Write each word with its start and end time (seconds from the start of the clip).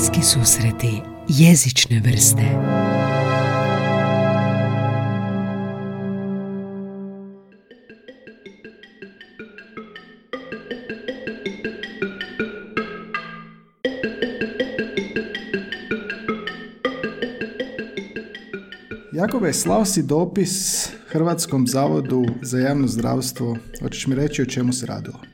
Bliski 0.00 0.22
susreti 0.22 1.02
jezične 1.28 2.00
vrste 2.00 2.42
Jakove, 19.12 19.52
slao 19.52 19.84
si 19.84 20.02
dopis 20.02 20.88
Hrvatskom 21.08 21.66
zavodu 21.66 22.24
za 22.42 22.58
javno 22.58 22.88
zdravstvo. 22.88 23.56
Hoćeš 23.82 24.06
mi 24.06 24.14
reći 24.14 24.42
o 24.42 24.46
čemu 24.46 24.72
se 24.72 24.86
radilo? 24.86 25.29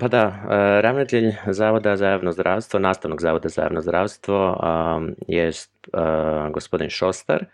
Pa 0.00 0.08
da, 0.08 0.26
uh, 0.26 0.50
ravnatelj 0.80 1.32
Zavoda 1.46 1.96
za 1.96 2.08
javno 2.08 2.32
zdravstvo, 2.32 2.80
nastavnog 2.80 3.20
Zavoda 3.20 3.48
za 3.48 3.62
javno 3.62 3.80
zdravstvo 3.80 4.60
um, 4.62 5.14
je 5.28 5.48
uh, 5.48 6.52
gospodin 6.52 6.90
Šostar. 6.90 7.44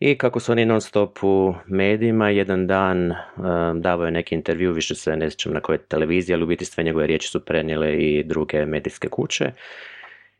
I 0.00 0.18
kako 0.18 0.40
su 0.40 0.52
oni 0.52 0.64
non 0.64 0.80
stop 0.80 1.18
u 1.22 1.54
medijima, 1.66 2.30
jedan 2.30 2.66
dan 2.66 3.10
um, 3.10 3.82
davao 3.82 4.04
je 4.04 4.10
neki 4.10 4.34
intervju, 4.34 4.72
više 4.72 4.94
se 4.94 5.16
ne 5.16 5.30
sjećam 5.30 5.52
na 5.52 5.60
kojoj 5.60 5.78
televiziji, 5.78 6.34
ali 6.34 6.44
u 6.44 6.46
biti 6.46 6.64
sve 6.64 6.84
njegove 6.84 7.06
riječi 7.06 7.28
su 7.28 7.44
prenijele 7.44 7.94
i 7.94 8.24
druge 8.24 8.66
medijske 8.66 9.08
kuće 9.08 9.52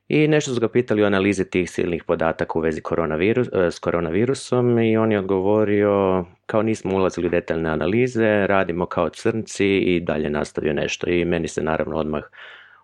i 0.09 0.28
nešto 0.28 0.55
su 0.55 0.60
ga 0.60 0.69
pitali 0.69 1.02
o 1.02 1.06
analizi 1.06 1.51
tih 1.51 1.70
silnih 1.70 2.05
podataka 2.05 2.59
u 2.59 2.62
vezi 2.62 2.80
koronavirus, 2.80 3.48
e, 3.52 3.70
s 3.70 3.78
koronavirusom 3.78 4.78
i 4.78 4.97
on 4.97 5.12
je 5.12 5.19
odgovorio 5.19 6.24
kao 6.47 6.62
nismo 6.62 6.97
ulazili 6.97 7.27
u 7.27 7.30
detaljne 7.30 7.70
analize, 7.70 8.47
radimo 8.47 8.87
kao 8.87 9.09
crnci 9.09 9.66
i 9.66 10.00
dalje 10.00 10.30
nastavio 10.30 10.73
nešto. 10.73 11.11
I 11.11 11.24
meni 11.24 11.48
se 11.48 11.62
naravno 11.62 11.97
odmah 11.97 12.23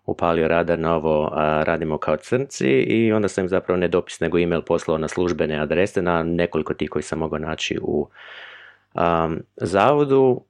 upalio 0.06 0.48
radar 0.48 0.78
na 0.78 0.96
ovo 0.96 1.30
radimo 1.64 1.98
kao 1.98 2.16
crnci 2.16 2.68
i 2.68 3.12
onda 3.12 3.28
sam 3.28 3.44
im 3.44 3.48
zapravo 3.48 3.80
ne 3.80 3.88
dopis 3.88 4.20
nego 4.20 4.38
email 4.38 4.62
poslao 4.62 4.98
na 4.98 5.08
službene 5.08 5.58
adrese 5.58 6.02
na 6.02 6.22
nekoliko 6.22 6.75
tih 6.75 6.91
koji 6.91 7.02
sam 7.02 7.19
mogao 7.19 7.38
naći 7.38 7.78
u 7.82 8.08
zavodu 9.56 10.44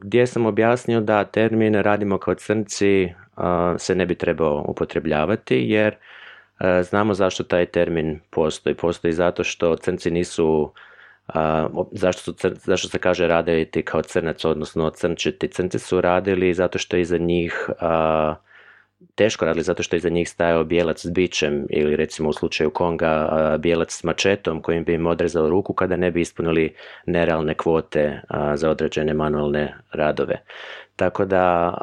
gdje 0.00 0.26
sam 0.26 0.46
objasnio 0.46 1.00
da 1.00 1.24
termin 1.24 1.74
radimo 1.74 2.18
kao 2.18 2.34
crnci 2.34 3.12
se 3.78 3.94
ne 3.94 4.06
bi 4.06 4.14
trebao 4.14 4.64
upotrebljavati 4.68 5.56
jer 5.68 5.96
znamo 6.82 7.14
zašto 7.14 7.42
taj 7.44 7.66
termin 7.66 8.20
postoji. 8.30 8.74
Postoji 8.74 9.12
zato 9.12 9.44
što 9.44 9.76
crnci 9.76 10.10
nisu 10.10 10.72
zašto, 11.92 12.22
su, 12.22 12.34
zašto 12.54 12.88
se 12.88 12.98
kaže 12.98 13.26
raditi 13.26 13.82
kao 13.82 14.02
crnac, 14.02 14.44
odnosno 14.44 14.90
crnčiti. 14.90 15.48
Crnci 15.48 15.78
su 15.78 16.00
radili 16.00 16.54
zato 16.54 16.78
što 16.78 16.96
iza 16.96 17.18
njih 17.18 17.70
teško 19.14 19.44
radili 19.44 19.64
zato 19.64 19.82
što 19.82 19.96
je 19.96 19.98
iza 19.98 20.08
njih 20.08 20.28
stajao 20.28 20.64
bijelac 20.64 21.06
s 21.06 21.10
bićem 21.10 21.66
ili 21.70 21.96
recimo 21.96 22.28
u 22.28 22.32
slučaju 22.32 22.70
Konga 22.70 23.56
bijelac 23.58 23.92
s 23.92 24.04
mačetom 24.04 24.62
kojim 24.62 24.84
bi 24.84 24.94
im 24.94 25.06
odrezao 25.06 25.48
ruku 25.48 25.72
kada 25.72 25.96
ne 25.96 26.10
bi 26.10 26.20
ispunili 26.20 26.74
nerealne 27.06 27.54
kvote 27.54 28.20
za 28.54 28.70
određene 28.70 29.14
manualne 29.14 29.74
radove. 29.92 30.42
Tako 30.96 31.24
da 31.24 31.74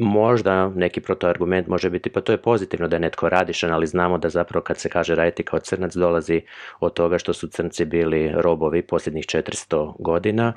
možda 0.00 0.68
neki 0.68 1.00
protoargument 1.00 1.68
može 1.68 1.90
biti, 1.90 2.10
pa 2.10 2.20
to 2.20 2.32
je 2.32 2.42
pozitivno 2.42 2.88
da 2.88 2.96
je 2.96 3.00
netko 3.00 3.28
radišan, 3.28 3.72
ali 3.72 3.86
znamo 3.86 4.18
da 4.18 4.28
zapravo 4.28 4.62
kad 4.62 4.78
se 4.78 4.88
kaže 4.88 5.14
raditi 5.14 5.42
kao 5.42 5.58
crnac 5.58 5.94
dolazi 5.94 6.40
od 6.80 6.92
toga 6.92 7.18
što 7.18 7.32
su 7.32 7.48
crnci 7.48 7.84
bili 7.84 8.32
robovi 8.34 8.82
posljednjih 8.82 9.24
400 9.24 9.92
godina. 9.98 10.52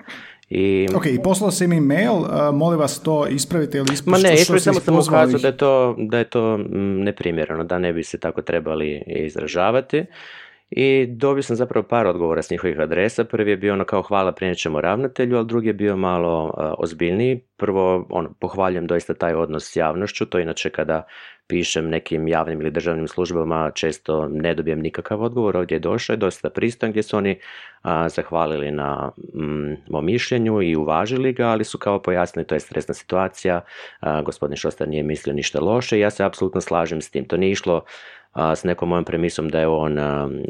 I... 0.50 0.88
Ok, 0.96 1.06
i 1.06 1.20
poslao 1.24 1.52
si 1.52 1.68
mi 1.68 1.80
mail, 1.80 2.14
uh, 2.14 2.28
molim 2.54 2.80
vas 2.80 3.04
to 3.04 3.28
ispravite 3.28 3.78
ili 3.78 3.88
Ma 4.06 4.18
ne, 4.18 4.34
ispravite, 4.34 4.64
samo 4.64 4.80
sam 4.80 5.00
ukazao 5.00 5.40
da 5.40 5.48
je 5.48 5.58
to, 5.58 5.96
da 5.98 6.18
je 6.18 6.24
to 6.24 6.58
neprimjereno, 7.04 7.64
da 7.64 7.80
ne 7.80 7.94
bi 7.94 8.04
se 8.04 8.20
tako 8.20 8.42
trebali 8.42 9.04
izražavati. 9.08 10.06
I 10.70 11.06
dobio 11.10 11.44
sam 11.44 11.56
zapravo 11.56 11.88
par 11.88 12.08
odgovora 12.08 12.42
s 12.42 12.50
njihovih 12.50 12.80
adresa. 12.80 13.24
Prvi 13.24 13.52
je 13.52 13.58
bio 13.58 13.74
ono 13.74 13.86
kao 13.86 14.02
hvala 14.02 14.32
prinijet 14.32 14.58
ćemo 14.58 14.82
ravnatelju, 14.82 15.38
ali 15.38 15.48
drugi 15.48 15.68
je 15.68 15.74
bio 15.74 15.96
malo 15.96 16.44
uh, 16.44 16.74
ozbiljniji. 16.78 17.40
Prvo, 17.58 18.08
ono, 18.10 18.34
pohvaljujem 18.40 18.88
doista 18.88 19.14
taj 19.14 19.34
odnos 19.34 19.72
s 19.72 19.76
javnošću, 19.76 20.26
to 20.26 20.40
inače 20.40 20.70
kada 20.70 21.04
pišem 21.48 21.90
nekim 21.90 22.28
javnim 22.28 22.62
ili 22.62 22.72
državnim 22.72 23.08
službama 23.08 23.72
često 23.72 24.28
ne 24.28 24.54
dobijem 24.54 24.80
nikakav 24.80 25.22
odgovor. 25.22 25.58
Ovdje 25.58 25.76
je 25.76 25.80
došao, 25.80 26.14
je 26.14 26.18
dosta 26.18 26.50
pristojan 26.50 26.92
gdje 26.92 27.04
su 27.04 27.18
oni 27.18 27.40
zahvalili 28.08 28.72
na 28.72 29.12
mm, 29.34 29.74
mom 29.90 30.06
mišljenju 30.06 30.62
i 30.62 30.76
uvažili 30.76 31.34
ga, 31.34 31.48
ali 31.48 31.64
su 31.64 31.78
kao 31.78 32.02
pojasnili 32.02 32.48
to 32.48 32.56
je 32.56 32.60
stresna 32.60 32.94
situacija, 32.94 33.62
gospodin 34.26 34.58
Šostar 34.58 34.88
nije 34.88 35.04
mislio 35.04 35.34
ništa 35.34 35.60
loše 35.60 35.98
i 35.98 36.02
ja 36.02 36.10
se 36.10 36.24
apsolutno 36.24 36.62
slažem 36.62 37.02
s 37.02 37.12
tim. 37.12 37.26
To 37.26 37.38
nije 37.38 37.52
išlo 37.52 37.86
s 38.56 38.64
nekom 38.64 38.90
mojom 38.90 39.06
premisom 39.06 39.50
da 39.50 39.60
je 39.60 39.68
on 39.68 39.98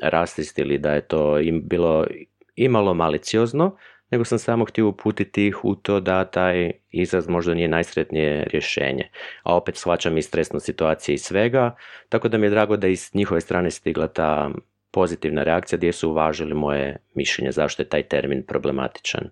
rasist 0.02 0.60
ili 0.60 0.78
da 0.78 0.94
je 0.94 1.02
to 1.02 1.40
im 1.40 1.62
bilo 1.68 2.06
imalo 2.56 2.94
maliciozno, 2.94 3.78
nego 4.12 4.26
sam 4.26 4.40
samo 4.40 4.66
htio 4.66 4.88
uputiti 4.88 5.48
ih 5.48 5.66
u 5.66 5.76
to 5.76 6.00
da 6.00 6.26
taj 6.26 6.72
izraz 6.92 7.28
možda 7.28 7.54
nije 7.54 7.68
najsretnije 7.68 8.44
rješenje. 8.44 9.10
A 9.44 9.56
opet 9.56 9.76
shvaćam 9.76 10.18
i 10.18 10.22
stresnu 10.22 10.60
situaciju 10.60 11.16
i 11.16 11.18
svega, 11.18 11.76
tako 12.10 12.28
da 12.28 12.38
mi 12.38 12.46
je 12.46 12.50
drago 12.50 12.78
da 12.78 12.88
iz 12.88 13.12
njihove 13.14 13.42
strane 13.42 13.72
stigla 13.72 14.08
ta 14.08 14.52
pozitivna 14.92 15.44
reakcija 15.44 15.78
gdje 15.78 15.92
su 15.92 16.10
uvažili 16.10 16.54
moje 16.54 16.98
mišljenje 17.16 17.52
zašto 17.52 17.82
je 17.82 17.90
taj 17.90 18.04
termin 18.04 18.44
problematičan. 18.46 19.30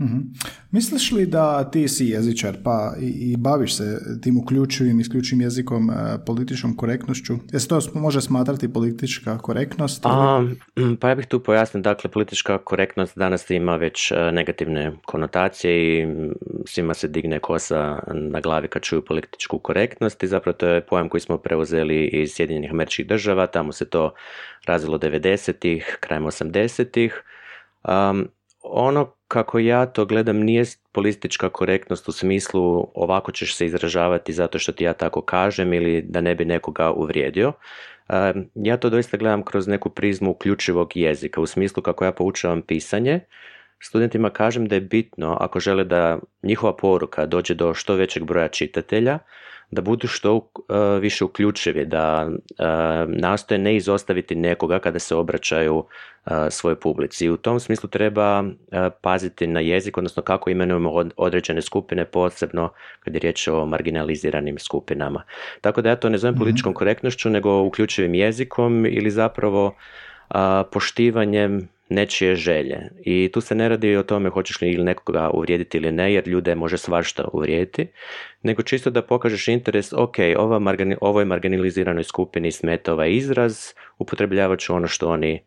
Mm 0.00 0.32
Misliš 0.70 1.12
li 1.12 1.26
da 1.26 1.70
ti 1.70 1.88
si 1.88 2.06
jezičar 2.06 2.56
pa 2.64 2.94
i, 3.00 3.06
i 3.06 3.36
baviš 3.36 3.76
se 3.76 3.98
tim 4.22 4.38
uključivim, 4.38 5.00
isključivim 5.00 5.40
jezikom, 5.40 5.90
e, 5.90 5.94
političkom 6.26 6.76
korektnošću? 6.76 7.34
Jesi 7.52 7.68
to 7.68 7.80
može 7.94 8.20
smatrati 8.20 8.72
politička 8.72 9.38
korektnost? 9.38 10.06
A, 10.06 10.44
pa 11.00 11.08
ja 11.08 11.14
bih 11.14 11.26
tu 11.26 11.40
pojasnio, 11.42 11.82
dakle 11.82 12.10
politička 12.10 12.58
korektnost 12.58 13.18
danas 13.18 13.50
ima 13.50 13.76
već 13.76 14.12
e, 14.12 14.32
negativne 14.32 14.92
konotacije 15.06 16.02
i 16.02 16.06
svima 16.66 16.94
se 16.94 17.08
digne 17.08 17.38
kosa 17.38 17.98
na 18.14 18.40
glavi 18.40 18.68
kad 18.68 18.82
čuju 18.82 19.04
političku 19.04 19.58
korektnost 19.58 20.22
i 20.22 20.26
zapravo 20.26 20.56
to 20.56 20.66
je 20.66 20.86
pojam 20.86 21.08
koji 21.08 21.20
smo 21.20 21.38
preuzeli 21.38 22.06
iz 22.06 22.30
Sjedinjenih 22.32 22.70
američkih 22.70 23.06
država, 23.06 23.46
tamo 23.46 23.72
se 23.72 23.84
to 23.84 24.14
razvilo 24.66 24.98
90-ih, 24.98 25.96
krajem 26.00 26.24
80-ih. 26.24 27.22
Um, 27.84 28.28
ono 28.72 29.12
kako 29.28 29.58
ja 29.58 29.86
to 29.86 30.04
gledam 30.04 30.36
nije 30.36 30.64
politička 30.92 31.48
korektnost 31.48 32.08
u 32.08 32.12
smislu 32.12 32.90
ovako 32.94 33.32
ćeš 33.32 33.56
se 33.56 33.66
izražavati 33.66 34.32
zato 34.32 34.58
što 34.58 34.72
ti 34.72 34.84
ja 34.84 34.92
tako 34.92 35.22
kažem 35.22 35.72
ili 35.72 36.02
da 36.02 36.20
ne 36.20 36.34
bi 36.34 36.44
nekoga 36.44 36.92
uvrijedio. 36.92 37.52
Ja 38.54 38.76
to 38.76 38.90
doista 38.90 39.16
gledam 39.16 39.42
kroz 39.42 39.68
neku 39.68 39.90
prizmu 39.90 40.30
uključivog 40.30 40.96
jezika, 40.96 41.40
u 41.40 41.46
smislu 41.46 41.82
kako 41.82 42.04
ja 42.04 42.12
poučavam 42.12 42.62
pisanje, 42.62 43.20
studentima 43.80 44.30
kažem 44.30 44.68
da 44.68 44.74
je 44.74 44.80
bitno 44.80 45.36
ako 45.40 45.60
žele 45.60 45.84
da 45.84 46.18
njihova 46.42 46.76
poruka 46.76 47.26
dođe 47.26 47.54
do 47.54 47.74
što 47.74 47.94
većeg 47.94 48.24
broja 48.24 48.48
čitatelja, 48.48 49.18
da 49.70 49.82
budu 49.82 50.06
što 50.06 50.36
uh, 50.36 50.42
više 51.00 51.24
uključivi, 51.24 51.86
da 51.86 52.28
uh, 52.28 52.66
nastoje 53.08 53.58
ne 53.58 53.76
izostaviti 53.76 54.34
nekoga 54.34 54.78
kada 54.78 54.98
se 54.98 55.14
obraćaju 55.14 55.76
uh, 55.76 56.32
svojoj 56.50 56.80
publici. 56.80 57.24
I 57.24 57.30
u 57.30 57.36
tom 57.36 57.60
smislu 57.60 57.88
treba 57.88 58.44
paziti 59.00 59.46
na 59.46 59.60
jezik, 59.60 59.98
odnosno 59.98 60.22
kako 60.22 60.50
imenujemo 60.50 61.04
određene 61.16 61.62
skupine, 61.62 62.04
posebno 62.04 62.72
kad 63.00 63.14
je 63.14 63.20
riječ 63.20 63.48
o 63.48 63.66
marginaliziranim 63.66 64.58
skupinama. 64.58 65.22
Tako 65.60 65.82
da 65.82 65.88
ja 65.88 65.96
to 65.96 66.08
ne 66.08 66.18
zovem 66.18 66.34
mhm. 66.34 66.40
političkom 66.40 66.74
korektnošću, 66.74 67.30
nego 67.30 67.62
uključivim 67.62 68.14
jezikom 68.14 68.86
ili 68.86 69.10
zapravo 69.10 69.74
poštivanjem 70.72 71.68
nečije 71.90 72.36
želje. 72.36 72.90
I 73.04 73.30
tu 73.32 73.40
se 73.40 73.54
ne 73.54 73.68
radi 73.68 73.96
o 73.96 74.02
tome 74.02 74.30
hoćeš 74.30 74.60
li 74.60 74.70
ili 74.70 74.84
nekoga 74.84 75.30
uvrijediti 75.30 75.78
ili 75.78 75.92
ne, 75.92 76.14
jer 76.14 76.28
ljude 76.28 76.54
može 76.54 76.78
svašta 76.78 77.28
uvrijediti, 77.32 77.86
nego 78.42 78.62
čisto 78.62 78.90
da 78.90 79.02
pokažeš 79.02 79.48
interes, 79.48 79.92
ok, 79.92 80.16
ova 80.36 80.60
ovoj 81.00 81.24
marginaliziranoj 81.24 82.04
skupini 82.04 82.52
smeta 82.52 82.92
ovaj 82.92 83.10
izraz, 83.12 83.58
upotrebljavat 83.98 84.58
ću 84.58 84.74
ono 84.74 84.88
što 84.88 85.08
oni 85.08 85.32
e, 85.34 85.42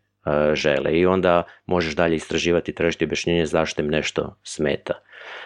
žele 0.56 1.00
i 1.00 1.06
onda 1.06 1.44
možeš 1.66 1.96
dalje 1.96 2.16
istraživati 2.16 2.72
i 2.72 2.76
tražiti 2.76 3.06
objašnjenje 3.06 3.46
zašto 3.46 3.82
im 3.82 3.88
nešto 3.88 4.36
smeta. 4.44 4.94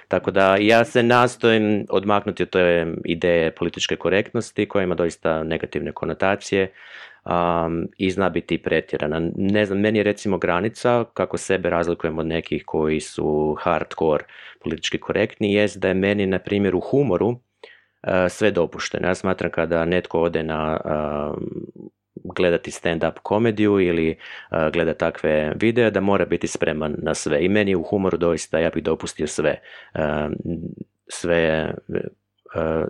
Tako 0.07 0.31
da 0.31 0.55
ja 0.59 0.85
se 0.85 1.03
nastojim 1.03 1.85
odmaknuti 1.89 2.43
od 2.43 2.49
te 2.49 2.87
ideje 3.05 3.51
političke 3.51 3.95
korektnosti 3.95 4.65
koja 4.65 4.83
ima 4.83 4.95
doista 4.95 5.43
negativne 5.43 5.91
konotacije 5.91 6.71
um, 7.25 7.87
i 7.97 8.11
zna 8.11 8.29
biti 8.29 8.57
pretjerana. 8.57 9.21
Ne 9.35 9.65
znam, 9.65 9.79
meni 9.79 9.99
je 9.99 10.03
recimo 10.03 10.37
granica, 10.37 11.03
kako 11.13 11.37
sebe 11.37 11.69
razlikujem 11.69 12.19
od 12.19 12.25
nekih 12.25 12.63
koji 12.65 12.99
su 12.99 13.57
hardcore 13.59 14.23
politički 14.63 14.97
korektni, 14.97 15.53
jest 15.53 15.79
da 15.79 15.87
je 15.87 15.93
meni, 15.93 16.25
na 16.25 16.39
primjer, 16.39 16.75
u 16.75 16.79
humoru 16.79 17.27
uh, 17.27 17.39
sve 18.29 18.51
dopušteno. 18.51 19.07
Ja 19.07 19.15
smatram 19.15 19.51
kada 19.51 19.85
netko 19.85 20.21
ode 20.21 20.43
na 20.43 20.79
gledati 22.23 22.71
stand-up 22.71 23.19
komediju 23.23 23.79
ili 23.79 24.17
uh, 24.51 24.57
gleda 24.73 24.93
takve 24.93 25.53
videe 25.55 25.91
da 25.91 26.01
mora 26.01 26.25
biti 26.25 26.47
spreman 26.47 26.95
na 26.97 27.13
sve. 27.13 27.45
I 27.45 27.49
meni 27.49 27.75
u 27.75 27.83
humoru 27.83 28.17
doista 28.17 28.59
ja 28.59 28.69
bih 28.69 28.83
dopustio 28.83 29.27
sve. 29.27 29.61
sve, 31.07 31.73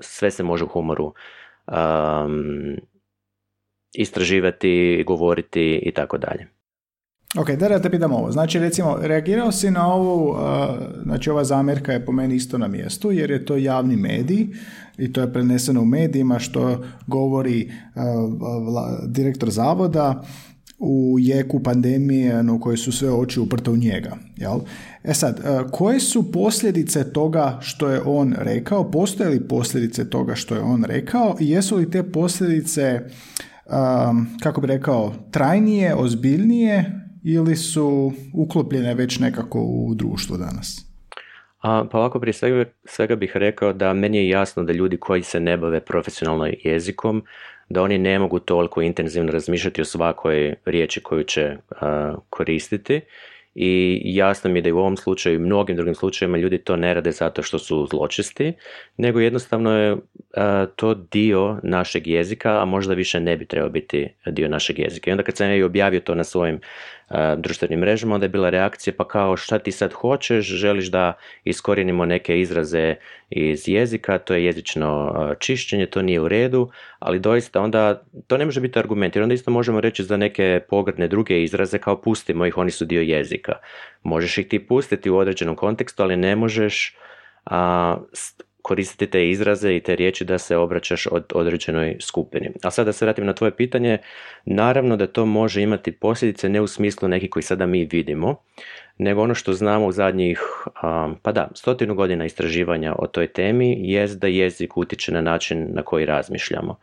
sve 0.02 0.32
se 0.32 0.44
može 0.44 0.64
u 0.64 0.68
humoru 0.68 1.14
um, 1.68 2.76
istraživati, 3.98 5.04
govoriti 5.08 5.82
i 5.86 5.92
tako 5.92 6.18
dalje. 6.18 6.48
Ok, 7.36 7.52
da 7.52 7.82
te 7.82 7.90
pitam 7.90 8.14
ovo. 8.14 8.32
Znači, 8.32 8.60
recimo, 8.60 8.98
reagirao 9.02 9.52
si 9.52 9.72
na 9.72 9.94
ovu, 9.94 10.30
uh, 10.30 10.38
znači 11.04 11.30
ova 11.30 11.44
zamjerka 11.44 11.94
je 11.94 12.06
po 12.06 12.12
meni 12.12 12.36
isto 12.36 12.58
na 12.58 12.68
mjestu, 12.68 13.12
jer 13.12 13.32
je 13.32 13.46
to 13.46 13.58
javni 13.58 13.96
medij 13.96 14.48
i 14.98 15.14
to 15.14 15.22
je 15.22 15.34
preneseno 15.34 15.82
u 15.82 15.86
medijima 15.86 16.40
što 16.40 16.84
govori 17.08 17.72
uh, 17.96 18.04
direktor 19.08 19.50
zavoda 19.50 20.24
u 20.80 21.18
jeku 21.20 21.64
pandemije 21.64 22.52
u 22.52 22.60
kojoj 22.60 22.78
su 22.78 22.92
sve 22.92 23.12
oči 23.12 23.40
uprte 23.40 23.72
u 23.72 23.78
njega. 23.78 24.18
Jel? 24.36 24.60
E 25.04 25.14
sad, 25.14 25.40
uh, 25.40 25.72
koje 25.72 26.00
su 26.00 26.32
posljedice 26.32 27.14
toga 27.14 27.58
što 27.62 27.90
je 27.90 28.02
on 28.06 28.36
rekao? 28.38 28.92
Postoje 28.92 29.30
li 29.30 29.48
posljedice 29.48 30.10
toga 30.10 30.36
što 30.36 30.56
je 30.56 30.62
on 30.62 30.84
rekao 30.84 31.36
i 31.40 31.50
jesu 31.50 31.76
li 31.76 31.92
te 31.92 32.04
posljedice, 32.04 33.02
um, 33.70 34.28
kako 34.44 34.62
bi 34.62 34.68
rekao, 34.68 35.14
trajnije, 35.32 35.96
ozbiljnije 35.96 36.86
ili 37.24 37.56
su 37.56 38.14
uklopljene 38.34 38.94
već 38.94 39.20
nekako 39.20 39.60
u 39.60 39.96
društvo 39.96 40.38
danas? 40.38 40.86
A, 41.62 41.86
pa 41.92 41.98
ovako 41.98 42.20
prije 42.20 42.34
svega, 42.34 42.66
svega 42.86 43.16
bih 43.16 43.32
rekao 43.36 43.74
da 43.74 43.94
meni 43.94 44.18
je 44.18 44.30
jasno 44.30 44.64
da 44.64 44.74
ljudi 44.74 44.98
koji 44.98 45.24
se 45.24 45.40
ne 45.40 45.58
bave 45.58 45.80
profesionalno 45.80 46.48
jezikom, 46.64 47.24
da 47.70 47.82
oni 47.82 47.98
ne 47.98 48.20
mogu 48.20 48.40
toliko 48.40 48.82
intenzivno 48.82 49.32
razmišljati 49.32 49.82
o 49.82 49.86
svakoj 49.86 50.56
riječi 50.66 51.04
koju 51.04 51.24
će 51.24 51.58
koristiti 52.30 53.02
i 53.60 54.02
jasno 54.06 54.50
mi 54.50 54.60
je 54.60 54.62
da 54.62 54.70
i 54.70 54.72
u 54.72 54.78
ovom 54.78 54.98
slučaju 54.98 55.36
i 55.36 55.40
mnogim 55.40 55.76
drugim 55.76 55.96
slučajevima 55.96 56.38
ljudi 56.38 56.58
to 56.58 56.76
ne 56.76 56.94
rade 56.94 57.12
zato 57.12 57.44
što 57.44 57.60
su 57.60 57.88
zločisti, 57.92 58.54
nego 58.98 59.20
jednostavno 59.20 59.72
je 59.72 59.98
to 60.76 60.94
dio 60.94 61.60
našeg 61.64 62.08
jezika, 62.08 62.62
a 62.62 62.66
možda 62.66 62.94
više 62.94 63.20
ne 63.20 63.38
bi 63.38 63.46
trebao 63.46 63.70
biti 63.70 64.08
dio 64.26 64.48
našeg 64.48 64.80
jezika. 64.80 65.10
I 65.10 65.14
onda 65.14 65.24
kad 65.24 65.38
sam 65.38 65.48
ja 65.48 65.56
i 65.56 65.64
objavio 65.64 66.00
to 66.00 66.16
na 66.16 66.24
svojim 66.24 66.60
društvenim 67.38 67.80
mrežama, 67.80 68.16
onda 68.16 68.26
je 68.26 68.30
bila 68.30 68.50
reakcija 68.50 68.94
pa 68.98 69.08
kao 69.08 69.38
šta 69.38 69.60
ti 69.60 69.72
sad 69.72 69.94
hoćeš, 69.94 70.46
želiš 70.46 70.88
da 70.88 71.14
iskorijenimo 71.44 72.06
neke 72.06 72.40
izraze 72.40 72.96
iz 73.30 73.68
jezika, 73.68 74.18
to 74.18 74.34
je 74.34 74.46
jezično 74.46 75.16
čišćenje, 75.40 75.86
to 75.86 76.02
nije 76.02 76.22
u 76.22 76.28
redu, 76.28 76.72
ali 77.00 77.20
doista 77.20 77.62
onda 77.62 78.04
to 78.28 78.38
ne 78.38 78.46
može 78.46 78.62
biti 78.62 78.80
argument, 78.80 79.16
jer 79.16 79.24
onda 79.24 79.34
isto 79.34 79.52
možemo 79.52 79.82
reći 79.82 80.04
za 80.04 80.18
neke 80.18 80.60
pogrdne 80.70 81.08
druge 81.08 81.44
izraze 81.44 81.78
kao 81.78 82.02
pustimo 82.02 82.46
ih, 82.46 82.58
oni 82.58 82.72
su 82.72 82.86
dio 82.86 83.02
jezika. 83.02 83.54
Možeš 84.04 84.38
ih 84.38 84.48
ti 84.48 84.68
pustiti 84.68 85.10
u 85.10 85.18
određenom 85.18 85.56
kontekstu, 85.56 86.04
ali 86.04 86.18
ne 86.18 86.36
možeš 86.36 86.98
a, 87.46 87.98
koristiti 88.68 89.12
te 89.12 89.30
izraze 89.30 89.76
i 89.76 89.80
te 89.80 89.96
riječi 89.96 90.26
da 90.26 90.38
se 90.38 90.58
obraćaš 90.58 91.08
od 91.08 91.24
određenoj 91.36 91.98
skupini. 92.02 92.52
A 92.64 92.72
sada 92.72 92.86
da 92.86 92.94
se 92.94 93.06
vratim 93.06 93.26
na 93.26 93.34
tvoje 93.34 93.56
pitanje, 93.56 93.98
naravno 94.46 94.98
da 94.98 95.08
to 95.08 95.26
može 95.26 95.62
imati 95.62 95.92
posljedice 95.92 96.50
ne 96.50 96.62
u 96.62 96.68
smislu 96.68 97.08
neki 97.08 97.30
koji 97.30 97.44
sada 97.44 97.66
mi 97.66 97.86
vidimo, 97.86 98.36
nego 98.98 99.22
ono 99.22 99.36
što 99.36 99.54
znamo 99.54 99.86
u 99.86 99.92
zadnjih, 99.92 100.40
pa 101.22 101.32
da, 101.32 101.48
stotinu 101.56 101.96
godina 101.96 102.26
istraživanja 102.26 102.96
o 103.00 103.08
toj 103.08 103.28
temi 103.28 103.78
jest 103.80 104.20
da 104.20 104.28
jezik 104.28 104.78
utječe 104.78 105.12
na 105.12 105.22
način 105.22 105.68
na 105.74 105.84
koji 105.84 106.06
razmišljamo. 106.06 106.80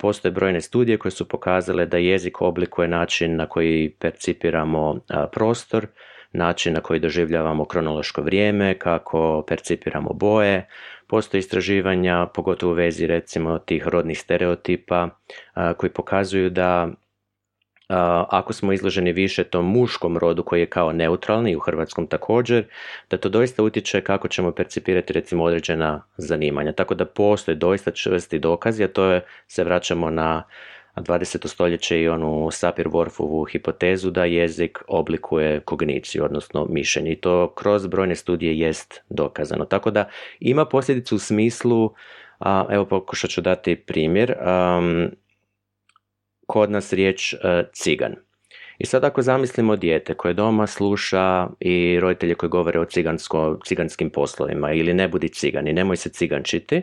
Postoje 0.00 0.32
brojne 0.32 0.60
studije 0.60 0.98
koje 0.98 1.12
su 1.12 1.28
pokazale 1.28 1.86
da 1.86 1.96
jezik 1.96 2.42
oblikuje 2.42 2.88
način 2.88 3.36
na 3.36 3.46
koji 3.46 3.90
percipiramo 3.98 5.00
prostor, 5.32 5.86
način 6.32 6.74
na 6.74 6.80
koji 6.80 7.00
doživljavamo 7.00 7.64
kronološko 7.64 8.22
vrijeme, 8.22 8.78
kako 8.78 9.44
percipiramo 9.48 10.12
boje, 10.12 10.66
Postoje 11.10 11.38
istraživanja, 11.38 12.26
pogotovo 12.34 12.72
u 12.72 12.74
vezi 12.74 13.06
recimo 13.06 13.58
tih 13.58 13.88
rodnih 13.88 14.20
stereotipa, 14.20 15.08
koji 15.76 15.90
pokazuju 15.90 16.50
da 16.50 16.88
ako 18.28 18.52
smo 18.52 18.72
izloženi 18.72 19.12
više 19.12 19.44
tom 19.44 19.66
muškom 19.66 20.18
rodu 20.18 20.42
koji 20.42 20.60
je 20.60 20.66
kao 20.66 20.92
neutralni, 20.92 21.56
u 21.56 21.60
hrvatskom 21.60 22.06
također, 22.06 22.64
da 23.10 23.16
to 23.16 23.28
doista 23.28 23.62
utječe 23.62 24.00
kako 24.00 24.28
ćemo 24.28 24.52
percipirati 24.52 25.12
recimo 25.12 25.44
određena 25.44 26.02
zanimanja. 26.16 26.72
Tako 26.72 26.94
da 26.94 27.04
postoje 27.04 27.54
doista 27.54 27.90
čvrsti 27.90 28.38
dokazi, 28.38 28.84
a 28.84 28.88
to 28.88 29.04
je, 29.04 29.20
se 29.46 29.64
vraćamo 29.64 30.10
na 30.10 30.42
20. 30.96 31.46
stoljeće 31.48 32.00
i 32.00 32.08
onu 32.08 32.48
Sapir-Whorfovu 32.50 33.52
hipotezu 33.52 34.10
da 34.10 34.24
jezik 34.24 34.78
oblikuje 34.88 35.60
kogniciju, 35.60 36.24
odnosno 36.24 36.66
mišljenje. 36.70 37.12
I 37.12 37.20
to 37.20 37.52
kroz 37.54 37.86
brojne 37.86 38.14
studije 38.14 38.58
jest 38.58 39.00
dokazano. 39.08 39.64
Tako 39.64 39.90
da 39.90 40.08
ima 40.40 40.64
posljedicu 40.64 41.16
u 41.16 41.18
smislu, 41.18 41.94
a, 42.38 42.66
evo 42.70 42.84
pokušat 42.84 43.30
ću 43.30 43.40
dati 43.40 43.76
primjer, 43.76 44.34
kod 46.46 46.70
nas 46.70 46.92
riječ 46.92 47.34
e, 47.34 47.38
cigan. 47.72 48.14
I 48.78 48.86
sad 48.86 49.04
ako 49.04 49.22
zamislimo 49.22 49.76
dijete 49.76 50.14
koje 50.14 50.34
doma 50.34 50.66
sluša 50.66 51.48
i 51.60 52.00
roditelje 52.00 52.34
koji 52.34 52.50
govore 52.50 52.80
o 52.80 52.84
cigansko, 52.84 53.58
ciganskim 53.64 54.10
poslovima 54.10 54.72
ili 54.72 54.94
ne 54.94 55.08
budi 55.08 55.28
cigani, 55.28 55.72
nemoj 55.72 55.96
se 55.96 56.10
cigančiti, 56.10 56.82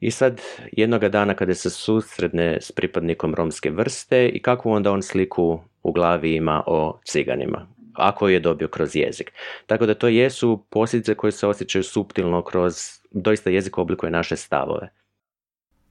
i 0.00 0.10
sad 0.10 0.40
jednoga 0.72 1.08
dana 1.08 1.34
kada 1.34 1.54
se 1.54 1.70
susredne 1.70 2.58
s 2.60 2.72
pripadnikom 2.72 3.34
romske 3.34 3.70
vrste 3.70 4.28
i 4.28 4.42
kakvu 4.42 4.70
onda 4.70 4.92
on 4.92 5.02
sliku 5.02 5.60
u 5.82 5.92
glavi 5.92 6.34
ima 6.34 6.62
o 6.66 7.00
ciganima, 7.04 7.66
ako 7.94 8.28
je 8.28 8.40
dobio 8.40 8.68
kroz 8.68 8.96
jezik. 8.96 9.32
Tako 9.66 9.86
da 9.86 9.94
to 9.94 10.08
jesu 10.08 10.64
posljedice 10.70 11.14
koje 11.14 11.32
se 11.32 11.46
osjećaju 11.46 11.84
suptilno 11.84 12.42
kroz, 12.42 12.74
doista 13.10 13.50
jezik 13.50 13.78
oblikuje 13.78 14.10
naše 14.10 14.36
stavove. 14.36 14.88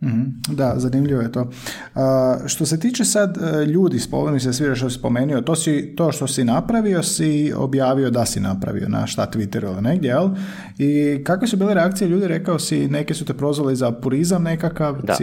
Mhm, 0.04 0.22
da, 0.48 0.74
zanimljivo 0.76 1.22
je 1.22 1.32
to. 1.32 1.50
što 2.48 2.66
se 2.66 2.80
tiče 2.80 3.06
sad 3.06 3.38
e, 3.38 3.66
ljudi, 3.66 4.00
spomenuo 4.00 4.40
se 4.40 4.54
svi 4.54 4.76
što 4.76 4.90
si 4.90 5.00
spomenuo, 5.00 5.42
to, 5.42 5.56
si, 5.56 5.94
to 5.96 6.12
što 6.12 6.28
si 6.28 6.44
napravio 6.44 7.04
si 7.04 7.54
objavio 7.58 8.10
da 8.10 8.26
si 8.26 8.40
napravio 8.40 8.90
na 8.90 9.08
šta 9.08 9.28
Twitteru 9.34 9.74
ili 9.74 9.82
negdje, 9.82 10.10
jel? 10.10 10.30
I 10.78 11.24
kakve 11.24 11.48
su 11.48 11.58
bile 11.58 11.74
reakcije 11.74 12.08
ljudi, 12.08 12.28
rekao 12.28 12.60
si, 12.60 12.88
neke 12.88 13.14
su 13.14 13.26
te 13.26 13.34
prozvali 13.34 13.76
za 13.76 13.92
purizam 13.92 14.44
nekakav, 14.44 15.02
da. 15.04 15.16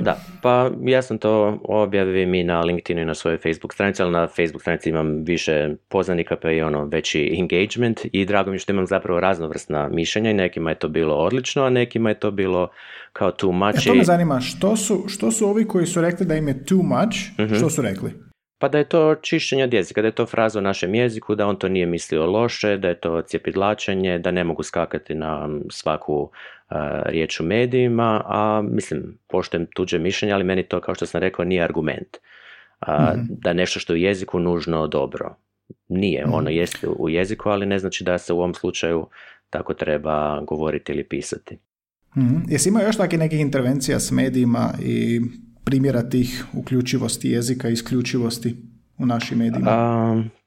da, 0.00 0.16
pa 0.42 0.70
ja 0.84 1.02
sam 1.02 1.18
to 1.18 1.60
objavio 1.64 2.22
i 2.22 2.44
na 2.44 2.60
LinkedInu 2.60 3.02
i 3.02 3.04
na 3.04 3.14
svojoj 3.14 3.38
Facebook 3.38 3.74
stranici, 3.74 4.02
ali 4.02 4.12
na 4.12 4.26
Facebook 4.26 4.62
stranici 4.62 4.88
imam 4.88 5.24
više 5.24 5.74
poznanika 5.88 6.36
pa 6.42 6.50
i 6.50 6.62
ono 6.62 6.84
veći 6.84 7.36
engagement 7.38 8.00
i 8.12 8.24
drago 8.24 8.50
mi 8.50 8.58
što 8.58 8.72
imam 8.72 8.86
zapravo 8.86 9.20
raznovrsna 9.20 9.88
mišljenja 9.88 10.30
i 10.30 10.34
nekima 10.34 10.70
je 10.70 10.78
to 10.78 10.88
bilo 10.88 11.14
odlično, 11.14 11.62
a 11.62 11.70
nekima 11.70 12.08
je 12.08 12.20
to 12.20 12.30
bilo 12.30 12.68
kao 13.12 13.30
too 13.30 13.52
much. 13.52 13.69
E, 13.78 13.84
to 13.86 13.94
me 13.94 14.04
zanima, 14.04 14.40
što 14.40 14.76
su, 14.76 15.04
što 15.08 15.30
su 15.30 15.48
ovi 15.48 15.64
koji 15.68 15.86
su 15.86 16.00
rekli 16.00 16.26
da 16.26 16.34
im 16.34 16.48
je 16.48 16.64
too 16.64 16.82
much, 16.82 17.16
mm 17.38 17.54
što 17.56 17.70
su 17.70 17.82
rekli? 17.82 18.12
Pa 18.58 18.68
da 18.68 18.78
je 18.78 18.88
to 18.88 19.14
čišćenje 19.14 19.64
od 19.64 19.74
jezika, 19.74 20.02
da 20.02 20.08
je 20.08 20.14
to 20.14 20.26
fraza 20.26 20.58
u 20.58 20.62
našem 20.62 20.94
jeziku, 20.94 21.34
da 21.34 21.46
on 21.46 21.56
to 21.56 21.68
nije 21.68 21.86
mislio 21.86 22.26
loše, 22.26 22.76
da 22.76 22.88
je 22.88 23.00
to 23.00 23.22
cijepidlačenje, 23.22 24.18
da 24.18 24.30
ne 24.30 24.44
mogu 24.44 24.62
skakati 24.62 25.14
na 25.14 25.48
svaku 25.70 26.22
uh, 26.22 26.30
riječ 27.04 27.40
u 27.40 27.44
medijima, 27.44 28.22
a 28.26 28.62
mislim, 28.70 29.18
poštujem 29.28 29.66
tuđe 29.74 29.98
mišljenje, 29.98 30.34
ali 30.34 30.44
meni 30.44 30.62
to, 30.62 30.80
kao 30.80 30.94
što 30.94 31.06
sam 31.06 31.20
rekao, 31.20 31.44
nije 31.44 31.62
argument. 31.62 32.16
Uh, 32.16 32.86
Da 33.28 33.52
nešto 33.52 33.80
što 33.80 33.92
je 33.92 33.94
u 33.94 34.02
jeziku 34.02 34.40
nužno 34.40 34.86
dobro. 34.86 35.36
Nije, 35.88 36.26
mm 36.26 36.34
ono 36.34 36.50
jest 36.50 36.84
u 36.98 37.08
jeziku, 37.08 37.48
ali 37.48 37.66
ne 37.66 37.78
znači 37.78 38.04
da 38.04 38.18
se 38.18 38.32
u 38.32 38.38
ovom 38.38 38.54
slučaju 38.54 39.06
tako 39.50 39.74
treba 39.74 40.40
govoriti 40.40 40.92
ili 40.92 41.04
pisati. 41.04 41.58
Mm-hmm. 42.16 42.44
Jesi 42.48 42.68
imao 42.68 42.82
još 42.82 42.96
takih 42.96 43.18
nekih 43.18 43.40
intervencija 43.40 44.00
s 44.00 44.10
medijima 44.10 44.74
i 44.82 45.20
primjera 45.64 46.08
tih 46.08 46.44
uključivosti 46.52 47.30
jezika 47.30 47.68
i 47.68 47.72
isključivosti 47.72 48.56
u 48.98 49.06
našim 49.06 49.38
medijima? 49.38 49.70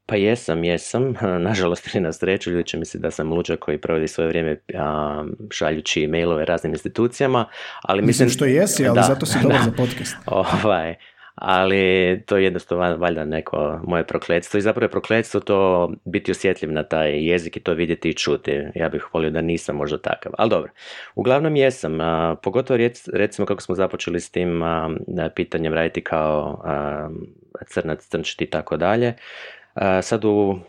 pa 0.05 0.15
jesam, 0.15 0.63
jesam. 0.63 1.13
Nažalost 1.47 1.95
ili 1.95 2.03
na 2.03 2.13
sreću, 2.13 2.51
ljudi 2.51 2.67
će 2.67 2.77
misliti 2.77 3.01
da 3.01 3.11
sam 3.11 3.33
luđak 3.33 3.59
koji 3.59 3.77
provodi 3.77 4.07
svoje 4.07 4.27
vrijeme 4.27 4.57
a, 4.75 5.25
šaljući 5.51 6.07
mailove 6.07 6.45
raznim 6.45 6.73
institucijama. 6.73 7.45
Ali 7.81 8.01
mislim, 8.01 8.29
što 8.29 8.45
jesi, 8.45 8.87
ali 8.87 8.99
zato 9.07 9.25
si 9.25 9.37
dobar 9.41 9.59
za 9.65 9.71
podcast. 9.83 10.15
Ovaj, 10.25 10.95
ali 11.35 12.21
to 12.25 12.37
je 12.37 12.43
jednostavno 12.43 12.97
valjda 12.97 13.25
neko 13.25 13.79
moje 13.83 14.07
prokletstvo 14.07 14.57
i 14.57 14.61
zapravo 14.61 14.85
je 14.85 14.91
prokletstvo 14.91 15.39
to 15.39 15.91
biti 16.05 16.31
osjetljiv 16.31 16.71
na 16.71 16.83
taj 16.83 17.25
jezik 17.25 17.57
i 17.57 17.59
to 17.59 17.73
vidjeti 17.73 18.09
i 18.09 18.13
čuti. 18.13 18.61
Ja 18.75 18.89
bih 18.89 19.07
volio 19.13 19.31
da 19.31 19.41
nisam 19.41 19.75
možda 19.75 19.97
takav, 19.97 20.31
ali 20.37 20.49
dobro. 20.49 20.71
Uglavnom 21.15 21.55
jesam, 21.55 21.97
pogotovo 22.43 22.79
recimo 23.13 23.45
kako 23.45 23.61
smo 23.61 23.75
započeli 23.75 24.19
s 24.19 24.31
tim 24.31 24.63
a, 24.63 24.89
pitanjem 25.35 25.73
raditi 25.73 26.01
kao 26.01 26.63
crnac, 27.67 28.07
crnčiti 28.07 28.43
i 28.43 28.49
tako 28.49 28.77
dalje. 28.77 29.13
Sad 30.01 30.25
u 30.25 30.59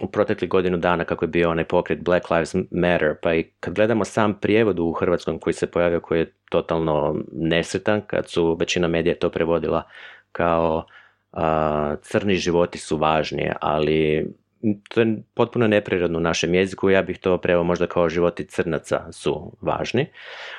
u 0.00 0.06
proteklih 0.06 0.50
godinu 0.50 0.76
dana 0.76 1.04
kako 1.04 1.24
je 1.24 1.28
bio 1.28 1.50
onaj 1.50 1.64
pokret 1.64 2.04
Black 2.04 2.30
Lives 2.30 2.54
Matter, 2.70 3.14
pa 3.22 3.34
i 3.34 3.42
kad 3.60 3.74
gledamo 3.74 4.04
sam 4.04 4.34
prijevod 4.34 4.78
u 4.78 4.92
hrvatskom 4.92 5.38
koji 5.38 5.54
se 5.54 5.70
pojavio, 5.70 6.00
koji 6.00 6.18
je 6.18 6.32
totalno 6.50 7.16
nesretan, 7.32 8.00
kad 8.06 8.28
su 8.30 8.56
većina 8.60 8.88
medija 8.88 9.14
to 9.14 9.30
prevodila 9.30 9.82
kao 10.32 10.86
crni 12.02 12.34
životi 12.34 12.78
su 12.78 12.96
važni, 12.96 13.50
ali 13.60 14.26
to 14.88 15.00
je 15.00 15.22
potpuno 15.34 15.66
neprirodno 15.66 16.18
u 16.18 16.22
našem 16.22 16.54
jeziku, 16.54 16.90
ja 16.90 17.02
bih 17.02 17.18
to 17.18 17.38
preveo 17.38 17.64
možda 17.64 17.86
kao 17.86 18.08
životi 18.08 18.46
crnaca 18.46 19.12
su 19.12 19.52
važni. 19.60 20.06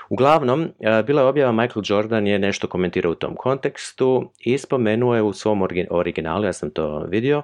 Uglavnom, 0.10 0.70
bila 1.06 1.22
je 1.22 1.28
objava 1.28 1.52
Michael 1.52 1.84
Jordan 1.86 2.28
je 2.28 2.40
nešto 2.40 2.68
komentirao 2.68 3.12
u 3.12 3.16
tom 3.16 3.36
kontekstu 3.36 4.32
i 4.40 4.58
spomenuo 4.58 5.16
je 5.16 5.22
u 5.22 5.34
svom 5.34 5.68
originalu, 5.90 6.46
ja 6.46 6.54
sam 6.54 6.72
to 6.72 7.00
vidio, 7.00 7.42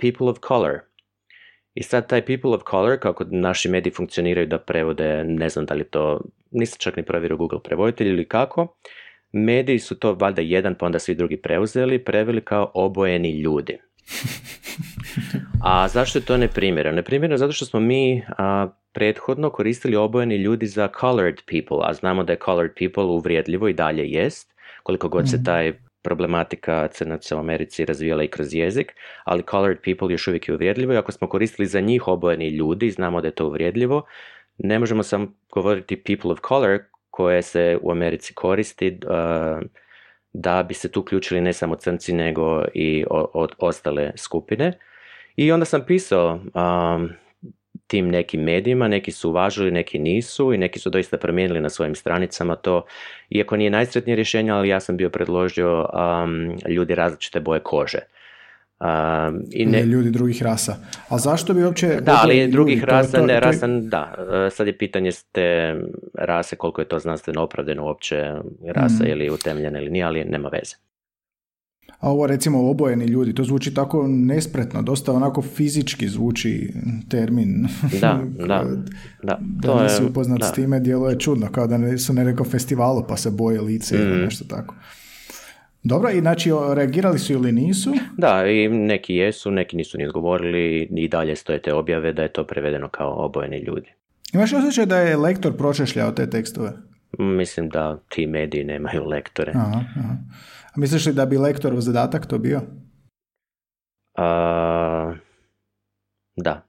people 0.00 0.28
of 0.30 0.38
color. 0.48 0.78
I 1.78 1.82
sad 1.82 2.08
taj 2.08 2.24
people 2.26 2.50
of 2.50 2.62
color, 2.70 2.98
kako 2.98 3.24
naši 3.30 3.68
mediji 3.68 3.92
funkcioniraju 3.92 4.46
da 4.46 4.58
prevode, 4.58 5.24
ne 5.24 5.48
znam 5.48 5.66
da 5.66 5.74
li 5.74 5.84
to, 5.84 6.20
nisam 6.50 6.76
čak 6.78 6.96
ni 6.96 7.02
provjerio 7.02 7.36
Google 7.36 7.62
prevoditelj 7.62 8.08
ili 8.08 8.24
kako, 8.28 8.76
mediji 9.32 9.78
su 9.78 9.98
to 9.98 10.14
valjda 10.14 10.42
jedan 10.42 10.74
pa 10.74 10.86
onda 10.86 10.98
svi 10.98 11.14
drugi 11.14 11.36
preuzeli, 11.36 12.04
preveli 12.04 12.40
kao 12.40 12.70
obojeni 12.74 13.40
ljudi. 13.40 13.78
A 15.64 15.88
zašto 15.88 16.18
je 16.18 16.24
to 16.24 16.36
neprimjereno? 16.36 16.96
Neprimjereno 16.96 17.36
zato 17.38 17.52
što 17.52 17.64
smo 17.64 17.80
mi 17.80 18.22
a, 18.38 18.68
prethodno 18.92 19.50
koristili 19.50 19.96
obojeni 19.96 20.36
ljudi 20.36 20.66
za 20.66 20.88
colored 21.00 21.36
people, 21.46 21.78
a 21.82 21.94
znamo 21.94 22.24
da 22.24 22.32
je 22.32 22.38
colored 22.44 22.72
people 22.74 23.04
uvrijedljivo 23.04 23.68
i 23.68 23.72
dalje 23.72 24.10
jest, 24.10 24.54
koliko 24.82 25.08
god 25.08 25.30
se 25.30 25.36
mhm. 25.36 25.44
taj 25.44 25.72
problematika 26.02 26.88
crnaca 26.88 27.36
u 27.36 27.40
Americi 27.40 27.84
razvijala 27.84 28.22
i 28.22 28.28
kroz 28.28 28.54
jezik, 28.54 28.94
ali 29.24 29.44
colored 29.50 29.78
people 29.84 30.12
još 30.12 30.28
uvijek 30.28 30.48
je 30.48 30.54
uvrijedljivo 30.54 30.92
i 30.92 30.96
ako 30.96 31.12
smo 31.12 31.28
koristili 31.28 31.66
za 31.66 31.80
njih 31.80 32.08
obojeni 32.08 32.48
ljudi, 32.48 32.90
znamo 32.90 33.20
da 33.20 33.28
je 33.28 33.34
to 33.34 33.46
uvrijedljivo, 33.46 34.06
ne 34.58 34.78
možemo 34.78 35.02
samo 35.02 35.32
govoriti 35.52 36.02
people 36.02 36.30
of 36.30 36.38
color 36.48 36.78
koje 37.10 37.42
se 37.42 37.78
u 37.82 37.90
Americi 37.90 38.34
koristi 38.34 38.98
da 40.32 40.62
bi 40.62 40.74
se 40.74 40.92
tu 40.92 41.00
uključili 41.00 41.40
ne 41.40 41.52
samo 41.52 41.74
crnci 41.74 42.12
nego 42.12 42.64
i 42.74 43.04
od 43.10 43.52
ostale 43.58 44.12
skupine. 44.16 44.78
I 45.36 45.52
onda 45.52 45.64
sam 45.64 45.84
pisao 45.86 46.40
tim 47.88 48.08
nekim 48.08 48.42
medijima, 48.42 48.88
neki 48.88 49.12
su 49.12 49.30
uvažili, 49.30 49.70
neki 49.70 49.98
nisu 49.98 50.52
i 50.52 50.58
neki 50.58 50.78
su 50.78 50.90
doista 50.90 51.16
promijenili 51.16 51.60
na 51.60 51.68
svojim 51.68 51.94
stranicama 51.94 52.56
to, 52.56 52.84
iako 53.30 53.56
nije 53.56 53.70
najsretnije 53.70 54.16
rješenje, 54.16 54.50
ali 54.50 54.68
ja 54.68 54.80
sam 54.80 54.96
bio 54.96 55.10
predložio 55.10 55.86
ljudi 56.68 56.94
različite 56.94 57.40
boje 57.40 57.60
kože. 57.60 57.98
i 59.52 59.66
ne... 59.66 59.82
Ljudi 59.82 60.10
drugih 60.10 60.42
rasa. 60.42 60.76
A 61.08 61.18
zašto 61.18 61.54
bi 61.54 61.64
uopće... 61.64 61.86
Da, 62.00 62.20
ali 62.22 62.48
drugih 62.48 62.84
rasa, 62.84 63.20
ne 63.26 63.40
rasa, 63.40 63.66
da. 63.66 64.14
E, 64.46 64.50
sad 64.50 64.66
je 64.66 64.78
pitanje 64.78 65.10
te 65.32 65.76
rase, 66.14 66.56
koliko 66.56 66.80
je 66.80 66.88
to 66.88 66.98
znanstveno 66.98 67.42
opravdano 67.42 67.84
uopće 67.84 68.34
rasa 68.66 69.04
mm. 69.04 69.06
ili 69.06 69.30
utemljena 69.30 69.80
ili 69.80 69.90
nije, 69.90 70.04
ali 70.04 70.24
nema 70.24 70.48
veze. 70.48 70.87
A 72.00 72.10
ovo 72.10 72.26
recimo 72.26 72.70
obojeni 72.70 73.04
ljudi, 73.04 73.34
to 73.34 73.44
zvuči 73.44 73.74
tako 73.74 74.06
nespretno, 74.08 74.82
dosta 74.82 75.12
onako 75.12 75.42
fizički 75.42 76.08
zvuči 76.08 76.72
termin. 77.08 77.68
Da, 78.00 78.20
da. 78.48 78.64
da, 79.22 79.38
to 79.62 79.82
nisi 79.82 80.04
upoznat 80.04 80.44
s 80.44 80.52
time, 80.52 80.80
djeluje 80.80 81.18
čudno, 81.18 81.52
kao 81.52 81.66
da 81.66 81.98
su 81.98 82.12
ne 82.12 82.24
rekao 82.24 82.46
festivalu 82.46 83.04
pa 83.08 83.16
se 83.16 83.30
boje 83.30 83.60
lice 83.60 83.96
ili 83.96 84.18
mm. 84.18 84.24
nešto 84.24 84.44
tako. 84.44 84.74
Dobro, 85.82 86.10
i 86.10 86.20
znači 86.20 86.50
reagirali 86.74 87.18
su 87.18 87.32
ili 87.32 87.52
nisu? 87.52 87.94
Da, 88.16 88.46
i 88.46 88.68
neki 88.68 89.14
jesu, 89.14 89.50
neki 89.50 89.76
nisu 89.76 89.98
ni 89.98 90.06
odgovorili 90.06 90.88
i 90.90 91.08
dalje 91.08 91.36
stoje 91.36 91.62
te 91.62 91.74
objave 91.74 92.12
da 92.12 92.22
je 92.22 92.32
to 92.32 92.44
prevedeno 92.44 92.88
kao 92.88 93.24
obojeni 93.24 93.58
ljudi. 93.58 93.88
Imaš 94.34 94.52
osjećaj 94.52 94.86
da 94.86 94.98
je 94.98 95.16
lektor 95.16 95.56
pročešljao 95.56 96.12
te 96.12 96.30
tekstove? 96.30 96.72
Mislim 97.18 97.68
da 97.68 97.98
ti 98.08 98.26
mediji 98.26 98.64
nemaju 98.64 99.04
lektore. 99.04 99.52
Aha, 99.54 99.84
aha. 99.96 100.16
Misliš 100.78 101.06
li 101.06 101.12
da 101.12 101.26
bi 101.26 101.38
lektorov 101.38 101.80
zadatak 101.80 102.26
to 102.26 102.38
bio? 102.38 102.60
A, 104.18 105.14
da. 106.36 106.66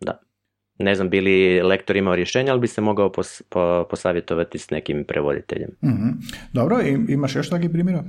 Da. 0.00 0.20
Ne 0.78 0.94
znam, 0.94 1.10
bili 1.10 1.62
lektor 1.62 1.96
imao 1.96 2.16
rješenje, 2.16 2.50
ali 2.50 2.60
bi 2.60 2.66
se 2.66 2.80
mogao 2.80 3.12
pos, 3.12 3.42
posavjetovati 3.90 4.58
s 4.58 4.70
nekim 4.70 5.04
prevoditeljem. 5.08 5.70
mm 5.82 6.10
Dobro, 6.52 6.80
i, 6.82 7.12
imaš 7.12 7.36
još 7.36 7.50
takvih 7.50 7.70
primjera? 7.70 8.04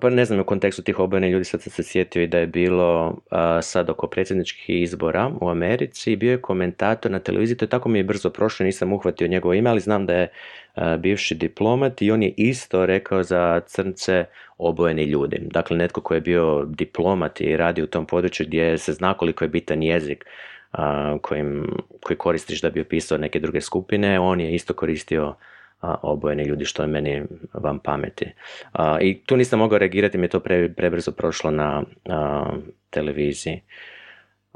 Pa 0.00 0.10
ne 0.10 0.24
znam, 0.24 0.40
u 0.40 0.44
kontekstu 0.44 0.82
tih 0.82 0.98
obojenih 0.98 1.32
ljudi 1.32 1.44
sad 1.44 1.62
sam 1.62 1.72
se 1.72 1.82
sjetio 1.82 2.22
i 2.22 2.26
da 2.26 2.38
je 2.38 2.46
bilo 2.46 3.18
sad 3.62 3.90
oko 3.90 4.06
predsjedničkih 4.06 4.82
izbora 4.82 5.30
u 5.40 5.48
Americi 5.48 6.12
i 6.12 6.16
bio 6.16 6.30
je 6.30 6.42
komentator 6.42 7.10
na 7.10 7.18
televiziji, 7.18 7.56
to 7.56 7.64
je 7.64 7.68
tako 7.68 7.88
mi 7.88 7.98
je 7.98 8.04
brzo 8.04 8.30
prošlo, 8.30 8.64
nisam 8.64 8.92
uhvatio 8.92 9.28
njegovo 9.28 9.54
ime, 9.54 9.70
ali 9.70 9.80
znam 9.80 10.06
da 10.06 10.14
je 10.14 10.28
bivši 10.98 11.34
diplomat 11.34 12.02
i 12.02 12.10
on 12.10 12.22
je 12.22 12.34
isto 12.36 12.86
rekao 12.86 13.22
za 13.22 13.60
crnce 13.66 14.24
obojeni 14.58 15.04
ljudi. 15.04 15.38
Dakle, 15.40 15.76
netko 15.76 16.00
koji 16.00 16.16
je 16.16 16.20
bio 16.20 16.64
diplomat 16.64 17.40
i 17.40 17.56
radi 17.56 17.82
u 17.82 17.86
tom 17.86 18.06
području 18.06 18.46
gdje 18.46 18.78
se 18.78 18.92
zna 18.92 19.14
koliko 19.14 19.44
je 19.44 19.48
bitan 19.48 19.82
jezik 19.82 20.24
kojim, 21.20 21.76
koji 22.02 22.16
koristiš 22.16 22.62
da 22.62 22.70
bi 22.70 22.80
opisao 22.80 23.18
neke 23.18 23.40
druge 23.40 23.60
skupine, 23.60 24.20
on 24.20 24.40
je 24.40 24.54
isto 24.54 24.74
koristio 24.74 25.34
obojeni 25.82 26.42
ljudi, 26.42 26.64
što 26.64 26.82
je 26.82 26.88
meni 26.88 27.22
vam 27.52 27.78
pameti. 27.78 28.26
I 29.00 29.24
tu 29.24 29.36
nisam 29.36 29.58
mogao 29.58 29.78
reagirati, 29.78 30.18
mi 30.18 30.24
je 30.24 30.28
to 30.28 30.40
pre, 30.40 30.68
prebrzo 30.68 31.12
prošlo 31.12 31.50
na 31.50 31.82
televiziji. 32.90 33.60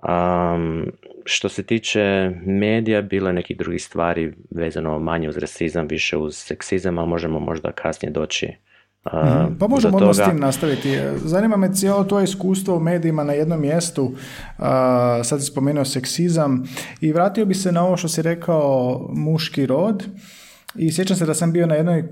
Um, 0.03 0.93
što 1.25 1.49
se 1.49 1.63
tiče 1.63 2.31
medija, 2.47 3.03
bilo 3.03 3.29
je 3.29 3.33
nekih 3.33 3.57
drugih 3.57 3.83
stvari 3.85 4.33
vezano 4.51 4.99
manje 4.99 5.29
uz 5.29 5.37
rasizam, 5.37 5.87
više 5.87 6.17
uz 6.17 6.37
seksizam, 6.37 6.99
ali 6.99 7.09
možemo 7.09 7.39
možda 7.41 7.73
kasnije 7.73 8.13
doći 8.13 8.47
uh, 9.05 9.13
Pa 9.59 9.69
možemo 9.69 9.97
odmah 9.97 10.15
s 10.15 10.31
tim 10.31 10.41
nastaviti. 10.41 10.99
Zanima 11.17 11.57
me 11.57 11.73
cijelo 11.73 12.05
to 12.05 12.21
iskustvo 12.21 12.77
u 12.77 12.81
medijima 12.81 13.25
na 13.25 13.33
jednom 13.33 13.61
mjestu. 13.61 14.05
Uh, 14.05 14.15
sad 15.25 15.41
si 15.41 15.47
spomenuo 15.47 15.85
seksizam 15.85 16.65
i 17.01 17.13
vratio 17.13 17.47
bi 17.47 17.55
se 17.55 17.73
na 17.73 17.87
ovo 17.87 17.97
što 17.97 18.09
si 18.09 18.23
rekao 18.23 19.01
muški 19.13 19.67
rod. 19.67 20.05
I 20.79 20.93
sjećam 20.93 21.17
se 21.17 21.27
da 21.27 21.35
sam 21.35 21.53
bio 21.53 21.67
na 21.67 21.75
jednoj, 21.75 22.01
uh, 22.01 22.07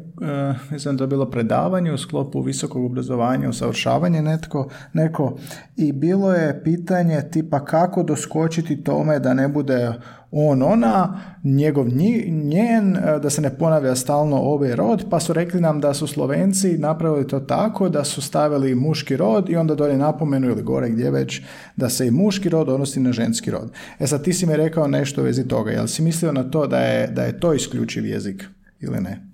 mislim 0.71 0.97
da 0.97 1.05
je 1.05 1.09
bilo 1.09 1.31
predavanje 1.31 1.93
u 1.93 1.99
sklopu 1.99 2.41
visokog 2.41 2.85
obrazovanja, 2.85 3.49
usavršavanje 3.49 4.23
netko, 4.23 4.69
neko 4.93 5.39
i 5.77 5.93
bilo 5.93 6.33
je 6.33 6.65
pitanje 6.65 7.23
tipa 7.33 7.65
kako 7.65 8.03
doskočiti 8.03 8.85
tome 8.85 9.19
da 9.19 9.35
ne 9.35 9.49
bude 9.49 9.93
on, 10.37 10.63
ona, 10.63 11.21
njegov 11.45 11.89
njen, 12.29 12.97
e, 12.97 13.19
da 13.23 13.31
se 13.31 13.41
ne 13.41 13.59
ponavlja 13.59 13.95
stalno 13.95 14.37
ovaj 14.37 14.77
rod, 14.77 15.05
pa 15.11 15.21
su 15.21 15.33
rekli 15.33 15.61
nam 15.61 15.81
da 15.81 15.95
su 15.95 16.07
Slovenci 16.07 16.79
napravili 16.79 17.29
to 17.29 17.41
tako 17.41 17.89
da 17.89 18.05
su 18.05 18.23
stavili 18.23 18.75
muški 18.75 19.17
rod 19.17 19.51
i 19.51 19.57
onda 19.57 19.75
dolje 19.75 19.97
napomenu 19.97 20.49
ili 20.49 20.63
gore 20.63 20.89
gdje 20.89 21.11
već 21.11 21.43
da 21.77 21.89
se 21.89 22.07
i 22.07 22.11
muški 22.11 22.49
rod 22.49 22.69
odnosi 22.69 23.01
na 23.01 23.13
ženski 23.13 23.51
rod. 23.51 23.73
E 23.99 24.07
sad 24.07 24.25
ti 24.25 24.33
si 24.33 24.47
mi 24.47 24.57
rekao 24.57 24.89
nešto 24.89 25.21
u 25.21 25.25
vezi 25.25 25.49
toga, 25.49 25.71
jel 25.71 25.87
si 25.87 26.03
mislio 26.03 26.33
na 26.33 26.51
to 26.51 26.67
da 26.67 26.79
je, 26.79 27.07
da 27.07 27.23
je 27.23 27.41
to 27.41 27.55
isključiv 27.55 28.07
jezik 28.07 28.45
ili 28.81 29.01
ne? 29.01 29.27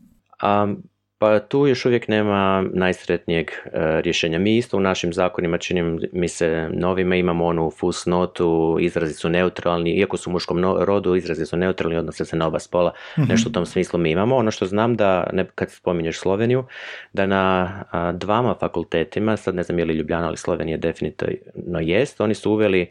Um, 0.43 0.83
pa 1.21 1.39
tu 1.39 1.67
još 1.67 1.85
uvijek 1.85 2.09
nema 2.09 2.65
najsretnijeg 2.73 3.51
e, 3.51 4.01
rješenja. 4.01 4.39
Mi 4.39 4.57
isto 4.57 4.77
u 4.77 4.81
našim 4.81 5.13
zakonima 5.13 5.59
činim 5.59 6.01
mi 6.13 6.29
se 6.29 6.69
novime 6.73 7.19
imamo 7.19 7.47
onu 7.47 7.71
fusnotu, 7.71 8.79
izrazi 8.81 9.15
su 9.15 9.29
neutralni, 9.29 9.91
iako 9.91 10.17
su 10.17 10.31
u 10.31 10.33
muškom 10.33 10.65
rodu, 10.65 11.17
izrazi 11.17 11.47
su 11.47 11.57
neutralni, 11.57 11.97
odnose 11.97 12.25
se 12.25 12.37
na 12.37 12.47
oba 12.47 12.59
spola, 12.59 12.93
mm 13.19 13.23
nešto 13.29 13.49
u 13.49 13.53
tom 13.53 13.67
smislu 13.67 13.99
mi 13.99 14.11
imamo. 14.11 14.37
Ono 14.37 14.51
što 14.51 14.67
znam 14.67 14.97
da, 14.97 15.31
ne, 15.33 15.47
kad 15.55 15.71
spominješ 15.71 16.19
Sloveniju, 16.19 16.65
da 17.13 17.27
na 17.27 17.73
dvama 18.13 18.55
fakultetima, 18.61 19.37
sad 19.37 19.55
ne 19.55 19.63
znam 19.63 19.79
je 19.79 19.85
li 19.85 19.95
Ljubljana 19.95 20.27
ali 20.27 20.37
Slovenija 20.37 20.77
definitivno 20.77 21.81
jest, 21.81 22.21
oni 22.21 22.35
su 22.35 22.53
uveli 22.53 22.91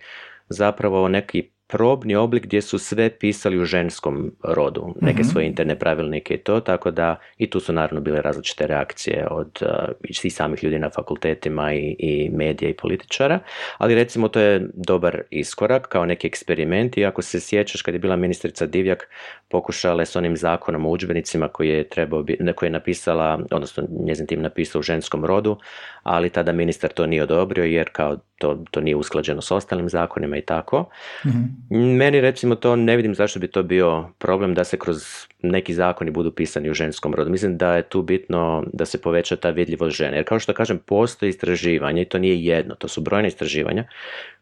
zapravo 0.50 1.08
neki 1.08 1.50
probni 1.72 2.16
oblik 2.16 2.44
gdje 2.44 2.62
su 2.62 2.80
sve 2.80 3.10
pisali 3.10 3.60
u 3.60 3.66
ženskom 3.66 4.32
rodu, 4.44 4.96
neke 5.02 5.20
mhm. 5.20 5.30
svoje 5.30 5.48
interne 5.48 5.80
pravilnike 5.80 6.34
i 6.34 6.38
to, 6.38 6.60
tako 6.60 6.92
da 6.92 7.16
i 7.38 7.50
tu 7.50 7.60
su 7.60 7.74
naravno 7.74 8.02
bile 8.02 8.22
različite 8.22 8.68
reakcije 8.68 9.28
od 9.32 9.60
uh, 9.62 9.70
i 10.04 10.30
samih 10.30 10.64
ljudi 10.64 10.80
na 10.80 10.90
fakultetima 10.90 11.74
i, 11.74 11.96
i 12.00 12.30
medija 12.30 12.70
i 12.70 12.74
političara, 12.74 13.40
ali 13.78 13.96
recimo 13.96 14.28
to 14.28 14.40
je 14.40 14.70
dobar 14.74 15.22
iskorak 15.30 15.88
kao 15.88 16.06
neki 16.06 16.28
eksperiment 16.28 16.98
i 16.98 17.06
ako 17.06 17.22
se 17.22 17.40
sjećaš 17.40 17.82
kad 17.82 17.94
je 17.94 18.00
bila 18.00 18.16
ministrica 18.16 18.66
Divjak 18.66 19.10
pokušala 19.50 20.06
s 20.06 20.16
onim 20.16 20.38
zakonom 20.38 20.86
o 20.86 20.90
udžbenicima 20.90 21.48
koji 21.48 21.70
je 21.70 21.90
trebao 21.90 22.26
koji 22.56 22.68
je 22.68 22.72
napisala, 22.72 23.40
odnosno 23.52 23.84
njezin 24.06 24.28
tim 24.28 24.42
napisao 24.42 24.80
u 24.80 24.84
ženskom 24.84 25.26
rodu, 25.26 25.58
ali 26.04 26.30
tada 26.30 26.52
ministar 26.52 26.90
to 26.90 27.06
nije 27.06 27.24
odobrio 27.24 27.64
jer 27.64 27.90
kao 27.92 28.18
to, 28.40 28.64
to 28.72 28.82
nije 28.82 28.96
usklađeno 28.96 29.42
s 29.42 29.52
ostalim 29.52 29.90
zakonima 29.90 30.38
i 30.38 30.42
tako. 30.42 30.90
mm 31.26 31.98
Meni 31.98 32.22
recimo 32.22 32.56
to 32.56 32.76
ne 32.76 32.96
vidim 32.96 33.16
zašto 33.16 33.40
bi 33.40 33.48
to 33.48 33.64
bio 33.64 34.10
problem 34.18 34.54
da 34.54 34.64
se 34.64 34.78
kroz 34.80 35.04
neki 35.42 35.74
zakoni 35.74 36.12
budu 36.12 36.32
pisani 36.32 36.70
u 36.70 36.74
ženskom 36.74 37.14
rodu. 37.14 37.32
Mislim 37.32 37.58
da 37.58 37.76
je 37.76 37.82
tu 37.82 38.02
bitno 38.02 38.64
da 38.74 38.86
se 38.86 39.02
poveća 39.02 39.36
ta 39.36 39.50
vidljivost 39.50 39.98
žene. 39.98 40.18
Jer 40.18 40.26
kao 40.26 40.40
što 40.40 40.54
kažem, 40.54 40.80
postoji 40.86 41.30
istraživanje 41.30 42.02
i 42.02 42.06
to 42.06 42.20
nije 42.20 42.44
jedno, 42.44 42.76
to 42.76 42.88
su 42.88 43.02
brojne 43.02 43.28
istraživanja 43.28 43.88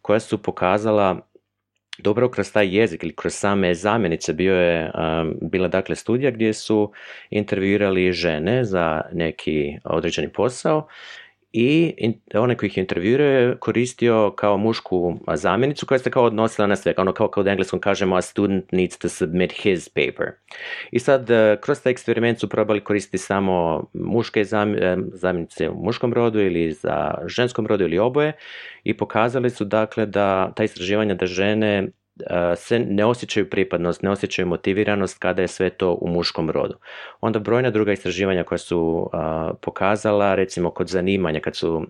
koja 0.02 0.20
su 0.20 0.38
pokazala 0.38 1.28
dobro 1.98 2.30
kroz 2.30 2.52
taj 2.54 2.76
jezik 2.78 3.04
ili 3.04 3.16
kroz 3.16 3.34
same 3.34 3.76
zamjenice 3.76 4.34
bio 4.34 4.56
je, 4.56 4.92
um, 4.94 5.36
bila 5.42 5.68
dakle 5.68 5.96
studija 5.96 6.32
gdje 6.32 6.54
su 6.54 6.92
intervjuirali 7.30 8.12
žene 8.12 8.64
za 8.64 9.02
neki 9.14 9.78
određeni 9.84 10.30
posao 10.30 10.88
i 11.52 11.94
onaj 12.34 12.56
koji 12.56 12.68
ih 12.68 12.78
intervjuirao 12.78 13.28
je 13.28 13.58
koristio 13.60 14.34
kao 14.36 14.58
mušku 14.58 15.20
zamjenicu 15.34 15.86
koja 15.86 16.00
se 16.00 16.12
kao 16.12 16.24
odnosila 16.24 16.68
na 16.68 16.76
sve, 16.76 16.94
ono 16.98 17.14
kao 17.14 17.28
kad 17.28 17.46
u 17.46 17.50
engleskom 17.50 17.80
kažemo 17.80 18.16
a 18.16 18.22
student 18.22 18.72
needs 18.72 18.98
to 18.98 19.10
submit 19.10 19.52
his 19.52 19.90
paper. 19.90 20.32
I 20.92 21.00
sad 21.00 21.30
e, 21.30 21.58
kroz 21.62 21.82
taj 21.82 21.92
eksperiment 21.92 22.40
su 22.40 22.50
probali 22.50 22.84
koristiti 22.84 23.18
samo 23.18 23.86
muške 23.94 24.42
e, 24.42 24.46
zamjenice 25.14 25.70
u 25.70 25.84
muškom 25.84 26.14
rodu 26.14 26.40
ili 26.40 26.72
za 26.72 27.14
ženskom 27.28 27.68
rodu 27.68 27.84
ili 27.84 28.00
oboje 28.00 28.34
i 28.84 28.98
pokazali 28.98 29.50
su 29.50 29.66
dakle 29.66 30.06
da 30.06 30.52
ta 30.56 30.64
istraživanja 30.64 31.14
da 31.14 31.26
žene 31.26 31.88
se 32.56 32.80
ne 32.80 33.06
osjećaju 33.06 33.50
pripadnost, 33.50 34.02
ne 34.02 34.10
osjećaju 34.10 34.48
motiviranost 34.48 35.20
kada 35.20 35.42
je 35.42 35.48
sve 35.48 35.70
to 35.70 35.94
u 36.02 36.08
muškom 36.08 36.50
rodu. 36.50 36.76
Onda 37.22 37.40
brojna 37.40 37.70
druga 37.70 37.92
istraživanja 37.92 38.44
koja 38.44 38.58
su 38.58 39.10
pokazala, 39.62 40.36
recimo 40.36 40.70
kod 40.70 40.88
zanimanja 40.88 41.40
kad 41.40 41.56
su 41.56 41.86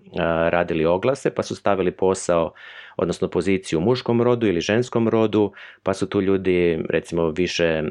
radili 0.48 0.84
oglase 0.84 1.30
pa 1.30 1.42
su 1.42 1.56
stavili 1.56 1.90
posao 1.90 2.52
odnosno 2.96 3.28
poziciju 3.28 3.78
u 3.78 3.82
muškom 3.82 4.22
rodu 4.22 4.46
ili 4.46 4.60
ženskom 4.60 5.08
rodu, 5.08 5.52
pa 5.82 5.94
su 5.94 6.08
tu 6.08 6.20
ljudi 6.20 6.84
recimo 6.88 7.30
više 7.30 7.82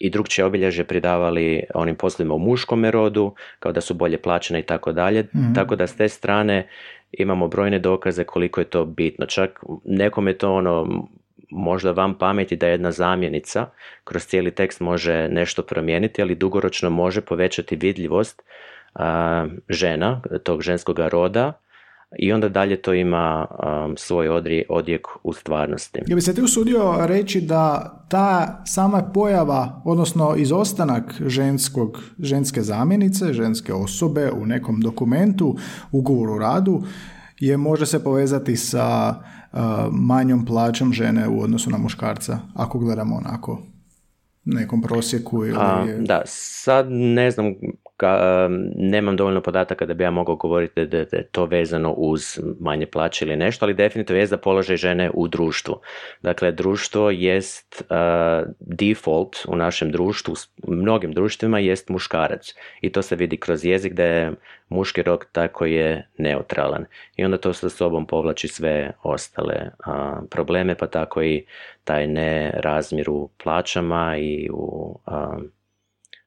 i 0.00 0.10
drugčije 0.10 0.44
obilježje 0.44 0.84
pridavali 0.84 1.62
onim 1.74 1.96
poslovima 1.96 2.34
u 2.34 2.38
muškom 2.38 2.84
rodu, 2.84 3.34
kao 3.58 3.72
da 3.72 3.80
su 3.80 3.94
bolje 3.94 4.18
plaćene 4.18 4.60
i 4.60 4.62
tako 4.62 4.92
dalje. 4.92 5.22
Mhm. 5.22 5.54
Tako 5.54 5.76
da 5.76 5.86
s 5.86 5.96
te 5.96 6.08
strane 6.08 6.68
imamo 7.12 7.48
brojne 7.48 7.78
dokaze 7.78 8.24
koliko 8.24 8.60
je 8.60 8.64
to 8.64 8.84
bitno. 8.84 9.26
Čak 9.26 9.60
nekome 9.84 10.38
to 10.38 10.54
ono 10.54 11.06
možda 11.50 11.90
vam 11.90 12.18
pameti 12.18 12.56
da 12.56 12.68
jedna 12.68 12.92
zamjenica 12.92 13.66
kroz 14.04 14.26
cijeli 14.26 14.50
tekst 14.50 14.80
može 14.80 15.28
nešto 15.28 15.62
promijeniti, 15.62 16.22
ali 16.22 16.34
dugoročno 16.34 16.90
može 16.90 17.20
povećati 17.20 17.76
vidljivost 17.76 18.42
žena, 19.68 20.22
tog 20.42 20.62
ženskog 20.62 20.98
roda, 20.98 21.60
i 22.18 22.32
onda 22.32 22.48
dalje 22.48 22.82
to 22.82 22.94
ima 22.94 23.46
svoj 23.96 24.28
odjek 24.68 25.06
u 25.22 25.32
stvarnosti. 25.32 26.00
Ja 26.06 26.14
bi 26.14 26.20
se 26.20 26.34
ti 26.34 26.42
usudio 26.42 27.06
reći 27.06 27.40
da 27.40 27.96
ta 28.08 28.62
sama 28.66 29.02
pojava, 29.02 29.82
odnosno 29.84 30.34
izostanak 30.36 31.14
ženskog, 31.26 32.02
ženske 32.18 32.62
zamjenice, 32.62 33.32
ženske 33.32 33.74
osobe 33.74 34.30
u 34.30 34.46
nekom 34.46 34.80
dokumentu, 34.80 35.56
ugovoru 35.92 36.32
o 36.32 36.38
radu, 36.38 36.82
je 37.38 37.56
može 37.56 37.86
se 37.86 38.04
povezati 38.04 38.56
sa 38.56 39.14
manjom 39.92 40.44
plaćom 40.44 40.92
žene 40.92 41.28
u 41.28 41.42
odnosu 41.42 41.70
na 41.70 41.78
muškarca, 41.78 42.38
ako 42.54 42.78
gledamo 42.78 43.16
onako 43.16 43.62
nekom 44.44 44.82
prosjeku 44.82 45.44
ili... 45.44 45.58
da, 45.98 46.22
sad 46.26 46.86
ne 46.90 47.30
znam 47.30 47.54
nemam 48.76 49.16
dovoljno 49.16 49.40
podataka 49.40 49.86
da 49.86 49.94
bi 49.94 50.04
ja 50.04 50.10
mogao 50.10 50.36
govoriti 50.36 50.86
da 50.86 50.98
je 50.98 51.28
to 51.32 51.44
vezano 51.44 51.92
uz 51.92 52.40
manje 52.60 52.86
plaće 52.86 53.24
ili 53.24 53.36
nešto, 53.36 53.64
ali 53.64 53.74
definitivno 53.74 54.20
je 54.20 54.26
za 54.26 54.36
položaj 54.36 54.76
žene 54.76 55.10
u 55.14 55.28
društvu. 55.28 55.80
Dakle, 56.22 56.52
društvo 56.52 57.10
jest 57.10 57.82
default 58.60 59.36
u 59.48 59.56
našem 59.56 59.90
društvu, 59.90 60.34
u 60.62 60.72
mnogim 60.72 61.12
društvima 61.12 61.58
jest 61.58 61.88
muškarac 61.88 62.54
i 62.80 62.92
to 62.92 63.02
se 63.02 63.16
vidi 63.16 63.36
kroz 63.36 63.64
jezik 63.64 63.92
da 63.92 64.04
je 64.04 64.32
muški 64.68 65.02
rok 65.02 65.26
tako 65.32 65.64
je 65.64 66.08
neutralan 66.18 66.84
i 67.16 67.24
onda 67.24 67.38
to 67.38 67.52
sa 67.52 67.68
sobom 67.68 68.06
povlači 68.06 68.48
sve 68.48 68.92
ostale 69.02 69.70
probleme, 70.30 70.74
pa 70.74 70.86
tako 70.86 71.22
i 71.22 71.44
taj 71.84 72.06
nerazmjer 72.06 73.10
u 73.10 73.30
plaćama 73.42 74.16
i 74.18 74.48
u 74.52 74.98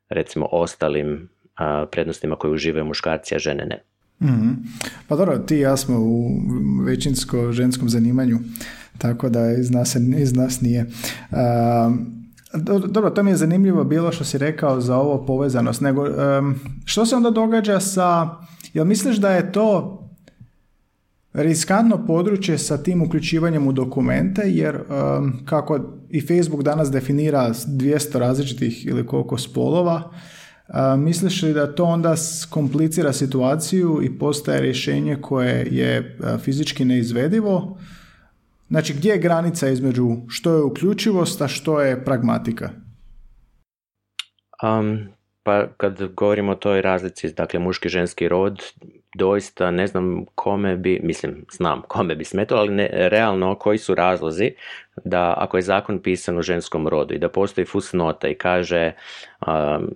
recimo 0.10 0.48
ostalim 0.52 1.33
prednostima 1.92 2.36
koje 2.36 2.54
uživaju 2.54 2.86
muškarci, 2.86 3.36
a 3.36 3.40
žene 3.40 3.66
ne. 3.66 3.84
mm 4.30 4.54
Pa 5.08 5.16
dobro, 5.16 5.38
ti 5.38 5.56
i 5.56 5.60
ja 5.60 5.78
smo 5.78 6.00
u 6.00 6.30
većinsko 6.86 7.52
ženskom 7.52 7.90
zanimanju, 7.90 8.40
tako 8.98 9.30
da 9.30 9.52
iz 9.52 9.72
nas, 9.72 9.96
iz 10.18 10.34
nas 10.34 10.62
nije. 10.62 10.86
dobro, 12.88 13.10
to 13.10 13.24
mi 13.24 13.32
je 13.32 13.38
zanimljivo 13.38 13.84
bilo 13.84 14.12
što 14.12 14.24
si 14.24 14.38
rekao 14.38 14.82
za 14.82 14.98
ovo 14.98 15.26
povezanost. 15.26 15.82
Nego, 15.82 16.08
što 16.86 17.06
se 17.06 17.16
onda 17.16 17.30
događa 17.30 17.80
sa... 17.80 18.30
Jel 18.74 18.86
misliš 18.86 19.18
da 19.18 19.32
je 19.32 19.52
to 19.52 20.00
riskantno 21.34 22.06
područje 22.06 22.58
sa 22.58 22.78
tim 22.78 23.02
uključivanjem 23.02 23.68
u 23.68 23.72
dokumente, 23.72 24.42
jer 24.46 24.80
kako 25.46 25.80
i 26.10 26.22
Facebook 26.22 26.64
danas 26.64 26.92
definira 26.92 27.54
200 27.54 28.18
različitih 28.18 28.86
ili 28.86 29.08
koliko 29.08 29.38
spolova, 29.38 30.12
misliš 30.98 31.42
li 31.42 31.54
da 31.54 31.76
to 31.76 31.84
onda 31.84 32.16
komplicira 32.50 33.14
situaciju 33.14 34.00
i 34.04 34.18
postaje 34.20 34.62
rješenje 34.62 35.18
koje 35.22 35.68
je 35.72 36.18
fizički 36.44 36.86
neizvedivo? 36.86 37.78
Znači, 38.70 38.94
gdje 38.94 39.12
je 39.12 39.18
granica 39.18 39.70
između 39.70 40.08
što 40.28 40.52
je 40.52 40.64
uključivost, 40.64 41.42
a 41.42 41.48
što 41.48 41.82
je 41.82 42.06
pragmatika? 42.06 42.70
Um, 44.64 45.08
pa 45.44 45.68
kad 45.78 46.14
govorimo 46.14 46.52
o 46.52 46.56
toj 46.56 46.82
razlici, 46.82 47.34
dakle 47.34 47.60
muški 47.60 47.90
ženski 47.90 48.28
rod, 48.28 48.62
doista 49.16 49.72
ne 49.72 49.88
znam 49.88 50.26
kome 50.36 50.78
bi, 50.78 51.00
mislim, 51.04 51.46
znam 51.52 51.82
kome 51.88 52.16
bi 52.16 52.26
smetalo, 52.26 52.62
ali 52.62 52.74
ne, 52.74 52.90
realno 52.94 53.56
koji 53.56 53.78
su 53.78 53.96
razlozi 53.96 54.52
da 55.06 55.34
ako 55.38 55.58
je 55.58 55.62
zakon 55.62 56.00
pisan 56.00 56.38
u 56.38 56.42
ženskom 56.42 56.88
rodu 56.88 57.14
i 57.14 57.20
da 57.20 57.30
postoji 57.30 57.66
fusnota 57.66 58.28
i 58.28 58.36
kaže 58.36 58.92
um, 59.48 59.90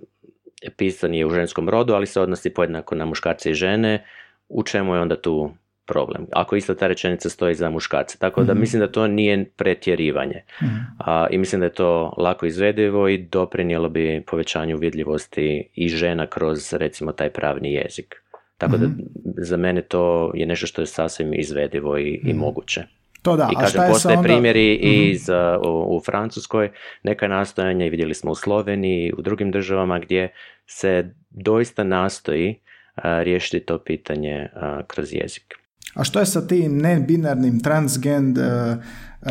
pisan 0.78 1.14
je 1.14 1.26
u 1.26 1.30
ženskom 1.30 1.70
rodu, 1.70 1.94
ali 1.94 2.06
se 2.06 2.22
odnosi 2.22 2.54
podjednako 2.54 2.96
na 2.96 3.06
muškarce 3.06 3.52
i 3.52 3.54
žene, 3.54 4.06
u 4.50 4.64
čemu 4.64 4.96
je 4.96 5.02
onda 5.02 5.22
tu 5.22 5.52
problem? 5.86 6.28
Ako 6.32 6.56
isto 6.56 6.76
ta 6.76 6.88
rečenica 6.88 7.30
stoji 7.30 7.56
za 7.56 7.70
muškarce. 7.70 8.18
Tako 8.18 8.44
da 8.44 8.54
mhm. 8.54 8.60
mislim 8.60 8.80
da 8.80 8.92
to 8.92 9.08
nije 9.08 9.46
pretjerivanje. 9.56 10.44
Mhm. 10.64 10.76
A, 11.00 11.28
I 11.30 11.38
mislim 11.38 11.60
da 11.60 11.66
je 11.66 11.74
to 11.74 12.14
lako 12.18 12.46
izvedivo 12.46 13.08
i 13.08 13.18
doprinijelo 13.18 13.90
bi 13.90 14.24
povećanju 14.28 14.78
vidljivosti 14.78 15.70
i 15.74 15.90
žena 15.90 16.28
kroz 16.28 16.74
recimo 16.74 17.12
taj 17.12 17.30
pravni 17.30 17.74
jezik. 17.74 18.16
Tako 18.58 18.78
da 18.78 18.88
mhm. 18.88 19.00
za 19.38 19.58
mene 19.58 19.82
to 19.82 20.32
je 20.36 20.46
nešto 20.46 20.68
što 20.68 20.82
je 20.82 20.86
sasvim 20.86 21.34
izvedivo 21.34 21.98
i, 21.98 22.22
i 22.24 22.34
moguće. 22.34 22.84
To 23.28 23.38
da, 23.38 23.50
I 23.52 23.56
kažem, 23.56 23.82
postoje 23.92 24.18
primjeri 24.24 24.74
i 24.74 25.10
iz, 25.10 25.30
u, 25.66 25.98
u, 25.98 26.02
Francuskoj, 26.06 26.72
neka 27.04 27.28
nastojanja 27.28 27.86
i 27.86 27.90
vidjeli 27.90 28.14
smo 28.14 28.32
u 28.32 28.36
Sloveniji, 28.36 29.14
u 29.18 29.22
drugim 29.22 29.52
državama 29.52 30.00
gdje 30.00 30.34
se 30.66 31.14
doista 31.30 31.84
nastoji 31.84 32.60
riješiti 33.04 33.66
to 33.66 33.78
pitanje 33.78 34.50
kroz 34.88 35.14
jezik. 35.14 35.56
A 35.96 36.04
što 36.04 36.20
je 36.20 36.26
sa 36.26 36.48
tim 36.48 36.78
nebinarnim 36.78 37.60
transgend 37.60 38.38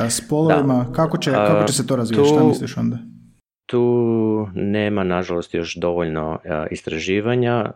spolovima? 0.08 0.92
Kako 0.96 1.18
će, 1.18 1.30
kako 1.30 1.66
će 1.66 1.72
se 1.72 1.86
to 1.86 1.96
razvijati? 1.96 2.28
Šta 2.28 2.44
misliš 2.44 2.76
onda? 2.76 2.98
Tu 3.66 4.48
nema, 4.54 5.04
nažalost, 5.04 5.54
još 5.54 5.76
dovoljno 5.76 6.38
istraživanja. 6.70 7.70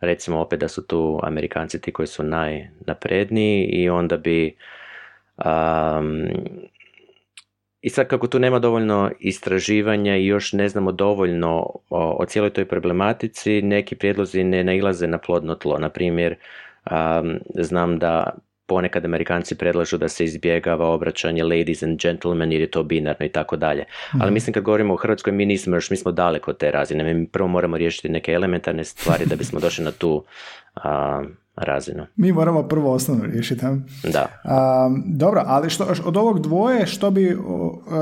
Recimo 0.00 0.40
opet 0.40 0.60
da 0.60 0.68
su 0.68 0.86
tu 0.86 1.20
Amerikanci 1.22 1.80
ti 1.80 1.92
koji 1.92 2.06
su 2.06 2.22
najnapredniji 2.22 3.64
i 3.64 3.88
onda 3.88 4.16
bi 4.16 4.56
Um, 5.36 6.28
I 7.80 7.90
sad 7.90 8.08
kako 8.08 8.26
tu 8.26 8.38
nema 8.38 8.58
dovoljno 8.58 9.10
istraživanja 9.18 10.16
i 10.16 10.26
još 10.26 10.52
ne 10.52 10.68
znamo 10.68 10.92
dovoljno 10.92 11.50
o, 11.90 12.16
o 12.20 12.26
cijeloj 12.26 12.50
toj 12.50 12.68
problematici, 12.68 13.62
neki 13.62 13.96
prijedlozi 13.96 14.44
ne 14.44 14.64
nailaze 14.64 15.06
na 15.06 15.18
plodno 15.18 15.54
tlo. 15.54 15.78
Na 15.78 15.88
primjer, 15.88 16.36
um, 16.90 17.38
znam 17.54 17.98
da 17.98 18.34
ponekad 18.66 19.04
Amerikanci 19.04 19.54
predlažu 19.54 19.98
da 19.98 20.08
se 20.08 20.24
izbjegava 20.24 20.88
obraćanje 20.88 21.44
ladies 21.44 21.82
and 21.82 22.00
gentlemen 22.00 22.52
jer 22.52 22.60
je 22.60 22.70
to 22.70 22.82
binarno 22.82 23.26
i 23.26 23.28
tako 23.28 23.56
dalje. 23.56 23.84
Ali 24.12 24.24
mhm. 24.24 24.34
mislim 24.34 24.54
kad 24.54 24.62
govorimo 24.62 24.94
o 24.94 24.96
Hrvatskoj 24.96 25.32
mi 25.32 25.46
nismo 25.46 25.76
još, 25.76 25.90
mi 25.90 25.96
smo 25.96 26.12
daleko 26.12 26.50
od 26.50 26.56
te 26.56 26.70
razine. 26.70 27.14
Mi 27.14 27.26
prvo 27.26 27.48
moramo 27.48 27.76
riješiti 27.76 28.08
neke 28.08 28.32
elementarne 28.32 28.84
stvari 28.84 29.26
da 29.26 29.36
bismo 29.36 29.60
došli 29.60 29.84
na 29.84 29.90
tu 29.90 30.24
razinu. 31.56 32.06
Mi 32.16 32.32
moramo 32.32 32.62
prvo 32.62 32.92
osnovno 32.92 33.24
riješiti. 33.24 33.66
Da. 34.02 34.26
dobro, 35.06 35.42
ali 35.46 35.70
što, 35.70 35.86
od 36.04 36.16
ovog 36.16 36.40
dvoje 36.40 36.86
što 36.86 37.10
bi 37.10 37.38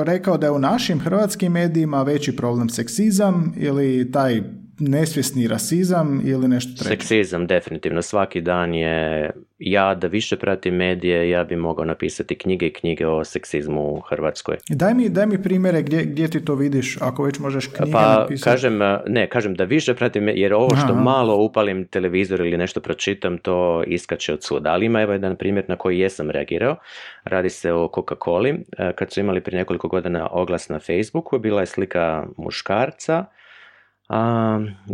rekao 0.04 0.36
da 0.36 0.46
je 0.46 0.50
u 0.50 0.58
našim 0.58 1.00
hrvatskim 1.00 1.52
medijima 1.52 2.02
veći 2.02 2.36
problem 2.36 2.68
seksizam 2.68 3.54
ili 3.56 4.12
taj 4.12 4.42
nesvjesni 4.88 5.48
rasizam 5.48 6.22
ili 6.24 6.48
nešto 6.48 6.84
treće? 6.84 6.88
Seksizam, 6.88 7.46
definitivno. 7.46 8.02
Svaki 8.02 8.40
dan 8.40 8.74
je, 8.74 9.30
ja 9.58 9.94
da 9.94 10.06
više 10.06 10.36
pratim 10.36 10.74
medije, 10.74 11.30
ja 11.30 11.44
bi 11.44 11.56
mogao 11.56 11.84
napisati 11.84 12.38
knjige 12.38 12.66
i 12.66 12.72
knjige 12.72 13.06
o 13.06 13.24
seksizmu 13.24 13.94
u 13.94 14.00
Hrvatskoj. 14.00 14.56
Daj 14.68 14.94
mi, 14.94 15.08
daj 15.08 15.26
mi 15.26 15.42
primjere 15.42 15.82
gdje, 15.82 16.04
gdje 16.04 16.28
ti 16.28 16.44
to 16.44 16.54
vidiš, 16.54 16.98
ako 17.00 17.22
već 17.22 17.38
možeš 17.38 17.66
knjige 17.66 17.92
pa, 17.92 18.18
napisati. 18.18 18.50
Kažem, 18.50 18.78
ne, 19.06 19.28
kažem 19.28 19.54
da 19.54 19.64
više 19.64 19.94
pratim, 19.94 20.28
jer 20.28 20.54
ovo 20.54 20.76
što 20.76 20.94
malo 20.94 21.36
upalim 21.36 21.84
televizor 21.86 22.40
ili 22.40 22.56
nešto 22.56 22.80
pročitam, 22.80 23.38
to 23.38 23.82
iskače 23.86 24.32
od 24.32 24.42
suda. 24.42 24.70
Ali 24.70 24.86
ima 24.86 25.00
evo 25.00 25.12
jedan 25.12 25.36
primjer 25.36 25.64
na 25.68 25.76
koji 25.76 25.98
jesam 25.98 26.30
reagirao. 26.30 26.76
Radi 27.24 27.50
se 27.50 27.72
o 27.72 27.88
Coca-Coli. 27.94 28.58
Kad 28.94 29.12
su 29.12 29.20
imali 29.20 29.40
prije 29.40 29.58
nekoliko 29.58 29.88
godina 29.88 30.28
oglas 30.30 30.68
na 30.68 30.78
Facebooku, 30.78 31.38
bila 31.38 31.60
je 31.60 31.66
slika 31.66 32.26
muškarca, 32.36 33.24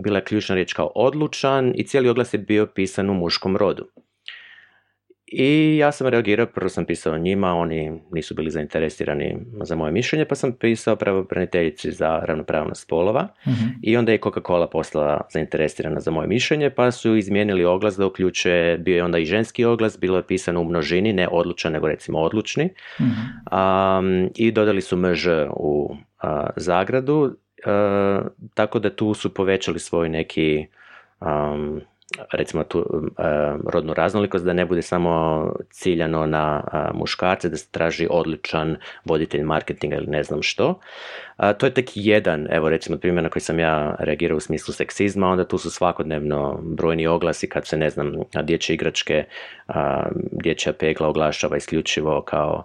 bila 0.03 0.19
je 0.19 0.25
ključna 0.25 0.55
riječ 0.55 0.73
kao 0.73 0.93
odlučan 0.95 1.73
i 1.75 1.85
cijeli 1.85 2.09
oglas 2.09 2.35
je 2.35 2.39
bio 2.39 2.67
pisan 2.67 3.11
u 3.11 3.15
muškom 3.15 3.57
rodu. 3.57 3.87
I 5.33 5.77
ja 5.77 5.93
sam 5.93 6.07
reagirao, 6.07 6.47
prvo 6.47 6.69
sam 6.69 6.85
pisao 6.85 7.19
njima, 7.19 7.55
oni 7.55 8.01
nisu 8.13 8.35
bili 8.35 8.51
zainteresirani 8.51 9.39
za 9.63 9.77
moje 9.77 9.93
mišljenje, 9.93 10.25
pa 10.25 10.35
sam 10.35 10.53
pisao 10.53 10.97
pravobraniteljici 10.97 11.93
za 11.93 12.19
ravnopravnost 12.25 12.83
spolova 12.83 13.29
mhm. 13.49 13.67
i 13.83 13.97
onda 13.97 14.13
je 14.13 14.21
Coca-Cola 14.21 14.67
postala 14.67 15.27
zainteresirana 15.33 16.01
za 16.01 16.11
moje 16.11 16.29
mišljenje, 16.29 16.71
pa 16.71 16.91
su 16.91 17.17
izmijenili 17.17 17.65
oglas 17.65 17.97
da 17.97 18.07
uključuje, 18.07 18.79
bio 18.79 18.97
je 18.97 19.05
onda 19.05 19.19
i 19.19 19.25
ženski 19.25 19.65
oglas, 19.65 19.99
bilo 20.01 20.17
je 20.17 20.27
pisano 20.27 20.61
u 20.61 20.65
množini, 20.65 21.13
ne 21.13 21.29
odlučan, 21.29 21.73
nego 21.73 21.89
recimo 21.89 22.19
odlučni. 22.19 22.71
Um, 22.99 24.31
I 24.37 24.53
dodali 24.53 24.81
su 24.81 24.97
mž 24.97 25.27
u 25.57 25.97
zagradu, 26.57 27.15
uh, 27.15 27.33
tako 28.55 28.79
da 28.79 28.97
tu 28.97 29.15
su 29.15 29.35
povećali 29.35 29.79
svoj 29.79 30.09
neki 30.09 30.67
um, 31.21 31.81
recimo 32.33 32.65
tu 32.65 33.11
rodnu 33.73 33.95
raznolikost 33.95 34.45
da 34.45 34.53
ne 34.53 34.67
bude 34.67 34.83
samo 34.83 35.45
ciljano 35.71 36.27
na 36.27 36.65
muškarce, 36.95 37.49
da 37.49 37.57
se 37.57 37.71
traži 37.71 38.07
odličan 38.11 38.77
voditelj 39.05 39.43
marketinga 39.43 39.97
ili 39.97 40.07
ne 40.07 40.23
znam 40.23 40.43
što. 40.43 40.81
To 41.59 41.67
je 41.67 41.75
tek 41.75 41.91
jedan, 41.95 42.47
evo 42.51 42.69
recimo 42.69 42.99
primjer 42.99 43.23
na 43.23 43.29
koji 43.29 43.43
sam 43.43 43.59
ja 43.59 43.97
reagirao 43.99 44.37
u 44.37 44.41
smislu 44.41 44.75
seksizma, 44.75 45.29
onda 45.29 45.49
tu 45.49 45.59
su 45.59 45.71
svakodnevno 45.71 46.61
brojni 46.63 47.07
oglasi 47.07 47.49
kad 47.49 47.67
se 47.67 47.77
ne 47.77 47.91
znam 47.91 48.13
dječje 48.43 48.75
igračke, 48.75 49.25
dječja 50.33 50.73
pegla 50.73 51.09
oglašava 51.09 51.57
isključivo 51.57 52.23
kao 52.23 52.65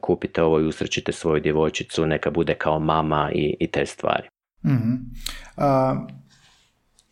kupite 0.00 0.42
ovo 0.42 0.60
i 0.60 0.66
usrećite 0.66 1.12
svoju 1.12 1.40
djevojčicu, 1.40 2.06
neka 2.06 2.30
bude 2.30 2.54
kao 2.54 2.78
mama 2.78 3.30
i, 3.34 3.56
i 3.60 3.66
te 3.66 3.86
stvari. 3.86 4.28
mm 4.64 6.21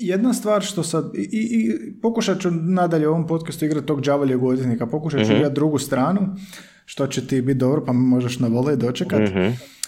jedna 0.00 0.32
stvar 0.32 0.62
što 0.62 0.82
sad, 0.82 1.10
i, 1.14 1.28
i 1.32 1.92
pokušat 2.02 2.40
ću 2.40 2.50
nadalje 2.50 3.08
u 3.08 3.10
ovom 3.10 3.26
podcastu 3.26 3.64
igrati 3.64 3.86
tog 3.86 4.00
džavaljeg 4.00 4.44
odvjetnika, 4.44 4.86
pokušat 4.86 5.26
ću 5.26 5.32
mm 5.32 5.54
drugu 5.54 5.78
stranu, 5.78 6.36
što 6.84 7.06
će 7.06 7.26
ti 7.26 7.42
biti 7.42 7.58
dobro, 7.58 7.84
pa 7.84 7.92
možeš 7.92 8.38
na 8.38 8.48
vole 8.48 8.76
dočekat. 8.76 9.20
mm 9.20 9.80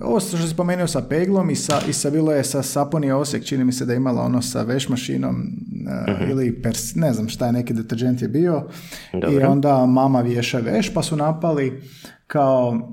ovo 0.00 0.20
što 0.20 0.36
si 0.36 0.48
spomenuo 0.48 0.86
sa 0.86 1.02
peglom 1.08 1.50
i 1.50 1.56
sa, 1.56 1.80
i 1.88 1.92
sa 1.92 2.10
bilo 2.10 2.32
je 2.32 2.44
sa 2.44 2.62
Saponi 2.62 3.12
Osijek, 3.12 3.44
čini 3.44 3.64
mi 3.64 3.72
se 3.72 3.84
da 3.84 3.92
je 3.92 3.96
imala 3.96 4.22
ono 4.22 4.42
sa 4.42 4.62
veš 4.62 4.88
mašinom 4.88 5.34
mhm. 6.08 6.30
ili 6.30 6.62
pers, 6.62 6.94
ne 6.94 7.12
znam 7.12 7.28
šta 7.28 7.46
je 7.46 7.52
neki 7.52 7.74
deterđent 7.74 8.22
je 8.22 8.28
bio 8.28 8.68
i 9.32 9.38
onda 9.38 9.86
mama 9.86 10.20
vješa 10.20 10.58
veš 10.58 10.94
pa 10.94 11.02
su 11.02 11.16
napali 11.16 11.82
kao 12.26 12.88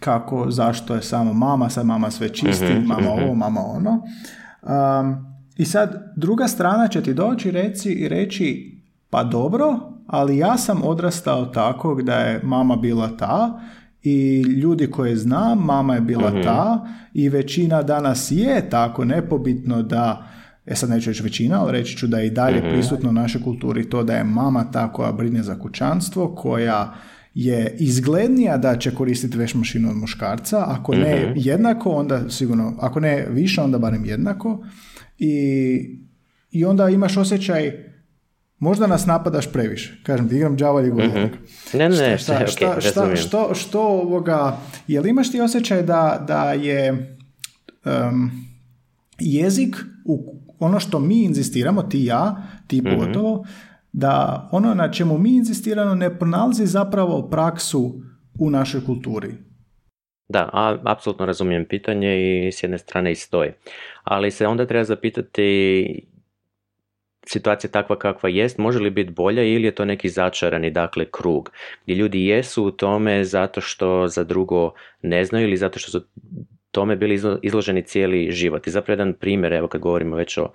kako, 0.00 0.50
zašto 0.50 0.94
je 0.94 1.02
samo 1.02 1.32
mama, 1.32 1.70
sad 1.70 1.86
mama 1.86 2.10
sve 2.10 2.28
čisti, 2.28 2.74
mama 2.86 3.10
ovo, 3.10 3.34
mama 3.34 3.60
ono. 3.60 4.02
Um, 4.62 5.32
I 5.56 5.64
sad 5.64 6.12
druga 6.16 6.48
strana 6.48 6.88
će 6.88 7.02
ti 7.02 7.14
doći 7.14 7.50
reci, 7.50 7.92
i 7.92 8.08
reći 8.08 8.78
pa 9.10 9.24
dobro, 9.24 9.80
ali 10.06 10.38
ja 10.38 10.58
sam 10.58 10.82
odrastao 10.84 11.46
tako 11.46 12.02
da 12.02 12.14
je 12.14 12.40
mama 12.42 12.76
bila 12.76 13.16
ta 13.16 13.60
i 14.02 14.42
ljudi 14.42 14.90
koje 14.90 15.16
znam, 15.16 15.58
mama 15.58 15.94
je 15.94 16.00
bila 16.00 16.30
mhm. 16.30 16.42
ta 16.42 16.86
i 17.14 17.28
većina 17.28 17.82
danas 17.82 18.30
je 18.30 18.70
tako 18.70 19.04
nepobitno 19.04 19.82
da 19.82 20.28
E 20.66 20.74
sad 20.74 20.90
neću 20.90 21.10
reći 21.10 21.22
većina, 21.22 21.60
ali 21.62 21.72
reći 21.72 21.96
ću 21.96 22.06
da 22.06 22.18
je 22.18 22.26
i 22.26 22.30
dalje 22.30 22.60
mm 22.60 22.70
prisutno 22.72 23.10
u 23.10 23.12
našoj 23.12 23.42
kulturi 23.42 23.90
to 23.90 24.02
da 24.02 24.14
je 24.14 24.24
mama 24.24 24.70
ta 24.70 24.92
koja 24.92 25.12
brine 25.12 25.42
za 25.42 25.58
kućanstvo, 25.58 26.34
koja 26.34 26.94
je 27.34 27.76
izglednija 27.78 28.56
da 28.56 28.78
će 28.78 28.94
koristiti 28.94 29.38
veš 29.38 29.54
mašinu 29.54 29.90
od 29.90 29.96
muškarca, 29.96 30.64
ako 30.68 30.94
ne 30.94 31.26
mhm. 31.26 31.32
jednako, 31.36 31.90
onda 31.90 32.30
sigurno, 32.30 32.74
ako 32.80 33.00
ne 33.00 33.26
više, 33.30 33.60
onda 33.60 33.78
barem 33.78 34.04
jednako. 34.04 34.64
I, 35.18 35.98
i 36.50 36.64
onda 36.64 36.88
imaš 36.88 37.16
osjećaj, 37.16 37.72
možda 38.58 38.86
nas 38.86 39.06
napadaš 39.06 39.52
previše. 39.52 40.00
Kažem 40.02 40.28
ti, 40.28 40.36
igram 40.36 40.56
džavalji 40.56 40.92
mm 40.92 40.98
Ne, 41.78 41.88
ne, 41.88 42.18
šta, 42.18 42.46
šta, 42.46 42.80
šta, 42.80 43.16
što, 43.16 43.54
što 43.54 43.80
ovoga, 43.80 44.58
jel 44.86 45.06
imaš 45.06 45.30
ti 45.32 45.40
osjećaj 45.40 45.82
da, 45.82 46.24
da 46.28 46.52
je 46.52 47.16
um, 47.84 48.30
jezik 49.18 49.76
u 50.04 50.42
ono 50.58 50.80
što 50.80 50.98
mi 50.98 51.22
inzistiramo, 51.22 51.82
ti 51.82 52.04
ja, 52.04 52.42
ti 52.66 52.82
mhm. 52.82 52.90
pogotovo, 52.90 53.44
da 53.92 54.48
ono 54.52 54.74
na 54.74 54.90
čemu 54.90 55.18
mi 55.18 55.36
inzistiramo 55.36 55.94
ne 55.94 56.18
pronalazi 56.18 56.66
zapravo 56.66 57.28
praksu 57.30 57.94
u 58.40 58.50
našoj 58.50 58.84
kulturi. 58.86 59.34
Da, 60.28 60.50
a, 60.52 60.78
apsolutno 60.84 61.26
razumijem 61.26 61.64
pitanje 61.64 62.46
i 62.46 62.52
s 62.52 62.62
jedne 62.62 62.78
strane 62.78 63.12
i 63.12 63.14
stoji. 63.14 63.50
Ali 64.04 64.30
se 64.30 64.46
onda 64.46 64.66
treba 64.66 64.84
zapitati 64.84 66.08
situacija 67.26 67.70
takva 67.70 67.98
kakva 67.98 68.28
jest, 68.28 68.58
može 68.58 68.78
li 68.78 68.90
biti 68.90 69.12
bolja 69.12 69.42
ili 69.42 69.64
je 69.64 69.74
to 69.74 69.84
neki 69.84 70.08
začarani 70.08 70.70
dakle 70.70 71.04
krug 71.10 71.50
gdje 71.84 71.94
ljudi 71.94 72.26
jesu 72.26 72.64
u 72.64 72.70
tome 72.70 73.24
zato 73.24 73.60
što 73.60 74.08
za 74.08 74.24
drugo 74.24 74.72
ne 75.02 75.24
znaju 75.24 75.46
ili 75.46 75.56
zato 75.56 75.78
što 75.78 75.90
su 75.90 76.06
tome 76.72 76.96
bili 76.96 77.20
izloženi 77.42 77.82
cijeli 77.82 78.32
život. 78.32 78.66
I 78.66 78.70
zapravo 78.70 78.92
jedan 78.92 79.12
primjer, 79.12 79.52
evo 79.52 79.68
kad 79.68 79.80
govorimo 79.80 80.16
već 80.16 80.38
o 80.38 80.52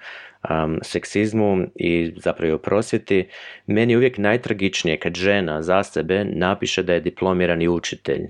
um, 0.50 0.80
seksizmu 0.82 1.66
i 1.76 2.14
zapravo 2.16 2.56
o 2.56 2.58
prosvjeti, 2.58 3.28
meni 3.68 3.94
je 3.94 3.98
uvijek 3.98 4.18
najtragičnije 4.18 4.98
kad 4.98 5.16
žena 5.16 5.62
za 5.62 5.84
sebe 5.84 6.26
napiše 6.26 6.84
da 6.84 6.94
je 6.94 7.00
diplomirani 7.00 7.68
učitelj 7.68 8.22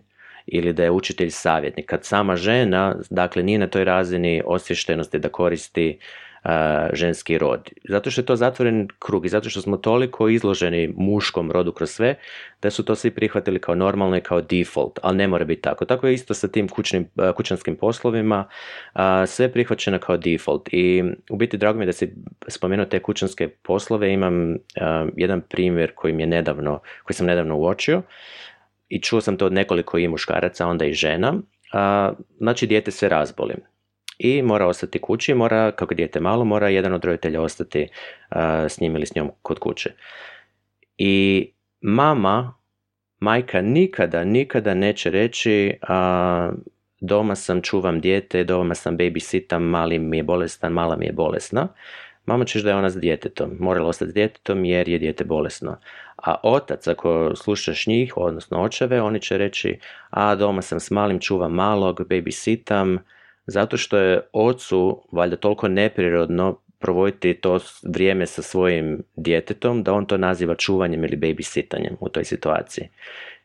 ili 0.48 0.74
da 0.74 0.84
je 0.84 0.92
učitelj 0.92 1.30
savjetnik. 1.30 1.86
Kad 1.86 2.06
sama 2.06 2.36
žena, 2.36 2.96
dakle, 3.10 3.44
nije 3.44 3.60
na 3.60 3.68
toj 3.68 3.84
razini 3.84 4.42
osvještenosti 4.46 5.20
da 5.20 5.30
koristi 5.30 6.00
ženski 6.94 7.38
rod. 7.38 7.70
Zato 7.90 8.12
što 8.12 8.22
je 8.22 8.26
to 8.26 8.36
zatvoren 8.36 8.88
krug 9.00 9.26
i 9.26 9.30
zato 9.30 9.50
što 9.50 9.62
smo 9.62 9.78
toliko 9.78 10.30
izloženi 10.30 10.94
muškom 10.98 11.52
rodu 11.52 11.72
kroz 11.72 11.90
sve, 11.90 12.16
da 12.62 12.70
su 12.70 12.86
to 12.86 12.96
svi 12.96 13.12
prihvatili 13.12 13.60
kao 13.60 13.76
normalno 13.76 14.18
i 14.18 14.22
kao 14.22 14.42
default, 14.42 15.00
ali 15.04 15.18
ne 15.18 15.28
mora 15.28 15.46
biti 15.46 15.62
tako. 15.62 15.86
Tako 15.86 16.08
je 16.08 16.14
isto 16.14 16.34
sa 16.34 16.48
tim 16.48 16.68
kućnim, 16.68 17.10
kućanskim 17.36 17.76
poslovima, 17.76 18.48
sve 19.28 19.46
je 19.46 19.52
prihvaćeno 19.52 20.00
kao 20.00 20.18
default 20.18 20.70
i 20.72 21.04
u 21.30 21.38
biti 21.38 21.58
drago 21.58 21.78
mi 21.80 21.84
je 21.84 21.86
da 21.86 21.94
si 21.94 22.14
spomenuo 22.48 22.86
te 22.86 23.00
kućanske 23.00 23.48
poslove, 23.48 24.14
imam 24.14 24.56
jedan 25.16 25.42
primjer 25.42 25.92
koji 25.96 26.14
mi 26.14 26.24
je 26.24 26.28
nedavno, 26.28 26.80
koji 27.04 27.16
sam 27.16 27.28
nedavno 27.28 27.58
uočio 27.58 28.02
i 28.90 29.02
čuo 29.02 29.22
sam 29.22 29.38
to 29.38 29.46
od 29.46 29.54
nekoliko 29.54 29.98
i 29.98 30.08
muškaraca, 30.08 30.68
onda 30.68 30.86
i 30.86 30.94
žena, 30.94 31.34
znači 32.40 32.68
dijete 32.68 32.92
se 32.92 33.10
razboli 33.10 33.54
i 34.18 34.42
mora 34.42 34.68
ostati 34.68 35.02
kući, 35.02 35.34
mora, 35.34 35.72
kako 35.72 35.94
dijete 35.94 36.20
malo, 36.20 36.46
mora 36.46 36.70
jedan 36.70 36.94
od 36.94 37.06
roditelja 37.06 37.42
ostati 37.42 37.88
s 38.70 38.80
njim 38.80 38.96
ili 38.96 39.06
s 39.06 39.16
njom 39.16 39.32
kod 39.42 39.60
kuće. 39.60 39.92
I 40.98 41.48
mama, 41.82 42.54
majka 43.20 43.62
nikada, 43.62 44.24
nikada 44.24 44.74
neće 44.74 45.10
reći 45.10 45.74
a, 45.82 46.52
doma 47.00 47.36
sam, 47.36 47.62
čuvam 47.62 48.02
dijete, 48.02 48.44
doma 48.44 48.76
sam 48.76 48.98
babysitam, 48.98 49.60
mali 49.60 50.00
mi 50.00 50.18
je 50.18 50.24
bolestan, 50.24 50.72
mala 50.72 50.96
mi 50.96 51.06
je 51.06 51.12
bolesna. 51.14 51.68
Mama 52.26 52.46
ćeš 52.46 52.62
da 52.64 52.70
je 52.70 52.76
ona 52.76 52.90
s 52.90 52.98
djetetom, 53.00 53.52
morala 53.60 53.88
ostati 53.88 54.12
s 54.12 54.14
djetetom 54.14 54.66
jer 54.66 54.90
je 54.90 55.00
dijete 55.00 55.24
bolesno. 55.24 55.78
A 56.16 56.36
otac, 56.44 56.88
ako 56.88 57.36
slušaš 57.36 57.88
njih, 57.88 58.18
odnosno 58.18 58.62
očeve, 58.62 59.02
oni 59.02 59.22
će 59.22 59.38
reći, 59.38 59.80
a 60.10 60.36
doma 60.36 60.62
sam 60.62 60.80
s 60.80 60.92
malim, 60.92 61.20
čuvam 61.20 61.52
malog, 61.52 62.00
babysitam, 62.00 62.98
zato 63.48 63.78
što 63.78 63.98
je 63.98 64.22
ocu 64.34 65.04
valjda 65.12 65.36
toliko 65.36 65.68
neprirodno 65.68 66.60
provoditi 66.80 67.34
to 67.34 67.60
vrijeme 67.84 68.26
sa 68.26 68.42
svojim 68.42 69.04
djetetom 69.16 69.84
da 69.84 69.94
on 69.94 70.06
to 70.06 70.18
naziva 70.18 70.56
čuvanjem 70.56 71.04
ili 71.04 71.18
babysittanjem 71.18 71.96
u 72.00 72.10
toj 72.10 72.26
situaciji. 72.26 72.90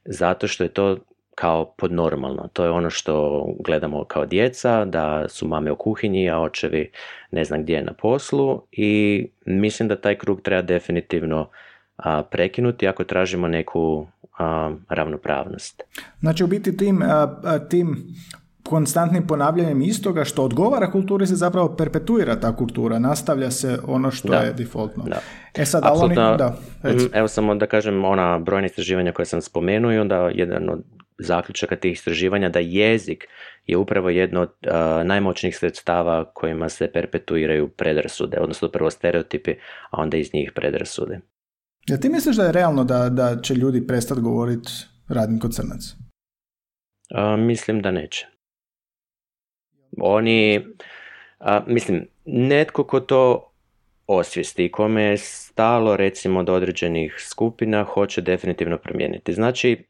Zato 0.04 0.48
što 0.48 0.64
je 0.64 0.68
to 0.68 0.98
kao 1.34 1.74
podnormalno. 1.78 2.48
To 2.52 2.64
je 2.64 2.70
ono 2.70 2.90
što 2.90 3.46
gledamo 3.64 4.04
kao 4.04 4.26
djeca, 4.26 4.84
da 4.84 5.28
su 5.28 5.48
mame 5.48 5.70
u 5.70 5.76
kuhinji, 5.76 6.30
a 6.30 6.40
očevi 6.40 6.90
ne 7.30 7.44
znam 7.44 7.62
gdje 7.62 7.74
je 7.74 7.82
na 7.82 7.92
poslu 7.92 8.62
i 8.72 9.26
mislim 9.46 9.88
da 9.88 10.00
taj 10.00 10.18
krug 10.18 10.42
treba 10.42 10.62
definitivno 10.62 11.48
prekinuti 12.30 12.88
ako 12.88 13.04
tražimo 13.04 13.48
neku 13.48 14.06
ravnopravnost. 14.88 15.82
Znači 16.20 16.44
u 16.44 16.46
biti 16.46 16.76
tim, 16.76 17.02
tim 17.70 17.96
konstantnim 18.72 19.26
ponavljanjem 19.26 19.82
istoga 19.82 20.24
što 20.24 20.44
odgovara 20.44 20.90
kulturi 20.90 21.26
se 21.26 21.34
zapravo 21.34 21.76
perpetuira 21.76 22.40
ta 22.40 22.56
kultura, 22.56 22.98
nastavlja 22.98 23.50
se 23.50 23.78
ono 23.86 24.10
što 24.10 24.34
je 24.34 24.52
defaultno. 24.52 25.04
Da. 25.04 25.20
E 25.54 25.64
sad, 25.64 25.82
oni, 25.94 26.14
da, 26.14 26.56
mhm, 26.84 27.04
evo 27.12 27.28
samo 27.28 27.54
da 27.54 27.66
kažem 27.66 28.04
ona 28.04 28.38
brojna 28.38 28.66
istraživanja 28.66 29.12
koje 29.12 29.26
sam 29.26 29.42
spomenuo 29.42 29.92
i 29.92 29.98
onda 29.98 30.30
jedan 30.34 30.70
od 30.70 30.84
zaključaka 31.18 31.76
tih 31.76 31.92
istraživanja 31.92 32.48
da 32.48 32.58
jezik 32.58 33.28
je 33.66 33.76
upravo 33.76 34.10
jedno 34.10 34.40
od 34.40 34.52
najmoćnijih 35.04 35.56
sredstava 35.56 36.24
kojima 36.34 36.68
se 36.68 36.88
perpetuiraju 36.92 37.68
predrasude, 37.68 38.38
odnosno 38.40 38.68
prvo 38.68 38.90
stereotipi, 38.90 39.50
a 39.90 40.00
onda 40.00 40.16
iz 40.16 40.34
njih 40.34 40.52
predrasude. 40.54 41.20
Jel 41.86 41.98
ti 41.98 42.08
misliš 42.08 42.36
da 42.36 42.44
je 42.44 42.52
realno 42.52 42.84
da, 42.84 43.08
da 43.08 43.40
će 43.40 43.54
ljudi 43.54 43.86
prestati 43.86 44.20
govoriti 44.20 44.70
radnim 45.08 45.40
kod 45.40 45.54
crnac? 45.54 45.82
mislim 47.38 47.82
da 47.82 47.90
neće. 47.90 48.31
Oni, 49.98 50.60
A, 51.42 51.60
mislim, 51.66 52.06
netko 52.24 52.84
ko 52.84 53.00
to 53.00 53.50
osvijesti 54.06 54.72
kome 54.72 55.02
je 55.02 55.16
stalo 55.18 55.96
recimo 55.96 56.42
do 56.42 56.54
određenih 56.54 57.16
skupina 57.18 57.84
hoće 57.84 58.20
definitivno 58.20 58.78
promijeniti. 58.78 59.32
Znači, 59.32 59.84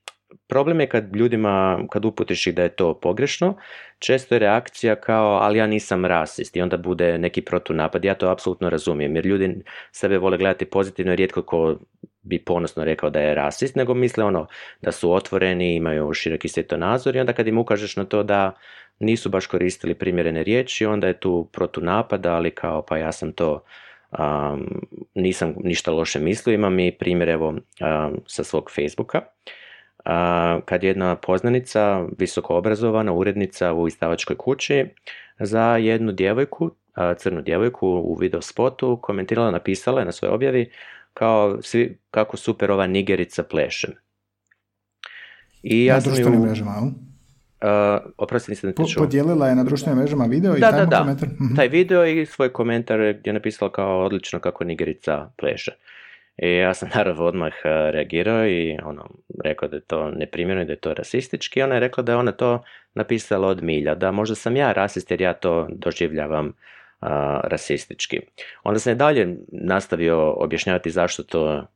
problem 0.48 0.80
je 0.80 0.88
kad 0.88 1.16
ljudima, 1.16 1.78
kad 1.90 2.04
uputiš 2.04 2.46
ih 2.46 2.54
da 2.54 2.62
je 2.62 2.68
to 2.68 3.00
pogrešno, 3.00 3.56
često 3.98 4.34
je 4.34 4.38
reakcija 4.38 4.96
kao, 4.96 5.36
ali 5.36 5.58
ja 5.58 5.66
nisam 5.66 6.04
rasist 6.04 6.56
i 6.56 6.62
onda 6.62 6.76
bude 6.76 7.18
neki 7.18 7.42
protunapad. 7.42 8.04
Ja 8.04 8.14
to 8.14 8.28
apsolutno 8.28 8.70
razumijem, 8.70 9.16
jer 9.16 9.26
ljudi 9.26 9.64
sebe 9.92 10.18
vole 10.18 10.38
gledati 10.38 10.64
pozitivno 10.64 11.12
i 11.12 11.16
rijetko 11.16 11.42
ko 11.42 11.76
bi 12.22 12.44
ponosno 12.44 12.84
rekao 12.84 13.10
da 13.10 13.20
je 13.20 13.34
rasist, 13.34 13.76
nego 13.76 13.94
misle 13.94 14.24
ono 14.24 14.46
da 14.82 14.92
su 14.92 15.12
otvoreni, 15.12 15.74
imaju 15.74 16.12
široki 16.14 16.48
svjetonazor 16.48 17.16
i 17.16 17.20
onda 17.20 17.32
kad 17.32 17.46
im 17.46 17.58
ukažeš 17.58 17.96
na 17.96 18.04
to 18.04 18.22
da 18.22 18.52
nisu 18.98 19.28
baš 19.28 19.46
koristili 19.46 19.94
primjerene 19.94 20.42
riječi, 20.42 20.86
onda 20.86 21.06
je 21.06 21.20
tu 21.20 21.48
protunapad, 21.52 22.26
ali 22.26 22.50
kao 22.50 22.82
pa 22.82 22.96
ja 22.98 23.12
sam 23.12 23.32
to 23.32 23.64
um, 24.18 24.80
nisam 25.14 25.54
ništa 25.64 25.90
loše 25.90 26.20
mislio, 26.20 26.54
imam 26.54 26.78
i 26.78 26.92
primjer 26.98 27.28
evo 27.28 27.54
sa 28.26 28.44
svog 28.44 28.70
Facebooka 28.74 29.20
kad 30.64 30.82
je 30.82 30.88
jedna 30.88 31.16
poznanica, 31.16 32.06
visoko 32.18 32.56
obrazovana, 32.56 33.12
urednica 33.12 33.72
u 33.72 33.88
izdavačkoj 33.88 34.36
kući, 34.36 34.86
za 35.38 35.76
jednu 35.76 36.12
djevojku, 36.12 36.70
crnu 37.16 37.42
djevojku 37.42 37.88
u 37.88 38.16
video 38.20 38.42
spotu 38.42 38.98
komentirala, 39.02 39.50
napisala 39.50 40.00
je 40.00 40.04
na 40.04 40.12
svojoj 40.12 40.34
objavi 40.34 40.70
kao 41.14 41.62
svi, 41.62 41.98
kako 42.10 42.36
super 42.36 42.70
ova 42.70 42.86
nigerica 42.86 43.42
pleše. 43.42 43.88
I 45.62 45.84
ja 45.84 45.94
na 45.94 46.00
društvenim 46.00 46.40
u... 46.40 46.44
mrežama, 46.44 46.92
Uh, 47.62 47.68
oprosti, 48.18 48.50
nisam 48.50 48.72
po, 48.76 48.84
Podijelila 48.96 49.48
je 49.48 49.54
na 49.54 49.64
društvenim 49.64 49.98
mrežama 49.98 50.24
video 50.24 50.56
i 50.56 50.60
da, 50.60 50.70
taj 50.70 50.86
da, 50.86 50.98
komentar. 50.98 51.28
Mhm. 51.28 51.54
Taj 51.56 51.68
video 51.68 52.06
i 52.06 52.26
svoj 52.26 52.52
komentar 52.52 52.98
gdje 52.98 53.28
je 53.30 53.32
napisala 53.32 53.72
kao 53.72 54.04
odlično 54.04 54.40
kako 54.40 54.64
nigerica 54.64 55.30
pleše. 55.36 55.72
I 56.36 56.56
ja 56.56 56.74
sam 56.74 56.88
naravno 56.94 57.24
odmah 57.24 57.52
e, 57.64 57.90
reagirao 57.90 58.46
i 58.46 58.78
ono, 58.84 59.10
rekao 59.44 59.68
da 59.68 59.76
je 59.76 59.82
to 59.82 60.10
neprimjerno 60.10 60.62
i 60.62 60.66
da 60.66 60.72
je 60.72 60.80
to 60.80 60.94
rasistički. 60.94 61.62
Ona 61.62 61.74
je 61.74 61.80
rekla 61.80 62.02
da 62.02 62.12
je 62.12 62.18
ona 62.18 62.32
to 62.32 62.64
napisala 62.94 63.48
od 63.48 63.62
milja, 63.62 63.94
da 63.94 64.10
možda 64.10 64.34
sam 64.34 64.56
ja 64.56 64.72
rasist 64.72 65.10
jer 65.10 65.20
ja 65.20 65.32
to 65.32 65.68
doživljavam 65.70 66.52
rasistički. 67.44 68.20
Onda 68.62 68.78
sam 68.78 68.90
je 68.90 68.94
dalje 68.94 69.36
nastavio 69.48 70.32
objašnjavati 70.32 70.90
zašto 70.90 71.22
to 71.22 71.66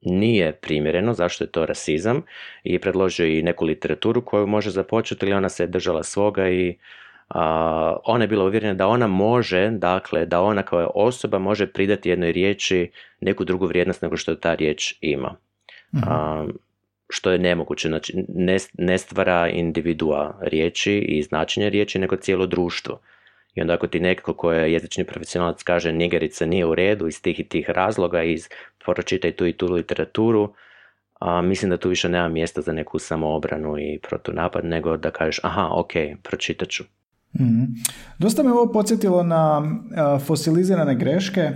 nije 0.00 0.52
primjereno, 0.52 1.14
zašto 1.14 1.44
je 1.44 1.52
to 1.52 1.66
rasizam 1.66 2.22
i 2.64 2.78
predložio 2.78 3.26
i 3.26 3.42
neku 3.42 3.64
literaturu 3.64 4.24
koju 4.24 4.46
može 4.46 4.70
započeti 4.70 5.26
ili 5.26 5.34
ona 5.34 5.48
se 5.48 5.66
držala 5.66 6.02
svoga 6.02 6.48
i 6.48 6.76
ona 8.04 8.24
je 8.24 8.28
bila 8.28 8.44
uvjerena 8.44 8.74
da 8.74 8.86
ona 8.86 9.06
može, 9.06 9.70
dakle, 9.70 10.26
da 10.26 10.40
ona 10.40 10.62
kao 10.62 10.90
osoba 10.94 11.38
može 11.38 11.66
pridati 11.66 12.08
jednoj 12.08 12.32
riječi 12.32 12.90
neku 13.20 13.44
drugu 13.44 13.66
vrijednost 13.66 14.02
nego 14.02 14.16
što 14.16 14.34
ta 14.34 14.54
riječ 14.54 14.94
ima. 15.00 15.36
Mhm. 15.94 16.50
što 17.08 17.30
je 17.30 17.38
nemoguće, 17.38 17.88
znači 17.88 18.24
ne, 18.28 18.56
ne 18.78 18.98
stvara 18.98 19.48
individua 19.48 20.38
riječi 20.40 20.98
i 20.98 21.22
značenje 21.22 21.70
riječi, 21.70 21.98
nego 21.98 22.16
cijelo 22.16 22.46
društvo. 22.46 23.00
I 23.54 23.60
onda 23.60 23.74
ako 23.74 23.86
ti 23.86 24.00
neko 24.00 24.34
ko 24.34 24.52
je 24.52 24.72
jezični 24.72 25.04
profesionalac 25.04 25.62
kaže 25.62 25.92
nigerica 25.92 26.46
nije 26.46 26.66
u 26.66 26.74
redu 26.74 27.08
iz 27.08 27.22
tih 27.22 27.40
i 27.40 27.48
tih 27.48 27.70
razloga, 27.70 28.22
iz 28.22 28.48
pročitaj 28.84 29.32
tu 29.32 29.46
i 29.46 29.52
tu 29.52 29.72
literaturu, 29.72 30.54
a, 31.20 31.42
mislim 31.42 31.70
da 31.70 31.76
tu 31.76 31.88
više 31.88 32.08
nema 32.08 32.28
mjesta 32.28 32.60
za 32.60 32.72
neku 32.72 32.98
samoobranu 32.98 33.78
i 33.78 33.98
protunapad, 34.08 34.64
nego 34.64 34.96
da 34.96 35.10
kažeš 35.10 35.40
aha, 35.42 35.68
ok, 35.72 35.92
pročitat 36.22 36.68
ću. 36.68 36.84
Mm 37.40 37.64
Dosta 38.18 38.42
me 38.42 38.52
ovo 38.52 38.72
podsjetilo 38.72 39.22
na 39.22 39.62
fosilizirane 40.26 40.94
greške. 40.94 41.50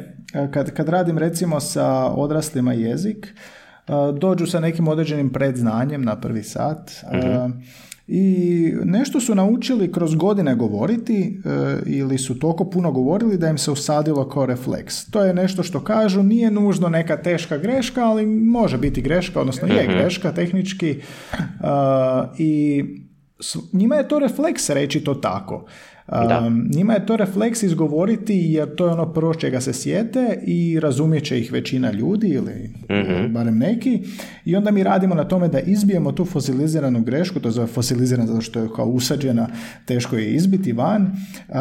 Kad, 0.50 0.70
kad 0.70 0.88
radim 0.88 1.18
recimo 1.18 1.60
sa 1.60 2.06
odraslima 2.06 2.72
jezik, 2.72 3.34
dođu 4.20 4.46
sa 4.46 4.60
nekim 4.60 4.88
određenim 4.88 5.30
predznanjem 5.30 6.02
na 6.02 6.20
prvi 6.20 6.42
sat. 6.42 6.90
mm 7.12 7.62
i 8.08 8.72
nešto 8.84 9.20
su 9.20 9.34
naučili 9.34 9.92
kroz 9.92 10.14
godine 10.14 10.54
govoriti 10.54 11.40
e, 11.44 11.78
ili 11.86 12.18
su 12.18 12.38
toliko 12.38 12.64
puno 12.64 12.92
govorili 12.92 13.38
da 13.38 13.48
im 13.48 13.58
se 13.58 13.70
usadilo 13.70 14.28
kao 14.28 14.46
refleks. 14.46 15.10
To 15.10 15.24
je 15.24 15.34
nešto 15.34 15.62
što 15.62 15.84
kažu, 15.84 16.22
nije 16.22 16.50
nužno 16.50 16.88
neka 16.88 17.16
teška 17.16 17.58
greška, 17.58 18.04
ali 18.04 18.26
može 18.26 18.78
biti 18.78 19.02
greška, 19.02 19.40
odnosno 19.40 19.68
je 19.68 19.82
mhm. 19.82 19.92
greška 19.92 20.32
tehnički 20.32 20.90
e, 20.90 20.98
i 22.38 22.84
njima 23.72 23.94
je 23.94 24.08
to 24.08 24.18
refleks 24.18 24.70
reći 24.70 25.00
to 25.00 25.14
tako. 25.14 25.66
Um, 26.12 26.68
njima 26.74 26.92
je 26.92 27.06
to 27.06 27.16
refleks 27.16 27.62
izgovoriti 27.62 28.34
jer 28.34 28.74
to 28.74 28.86
je 28.86 28.92
ono 28.92 29.12
prvo 29.12 29.34
čega 29.34 29.60
se 29.60 29.72
sjete 29.72 30.38
i 30.46 30.80
razumjet 30.80 31.24
će 31.24 31.38
ih 31.38 31.52
većina 31.52 31.92
ljudi 31.92 32.28
ili 32.28 32.70
mm 32.90 33.32
barem 33.32 33.58
neki 33.58 34.02
i 34.44 34.56
onda 34.56 34.70
mi 34.70 34.82
radimo 34.82 35.14
na 35.14 35.24
tome 35.24 35.48
da 35.48 35.60
izbijemo 35.60 36.12
tu 36.12 36.24
fosiliziranu 36.24 37.02
grešku, 37.02 37.40
to 37.40 37.50
zove 37.50 37.66
fosilizirana 37.66 38.26
zato 38.26 38.40
što 38.40 38.60
je 38.60 38.68
kao 38.76 38.86
usađena, 38.86 39.48
teško 39.84 40.16
je 40.16 40.34
izbiti 40.34 40.72
van. 40.72 41.02
Uh, 41.02 41.56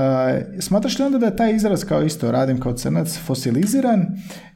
smatraš 0.60 1.00
li 1.00 1.06
onda 1.06 1.18
da 1.18 1.26
je 1.26 1.36
taj 1.36 1.56
izraz 1.56 1.84
kao 1.84 2.04
isto 2.04 2.32
radim 2.32 2.60
kao 2.60 2.74
crnac 2.74 3.20
fosiliziran 3.26 4.06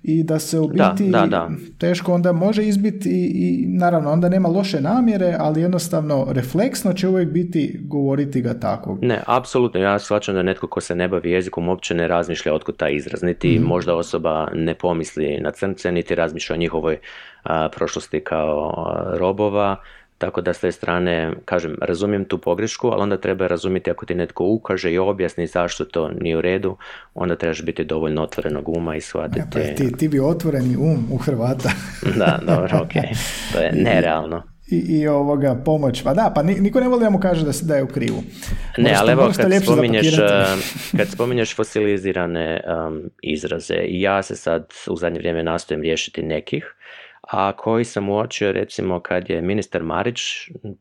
i 0.04 0.24
da 0.24 0.40
se 0.40 0.60
u 0.60 0.68
biti 0.68 1.10
da, 1.10 1.26
da, 1.26 1.50
teško 1.78 2.14
onda 2.14 2.32
može 2.32 2.64
izbiti 2.64 3.10
i, 3.10 3.32
i 3.34 3.68
naravno 3.68 4.12
onda 4.12 4.30
nema 4.30 4.50
loše 4.50 4.82
namjere, 4.82 5.36
ali 5.40 5.62
jednostavno 5.62 6.28
refleksno 6.30 6.94
će 6.94 7.08
uvijek 7.08 7.30
biti 7.30 7.80
govoriti 7.84 8.42
ga 8.42 8.60
tako. 8.60 8.98
Ne, 9.02 9.20
apsolutno, 9.26 9.80
ja 9.80 10.00
shvaćam 10.00 10.36
da 10.36 10.44
netko 10.44 10.68
ko 10.68 10.82
se 10.82 10.96
ne 10.96 11.08
bavi 11.08 11.32
jezikom 11.32 11.70
uopće 11.70 11.94
ne 11.94 12.08
razmišlja 12.08 12.54
otkud 12.54 12.78
taj 12.78 12.94
izraz, 12.94 13.22
niti 13.22 13.60
mhm. 13.60 13.68
možda 13.68 13.96
osoba 13.96 14.48
ne 14.54 14.76
pomisli 14.76 15.40
na 15.42 15.52
crnce, 15.52 15.92
niti 15.92 16.16
razmišlja 16.16 16.54
o 16.54 16.60
njihovoj 16.60 16.98
prošlosti 17.76 18.20
kao 18.20 18.74
robova, 19.20 19.76
tako 20.22 20.42
da 20.42 20.54
s 20.54 20.60
te 20.60 20.72
strane, 20.72 21.34
kažem, 21.46 21.76
razumijem 21.82 22.26
tu 22.26 22.38
pogrešku, 22.38 22.88
ali 22.88 23.02
onda 23.02 23.18
treba 23.18 23.48
razumjeti 23.48 23.92
ako 23.92 24.06
ti 24.06 24.16
netko 24.16 24.46
ukaže 24.46 24.92
i 24.92 24.98
objasni 24.98 25.48
zašto 25.48 25.86
to 25.86 26.10
nije 26.10 26.38
u 26.38 26.42
redu, 26.42 26.78
onda 27.14 27.36
trebaš 27.36 27.64
biti 27.64 27.84
dovoljno 27.84 28.24
otvorenog 28.24 28.70
uma 28.70 28.96
i 28.96 29.02
shvatiti... 29.02 29.42
pa 29.54 29.60
ti, 29.60 29.92
ti 29.98 30.08
bi 30.08 30.20
otvoreni 30.20 30.78
um 30.78 31.08
u 31.12 31.18
Hrvata. 31.18 31.72
da, 32.20 32.40
dobro, 32.46 32.80
ok. 32.84 32.94
To 33.54 33.60
je 33.60 33.72
nerealno. 33.90 34.44
I, 34.72 34.78
i 34.78 35.08
ovoga 35.08 35.56
pomoć. 35.66 36.04
Pa 36.04 36.14
da, 36.14 36.32
pa 36.36 36.44
niko 36.44 36.80
ne 36.80 36.88
voli 36.88 37.04
da 37.04 37.10
mu 37.10 37.20
kaže 37.20 37.46
da, 37.46 37.52
da 37.62 37.76
je 37.76 37.84
u 37.84 37.88
krivu. 37.88 38.24
Ne, 38.78 38.96
ali 39.00 39.12
evo 39.12 39.32
kad 39.38 39.64
spominješ, 39.64 40.16
kad 40.98 41.08
spominješ 41.10 41.56
fosilizirane 41.56 42.62
um, 42.88 43.02
izraze 43.22 43.76
i 43.76 44.02
ja 44.02 44.24
se 44.24 44.36
sad 44.36 44.68
u 44.90 44.98
zadnje 44.98 45.20
vrijeme 45.20 45.44
nastojim 45.44 45.82
riješiti 45.82 46.24
nekih, 46.24 46.76
a 47.32 47.52
koji 47.52 47.86
sam 47.86 48.10
uočio 48.10 48.52
recimo 48.52 49.00
kad 49.00 49.30
je 49.30 49.42
ministar 49.42 49.84
Marić 49.84 50.20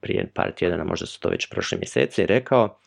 prije 0.01 0.31
par 0.35 0.53
tjedana, 0.53 0.85
možda 0.85 1.07
su 1.07 1.21
to 1.21 1.29
već 1.29 1.49
prošli 1.51 1.79
mjeseci, 1.79 2.27
rekao 2.27 2.79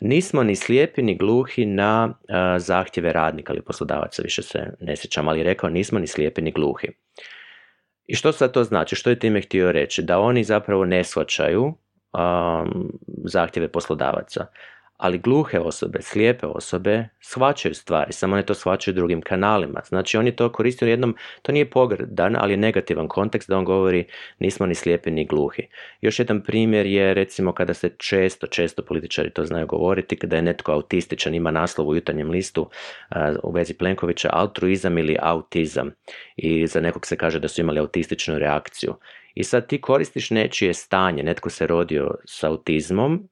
nismo 0.00 0.42
ni 0.42 0.56
slijepi 0.56 1.02
ni 1.02 1.16
gluhi 1.16 1.66
na 1.66 2.14
zahtjeve 2.58 3.12
radnika 3.12 3.52
ili 3.52 3.62
poslodavaca, 3.62 4.22
više 4.22 4.42
se 4.42 4.76
ne 4.80 4.96
sjećam, 4.96 5.28
ali 5.28 5.42
rekao 5.42 5.70
nismo 5.70 5.98
ni 5.98 6.06
slijepi 6.06 6.42
ni 6.42 6.52
gluhi. 6.52 6.88
I 8.06 8.14
što 8.14 8.32
sad 8.32 8.52
to 8.52 8.64
znači? 8.64 8.96
Što 8.96 9.10
je 9.10 9.18
time 9.18 9.40
htio 9.40 9.72
reći? 9.72 10.02
Da 10.02 10.18
oni 10.18 10.44
zapravo 10.44 10.84
ne 10.84 11.04
shvaćaju 11.04 11.74
zahtjeve 13.24 13.68
poslodavaca 13.68 14.46
ali 14.98 15.18
gluhe 15.18 15.58
osobe, 15.58 16.02
slijepe 16.02 16.46
osobe 16.46 17.08
shvaćaju 17.20 17.74
stvari, 17.74 18.12
samo 18.12 18.36
ne 18.36 18.42
to 18.42 18.54
shvaćaju 18.54 18.94
drugim 18.94 19.22
kanalima. 19.22 19.80
Znači 19.88 20.16
oni 20.16 20.36
to 20.36 20.52
koriste 20.52 20.84
u 20.84 20.88
jednom, 20.88 21.16
to 21.42 21.52
nije 21.52 21.70
pogrdan, 21.70 22.36
ali 22.38 22.52
je 22.52 22.56
negativan 22.56 23.08
kontekst 23.08 23.48
da 23.48 23.58
on 23.58 23.64
govori 23.64 24.04
nismo 24.38 24.66
ni 24.66 24.74
slijepi 24.74 25.10
ni 25.10 25.24
gluhi. 25.24 25.68
Još 26.00 26.18
jedan 26.18 26.42
primjer 26.42 26.86
je 26.86 27.14
recimo 27.14 27.52
kada 27.52 27.74
se 27.74 27.90
često, 27.98 28.46
često 28.46 28.82
političari 28.82 29.30
to 29.30 29.44
znaju 29.44 29.66
govoriti, 29.66 30.16
kada 30.16 30.36
je 30.36 30.42
netko 30.42 30.72
autističan, 30.72 31.34
ima 31.34 31.50
naslov 31.50 31.88
u 31.88 31.94
jutarnjem 31.94 32.30
listu 32.30 32.70
u 33.42 33.52
vezi 33.52 33.74
Plenkovića, 33.74 34.28
altruizam 34.32 34.98
ili 34.98 35.16
autizam. 35.20 35.90
I 36.36 36.66
za 36.66 36.80
nekog 36.80 37.06
se 37.06 37.16
kaže 37.16 37.40
da 37.40 37.48
su 37.48 37.60
imali 37.60 37.80
autističnu 37.80 38.38
reakciju. 38.38 38.94
I 39.34 39.44
sad 39.44 39.66
ti 39.66 39.80
koristiš 39.80 40.30
nečije 40.30 40.74
stanje, 40.74 41.22
netko 41.22 41.50
se 41.50 41.66
rodio 41.66 42.14
s 42.24 42.44
autizmom 42.44 43.28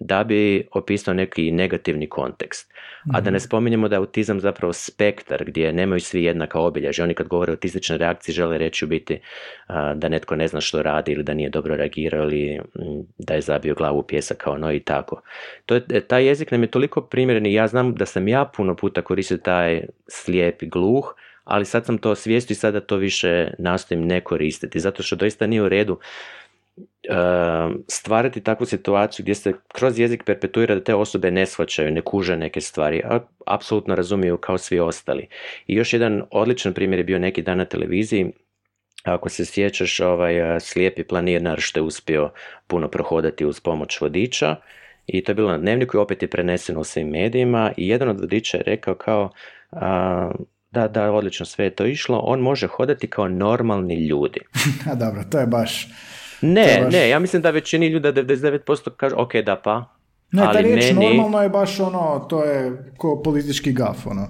da 0.00 0.24
bi 0.24 0.68
opisao 0.72 1.14
neki 1.14 1.50
negativni 1.50 2.08
kontekst. 2.08 2.72
A 3.12 3.20
da 3.20 3.30
ne 3.30 3.36
mhm. 3.36 3.44
spominjemo 3.44 3.88
da 3.88 3.96
je 3.96 3.98
autizam 3.98 4.40
zapravo 4.40 4.72
spektar 4.72 5.44
gdje 5.44 5.72
nemaju 5.72 6.00
svi 6.00 6.24
jednaka 6.24 6.60
obilježja. 6.60 7.04
Oni 7.04 7.14
kad 7.14 7.28
govore 7.28 7.52
o 7.52 7.54
autističnoj 7.54 7.98
reakciji 7.98 8.32
žele 8.34 8.58
reći 8.58 8.84
u 8.84 8.88
biti 8.88 9.20
da 9.94 10.08
netko 10.08 10.36
ne 10.36 10.48
zna 10.48 10.60
što 10.60 10.82
radi 10.82 11.12
ili 11.12 11.22
da 11.22 11.34
nije 11.34 11.50
dobro 11.50 11.76
reagirao 11.76 12.22
ili 12.22 12.60
da 13.18 13.34
je 13.34 13.40
zabio 13.40 13.74
glavu 13.74 13.98
u 13.98 14.02
pjesak 14.02 14.36
kao 14.36 14.58
no 14.58 14.72
i 14.72 14.80
tako. 14.80 15.22
To 15.66 15.74
je, 15.74 16.00
taj 16.00 16.26
jezik 16.26 16.50
nam 16.50 16.62
je 16.62 16.70
toliko 16.70 17.00
primjeren 17.00 17.46
i 17.46 17.54
ja 17.54 17.66
znam 17.66 17.94
da 17.94 18.06
sam 18.06 18.28
ja 18.28 18.44
puno 18.56 18.76
puta 18.76 19.02
koristio 19.02 19.36
taj 19.36 19.82
slijep 20.08 20.62
i 20.62 20.68
gluh, 20.68 21.14
ali 21.44 21.64
sad 21.64 21.86
sam 21.86 21.98
to 21.98 22.10
osvijestio 22.10 22.54
i 22.54 22.56
sada 22.56 22.80
to 22.80 22.96
više 22.96 23.50
nastojim 23.58 24.06
ne 24.06 24.20
koristiti, 24.20 24.80
zato 24.80 25.02
što 25.02 25.16
doista 25.16 25.46
nije 25.46 25.62
u 25.62 25.68
redu 25.68 25.98
stvarati 27.88 28.40
takvu 28.40 28.66
situaciju 28.66 29.24
gdje 29.24 29.34
se 29.34 29.52
kroz 29.74 29.98
jezik 29.98 30.24
perpetuira 30.24 30.74
da 30.74 30.84
te 30.84 30.94
osobe 30.94 31.30
ne 31.30 31.46
shvaćaju, 31.46 31.90
ne 31.90 32.00
kuže 32.00 32.36
neke 32.36 32.60
stvari, 32.60 33.02
a 33.04 33.20
apsolutno 33.46 33.94
razumiju 33.94 34.36
kao 34.36 34.58
svi 34.58 34.80
ostali. 34.80 35.28
I 35.66 35.74
još 35.74 35.92
jedan 35.92 36.22
odličan 36.30 36.72
primjer 36.72 37.00
je 37.00 37.04
bio 37.04 37.18
neki 37.18 37.42
dan 37.42 37.58
na 37.58 37.64
televiziji, 37.64 38.32
ako 39.02 39.28
se 39.28 39.44
sjećaš, 39.44 40.00
ovaj 40.00 40.60
slijepi 40.60 41.04
planinar 41.04 41.60
što 41.60 41.80
je 41.80 41.84
uspio 41.84 42.30
puno 42.66 42.88
prohodati 42.88 43.46
uz 43.46 43.60
pomoć 43.60 44.00
vodiča 44.00 44.56
i 45.06 45.24
to 45.24 45.32
je 45.32 45.36
bilo 45.36 45.50
na 45.50 45.58
dnevniku 45.58 45.96
i 45.96 46.00
opet 46.00 46.22
je 46.22 46.30
preneseno 46.30 46.80
u 46.80 46.84
svim 46.84 47.08
medijima 47.08 47.72
i 47.76 47.88
jedan 47.88 48.08
od 48.08 48.20
vodiča 48.20 48.56
je 48.56 48.62
rekao 48.66 48.94
kao 48.94 49.30
da, 50.70 50.88
da, 50.88 51.12
odlično, 51.12 51.46
sve 51.46 51.64
je 51.64 51.74
to 51.74 51.86
išlo, 51.86 52.18
on 52.18 52.40
može 52.40 52.66
hodati 52.66 53.06
kao 53.06 53.28
normalni 53.28 54.06
ljudi. 54.06 54.40
A 54.90 54.94
dobro, 54.94 55.24
to 55.30 55.38
je 55.40 55.46
baš... 55.46 55.88
Ne, 56.42 56.88
ne, 56.92 57.08
ja 57.08 57.18
mislim 57.18 57.42
da 57.42 57.50
većini 57.50 57.86
ljuda 57.86 58.12
99% 58.12 58.90
kaže, 58.96 59.14
ok, 59.14 59.34
da 59.36 59.56
pa. 59.56 59.84
Ne, 60.32 60.42
ta 60.52 60.60
riječ 60.60 60.92
normalno 60.92 61.42
je 61.42 61.48
baš 61.48 61.80
ono, 61.80 62.26
to 62.28 62.44
je 62.44 62.92
ko 62.96 63.22
politički 63.24 63.72
gaf, 63.72 64.06
ono. 64.06 64.28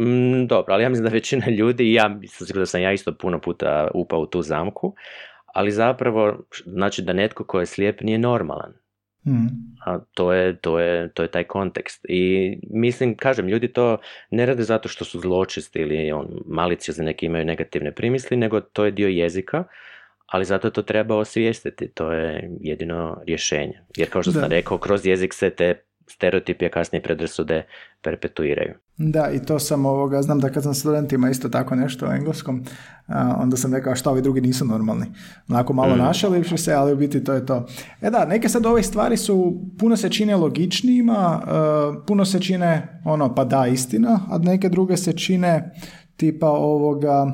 Mm, 0.00 0.46
dobro, 0.46 0.74
ali 0.74 0.82
ja 0.82 0.88
mislim 0.88 1.04
da 1.04 1.10
većina 1.10 1.46
ljudi, 1.58 1.92
ja 1.92 2.08
mislim 2.08 2.58
da 2.58 2.66
sam 2.66 2.80
ja 2.80 2.92
isto 2.92 3.12
puno 3.20 3.40
puta 3.40 3.88
upao 3.94 4.20
u 4.20 4.26
tu 4.26 4.42
zamku, 4.42 4.94
ali 5.54 5.70
zapravo, 5.70 6.36
znači 6.66 7.02
da 7.02 7.12
netko 7.12 7.44
ko 7.44 7.60
je 7.60 7.66
slijep 7.66 8.00
nije 8.00 8.18
normalan. 8.18 8.72
Hmm. 9.24 9.48
A 9.84 9.98
to 10.14 10.32
je, 10.32 10.56
to, 10.56 10.78
je, 10.78 11.12
to 11.12 11.22
je 11.22 11.30
taj 11.30 11.44
kontekst. 11.44 12.06
I 12.08 12.56
mislim, 12.70 13.16
kažem, 13.16 13.48
ljudi 13.48 13.72
to 13.72 13.98
ne 14.30 14.46
rade 14.46 14.62
zato 14.62 14.88
što 14.88 15.04
su 15.04 15.20
zločisti 15.20 15.78
ili 15.78 16.12
on, 16.12 16.26
maliciozni 16.46 17.04
neki 17.04 17.26
imaju 17.26 17.44
negativne 17.44 17.92
primisli, 17.92 18.36
nego 18.36 18.60
to 18.60 18.84
je 18.84 18.90
dio 18.90 19.08
jezika, 19.08 19.64
ali 20.26 20.44
zato 20.44 20.70
to 20.70 20.82
treba 20.82 21.16
osvijestiti, 21.16 21.88
to 21.88 22.12
je 22.12 22.50
jedino 22.60 23.20
rješenje. 23.26 23.80
Jer 23.96 24.10
kao 24.10 24.22
što 24.22 24.32
sam 24.32 24.44
rekao, 24.44 24.78
kroz 24.78 25.06
jezik 25.06 25.34
se 25.34 25.50
te 25.50 25.82
stereotipi, 26.08 26.68
kasnije 26.68 27.02
predrasude 27.02 27.66
perpetuiraju. 28.02 28.74
Da, 28.96 29.30
i 29.30 29.42
to 29.46 29.58
sam 29.58 29.86
ovoga, 29.86 30.22
znam 30.22 30.40
da 30.40 30.48
kad 30.48 30.62
sam 30.62 30.74
studentima 30.74 31.30
isto 31.30 31.48
tako 31.48 31.74
nešto 31.74 32.06
u 32.06 32.12
engleskom, 32.12 32.64
onda 33.38 33.56
sam 33.56 33.74
rekao 33.74 33.96
šta 33.96 34.10
ovi 34.10 34.22
drugi 34.22 34.40
nisu 34.40 34.64
normalni. 34.64 35.06
Onako 35.48 35.72
malo 35.72 35.96
mm. 35.96 35.98
našalivši 35.98 36.58
se, 36.58 36.72
ali 36.72 36.92
u 36.92 36.96
biti 36.96 37.24
to 37.24 37.32
je 37.32 37.46
to. 37.46 37.66
E 38.00 38.10
da, 38.10 38.24
neke 38.24 38.48
sad 38.48 38.66
ove 38.66 38.82
stvari 38.82 39.16
su, 39.16 39.62
puno 39.78 39.96
se 39.96 40.08
čine 40.08 40.36
logičnijima, 40.36 41.42
puno 42.06 42.24
se 42.24 42.40
čine 42.40 43.00
ono, 43.04 43.34
pa 43.34 43.44
da, 43.44 43.66
istina, 43.66 44.20
a 44.30 44.38
neke 44.38 44.68
druge 44.68 44.96
se 44.96 45.12
čine 45.12 45.74
tipa 46.16 46.48
ovoga, 46.50 47.26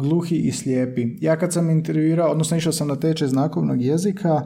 gluhi 0.00 0.36
i 0.36 0.52
slijepi. 0.52 1.06
Ja 1.20 1.36
kad 1.36 1.52
sam 1.52 1.70
intervjuirao, 1.70 2.30
odnosno 2.30 2.56
išao 2.56 2.72
sam 2.72 2.88
na 2.88 2.96
tečaj 2.96 3.28
znakovnog 3.28 3.82
jezika, 3.82 4.42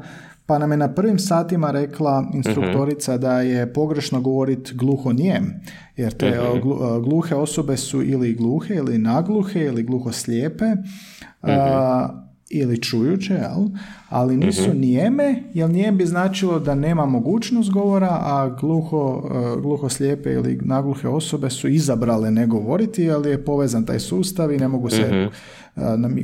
pa 0.47 0.59
nam 0.59 0.71
je 0.71 0.77
na 0.77 0.95
prvim 0.95 1.19
satima 1.19 1.71
rekla 1.71 2.31
instruktorica 2.35 3.19
da 3.19 3.41
je 3.41 3.73
pogrešno 3.73 4.21
govoriti 4.21 4.75
gluho 4.75 5.13
nijem, 5.13 5.61
jer 5.97 6.13
te 6.13 6.31
mhm. 6.31 6.61
gluhe 7.05 7.35
osobe 7.35 7.77
su 7.77 8.03
ili 8.03 8.35
gluhe 8.35 8.75
ili 8.75 8.99
nagluhe 8.99 9.61
ili 9.61 9.83
gluho 9.83 10.13
slijepe. 10.13 10.65
Mhm 11.45 12.28
ili 12.51 12.83
čujuće, 12.83 13.35
jel? 13.35 13.67
ali 14.09 14.37
nisu 14.37 14.71
uh 14.71 14.75
nijeme, 14.75 15.43
jer 15.55 15.71
nijem 15.71 15.97
bi 15.97 16.07
značilo 16.07 16.59
da 16.59 16.75
nema 16.75 17.07
mogućnost 17.07 17.71
govora, 17.71 18.09
a 18.11 18.57
gluho, 18.61 19.31
e, 19.31 19.61
gluho 19.61 19.89
slijepe 19.89 20.33
ili 20.33 20.59
nagluhe 20.63 21.09
osobe 21.09 21.51
su 21.51 21.69
izabrale 21.69 22.31
ne 22.31 22.47
govoriti, 22.47 23.11
ali 23.11 23.31
je 23.31 23.45
povezan 23.45 23.85
taj 23.85 23.99
sustav 23.99 24.53
i 24.53 24.59
ne 24.59 24.69
mogu 24.69 24.91
se 24.91 25.27
uh 25.27 25.33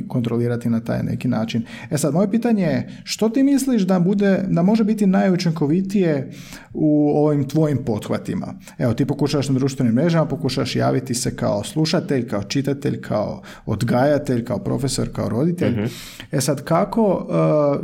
kontrolirati 0.07 0.69
na 0.69 0.79
taj 0.79 1.03
neki 1.03 1.27
način. 1.27 1.63
E 1.91 1.97
sad, 1.97 2.13
moje 2.13 2.31
pitanje 2.31 2.63
je, 2.63 2.89
što 3.03 3.29
ti 3.29 3.43
misliš 3.43 3.81
da, 3.81 3.99
bude, 3.99 4.43
da 4.49 4.61
može 4.61 4.83
biti 4.83 5.05
najučinkovitije 5.05 6.31
u 6.73 7.11
ovim 7.15 7.47
tvojim 7.47 7.77
pothvatima? 7.85 8.53
Evo, 8.77 8.93
ti 8.93 9.05
pokušaš 9.05 9.49
na 9.49 9.55
društvenim 9.55 9.93
mrežama, 9.93 10.25
pokušaš 10.25 10.75
javiti 10.75 11.13
se 11.13 11.35
kao 11.35 11.63
slušatelj, 11.63 12.27
kao 12.27 12.43
čitatelj, 12.43 13.01
kao 13.01 13.41
odgajatelj, 13.65 14.45
kao 14.45 14.59
profesor, 14.59 15.09
kao 15.13 15.29
roditelj. 15.29 15.71
Mhm. 15.71 15.85
E 16.31 16.41
sad, 16.41 16.63
kako, 16.63 17.27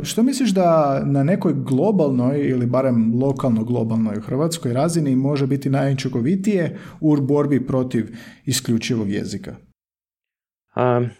što 0.02 0.22
misliš 0.22 0.50
da 0.50 1.02
na 1.04 1.22
nekoj 1.22 1.54
globalnoj 1.54 2.48
ili 2.48 2.66
barem 2.66 3.14
lokalno 3.14 3.64
globalnoj 3.64 4.18
u 4.18 4.20
Hrvatskoj 4.20 4.72
razini 4.72 5.16
može 5.16 5.46
biti 5.46 5.70
najučinkovitije 5.70 6.78
u 7.00 7.16
borbi 7.16 7.66
protiv 7.66 8.16
isključivog 8.44 9.10
jezika? 9.10 9.56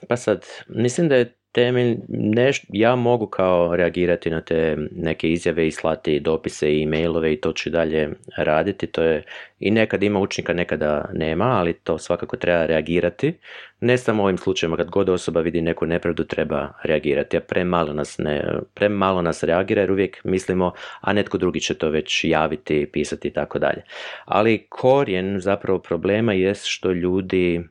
Pa 0.08 0.16
sad, 0.16 0.46
mislim 0.68 1.08
da 1.08 1.16
je 1.16 1.34
temelj, 1.52 1.96
neš, 2.08 2.64
ja 2.68 2.96
mogu 2.96 3.26
kao 3.26 3.76
reagirati 3.76 4.30
na 4.30 4.40
te 4.40 4.76
neke 4.90 5.28
izjave 5.32 5.66
i 5.66 5.70
slati 5.70 6.20
dopise 6.20 6.72
i 6.72 6.82
e-mailove 6.82 7.32
i 7.32 7.40
to 7.40 7.52
ću 7.52 7.70
dalje 7.70 8.10
raditi, 8.36 8.86
to 8.86 9.02
je 9.02 9.24
i 9.60 9.70
nekad 9.70 10.02
ima 10.02 10.18
učnika, 10.20 10.52
nekada 10.52 11.10
nema, 11.12 11.44
ali 11.44 11.72
to 11.72 11.98
svakako 11.98 12.36
treba 12.36 12.66
reagirati, 12.66 13.38
ne 13.80 13.98
samo 13.98 14.22
u 14.22 14.24
ovim 14.24 14.38
slučajevima 14.38 14.76
kad 14.76 14.90
god 14.90 15.08
osoba 15.08 15.40
vidi 15.40 15.60
neku 15.60 15.86
nepravdu 15.86 16.24
treba 16.24 16.68
reagirati, 16.82 17.36
a 17.36 17.40
premalo 17.40 17.92
nas, 17.92 18.18
ne, 18.18 18.44
premalo 18.74 19.22
nas 19.22 19.42
reagira 19.42 19.80
jer 19.80 19.92
uvijek 19.92 20.24
mislimo, 20.24 20.72
a 21.00 21.12
netko 21.12 21.38
drugi 21.38 21.60
će 21.60 21.74
to 21.74 21.90
već 21.90 22.24
javiti, 22.24 22.88
pisati 22.92 23.28
i 23.28 23.32
tako 23.32 23.58
dalje. 23.58 23.82
Ali 24.24 24.66
korijen 24.68 25.40
zapravo 25.40 25.78
problema 25.78 26.32
jest 26.32 26.66
što 26.66 26.92
ljudi 26.92 27.62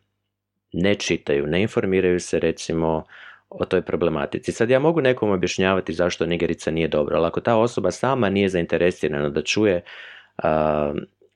ne 0.73 0.95
čitaju, 0.95 1.47
ne 1.47 1.61
informiraju 1.61 2.19
se 2.19 2.39
recimo 2.39 3.03
o 3.49 3.65
toj 3.65 3.81
problematici. 3.81 4.51
Sad 4.51 4.69
ja 4.69 4.79
mogu 4.79 5.01
nekom 5.01 5.29
objašnjavati 5.29 5.93
zašto 5.93 6.25
nigerica 6.25 6.71
nije 6.71 6.87
dobro, 6.87 7.17
ali 7.17 7.27
ako 7.27 7.41
ta 7.41 7.57
osoba 7.57 7.91
sama 7.91 8.29
nije 8.29 8.49
zainteresirana 8.49 9.29
da 9.29 9.41
čuje 9.41 9.81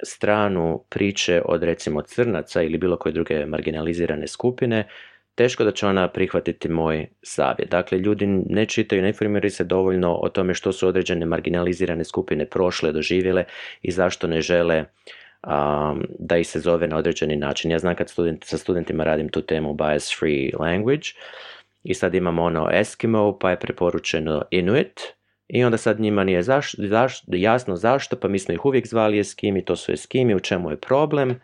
stranu 0.03 0.83
priče 0.89 1.41
od 1.45 1.63
recimo 1.63 2.01
crnaca 2.01 2.61
ili 2.61 2.77
bilo 2.77 2.97
koje 2.97 3.13
druge 3.13 3.45
marginalizirane 3.45 4.27
skupine, 4.27 4.87
teško 5.35 5.63
da 5.63 5.71
će 5.71 5.87
ona 5.87 6.07
prihvatiti 6.07 6.69
moj 6.69 7.07
savjet. 7.21 7.69
Dakle, 7.69 7.97
ljudi 7.97 8.27
ne 8.27 8.65
čitaju, 8.65 9.01
ne 9.01 9.07
informiraju 9.07 9.51
se 9.51 9.63
dovoljno 9.63 10.15
o 10.15 10.29
tome 10.29 10.53
što 10.53 10.71
su 10.71 10.87
određene 10.87 11.25
marginalizirane 11.25 12.03
skupine 12.03 12.45
prošle, 12.45 12.91
doživjele 12.91 13.43
i 13.81 13.91
zašto 13.91 14.27
ne 14.27 14.41
žele 14.41 14.85
da 16.19 16.37
ih 16.37 16.47
se 16.47 16.59
zove 16.59 16.87
na 16.87 16.97
određeni 16.97 17.35
način. 17.35 17.71
Ja 17.71 17.79
znam 17.79 17.95
kad 17.95 18.09
student, 18.09 18.43
sa 18.43 18.57
studentima 18.57 19.03
radim 19.03 19.29
tu 19.29 19.41
temu 19.41 19.73
bias 19.73 20.19
free 20.19 20.51
language 20.59 21.07
i 21.83 21.93
sad 21.93 22.15
imamo 22.15 22.43
ono 22.43 22.69
Eskimo 22.71 23.37
pa 23.39 23.49
je 23.49 23.59
preporučeno 23.59 24.43
Inuit 24.51 25.01
i 25.47 25.63
onda 25.63 25.77
sad 25.77 25.99
njima 25.99 26.23
nije 26.23 26.43
zaš, 26.43 26.75
jasno 27.27 27.75
zašto 27.75 28.15
pa 28.15 28.27
mi 28.27 28.39
smo 28.39 28.53
ih 28.53 28.65
uvijek 28.65 28.87
zvali 28.87 29.19
Eskimi, 29.19 29.65
to 29.65 29.75
su 29.75 29.91
Eskimi, 29.91 30.35
u 30.35 30.39
čemu 30.39 30.71
je 30.71 30.79
problem 30.79 31.39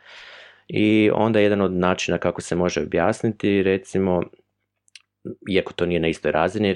i 0.67 1.11
onda 1.13 1.39
jedan 1.39 1.61
od 1.61 1.71
načina 1.71 2.17
kako 2.17 2.41
se 2.41 2.55
može 2.55 2.81
objasniti 2.81 3.63
recimo 3.63 4.23
iako 5.49 5.73
to 5.73 5.85
nije 5.85 5.99
na 5.99 6.07
istoj 6.07 6.31
razini, 6.31 6.73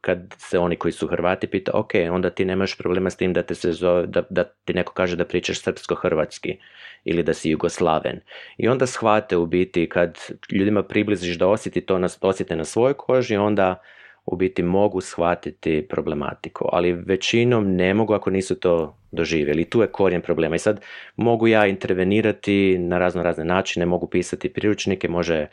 kad 0.00 0.34
se 0.38 0.58
oni 0.58 0.76
koji 0.76 0.92
su 0.92 1.06
Hrvati 1.06 1.46
pita, 1.46 1.72
ok, 1.74 1.90
onda 2.12 2.30
ti 2.30 2.44
nemaš 2.44 2.78
problema 2.78 3.10
s 3.10 3.16
tim 3.16 3.32
da, 3.32 3.42
te 3.42 3.54
se 3.54 3.72
zove, 3.72 4.06
da, 4.06 4.22
da 4.30 4.44
ti 4.44 4.74
neko 4.74 4.92
kaže 4.92 5.16
da 5.16 5.24
pričaš 5.24 5.60
srpsko-hrvatski 5.60 6.56
ili 7.04 7.22
da 7.22 7.34
si 7.34 7.50
jugoslaven. 7.50 8.20
I 8.56 8.68
onda 8.68 8.86
shvate 8.86 9.36
u 9.36 9.46
biti 9.46 9.88
kad 9.88 10.18
ljudima 10.52 10.82
približiš 10.82 11.38
da 11.38 11.46
osjeti 11.48 11.80
to 11.80 11.98
na, 11.98 12.08
osjete 12.20 12.56
na 12.56 12.64
svojoj 12.64 12.94
koži, 12.94 13.36
onda 13.36 13.82
u 14.30 14.36
biti 14.36 14.62
mogu 14.62 15.00
shvatiti 15.00 15.86
problematiku, 15.88 16.68
ali 16.72 16.92
većinom 16.92 17.74
ne 17.74 17.94
mogu 17.94 18.14
ako 18.14 18.30
nisu 18.30 18.54
to 18.54 18.96
doživjeli. 19.10 19.64
Tu 19.64 19.80
je 19.80 19.86
korijen 19.86 20.22
problema. 20.22 20.56
I 20.56 20.58
sad 20.58 20.80
mogu 21.16 21.48
ja 21.48 21.66
intervenirati 21.66 22.78
na 22.78 22.98
razno 22.98 23.22
razne 23.22 23.44
načine, 23.44 23.86
mogu 23.86 24.06
pisati 24.06 24.52
priručnike, 24.52 25.08
može 25.08 25.46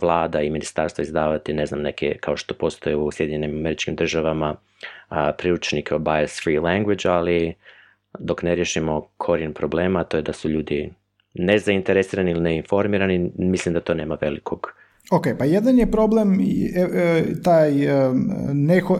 vlada 0.00 0.42
i 0.42 0.50
ministarstvo 0.50 1.02
izdavati, 1.02 1.52
ne 1.52 1.66
znam, 1.66 1.82
neke, 1.82 2.16
kao 2.20 2.36
što 2.36 2.54
postoje 2.54 2.96
u 2.96 3.10
Sjedinjenim 3.10 3.58
američkim 3.58 3.96
državama, 3.96 4.56
a, 5.08 5.32
priručnike 5.32 5.94
o 5.94 5.98
bias 5.98 6.40
free 6.44 6.60
language, 6.60 7.08
ali 7.08 7.54
dok 8.18 8.42
ne 8.42 8.54
riješimo 8.54 9.08
korijen 9.16 9.52
problema, 9.52 10.04
to 10.04 10.16
je 10.16 10.22
da 10.22 10.32
su 10.32 10.48
ljudi 10.48 10.92
nezainteresirani 11.34 12.30
ili 12.30 12.40
neinformirani, 12.40 13.30
mislim 13.38 13.74
da 13.74 13.80
to 13.80 13.94
nema 13.94 14.18
velikog 14.20 14.72
Ok, 15.10 15.26
pa 15.38 15.44
jedan 15.44 15.78
je 15.78 15.90
problem 15.90 16.40
e, 16.40 16.44
e, 16.74 17.24
taj 17.42 17.84
e, 17.84 18.12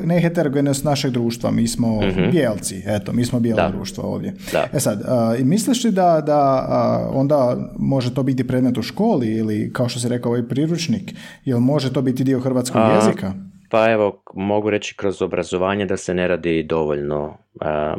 neheterogenost 0.05 0.85
našeg 0.85 1.11
društva. 1.11 1.51
Mi 1.51 1.69
smo 1.69 2.01
mm 2.01 2.31
bijelci, 2.31 2.83
eto, 2.87 3.13
mi 3.13 3.25
smo 3.25 3.41
bijelo 3.41 3.71
društvo 3.71 4.05
ovdje. 4.05 4.35
Da. 4.53 4.67
E 4.73 4.81
sad, 4.81 5.03
misliš 5.45 5.85
li 5.85 5.91
da, 5.91 6.23
da 6.27 7.11
onda 7.13 7.57
može 7.79 8.15
to 8.15 8.23
biti 8.23 8.47
predmet 8.47 8.79
u 8.79 8.83
školi 8.83 9.29
ili 9.29 9.73
kao 9.73 9.89
što 9.89 10.01
si 10.01 10.09
rekao 10.09 10.31
ovaj 10.31 10.49
priručnik, 10.49 11.15
jel 11.45 11.61
može 11.61 11.93
to 11.93 12.03
biti 12.03 12.25
dio 12.25 12.41
hrvatskog 12.41 12.83
jezika? 12.95 13.48
Pa 13.71 13.91
evo, 13.91 14.23
mogu 14.35 14.71
reći 14.71 14.97
kroz 14.97 15.23
obrazovanje 15.23 15.87
da 15.87 15.97
se 15.97 16.15
ne 16.15 16.29
radi 16.29 16.63
dovoljno 16.63 17.39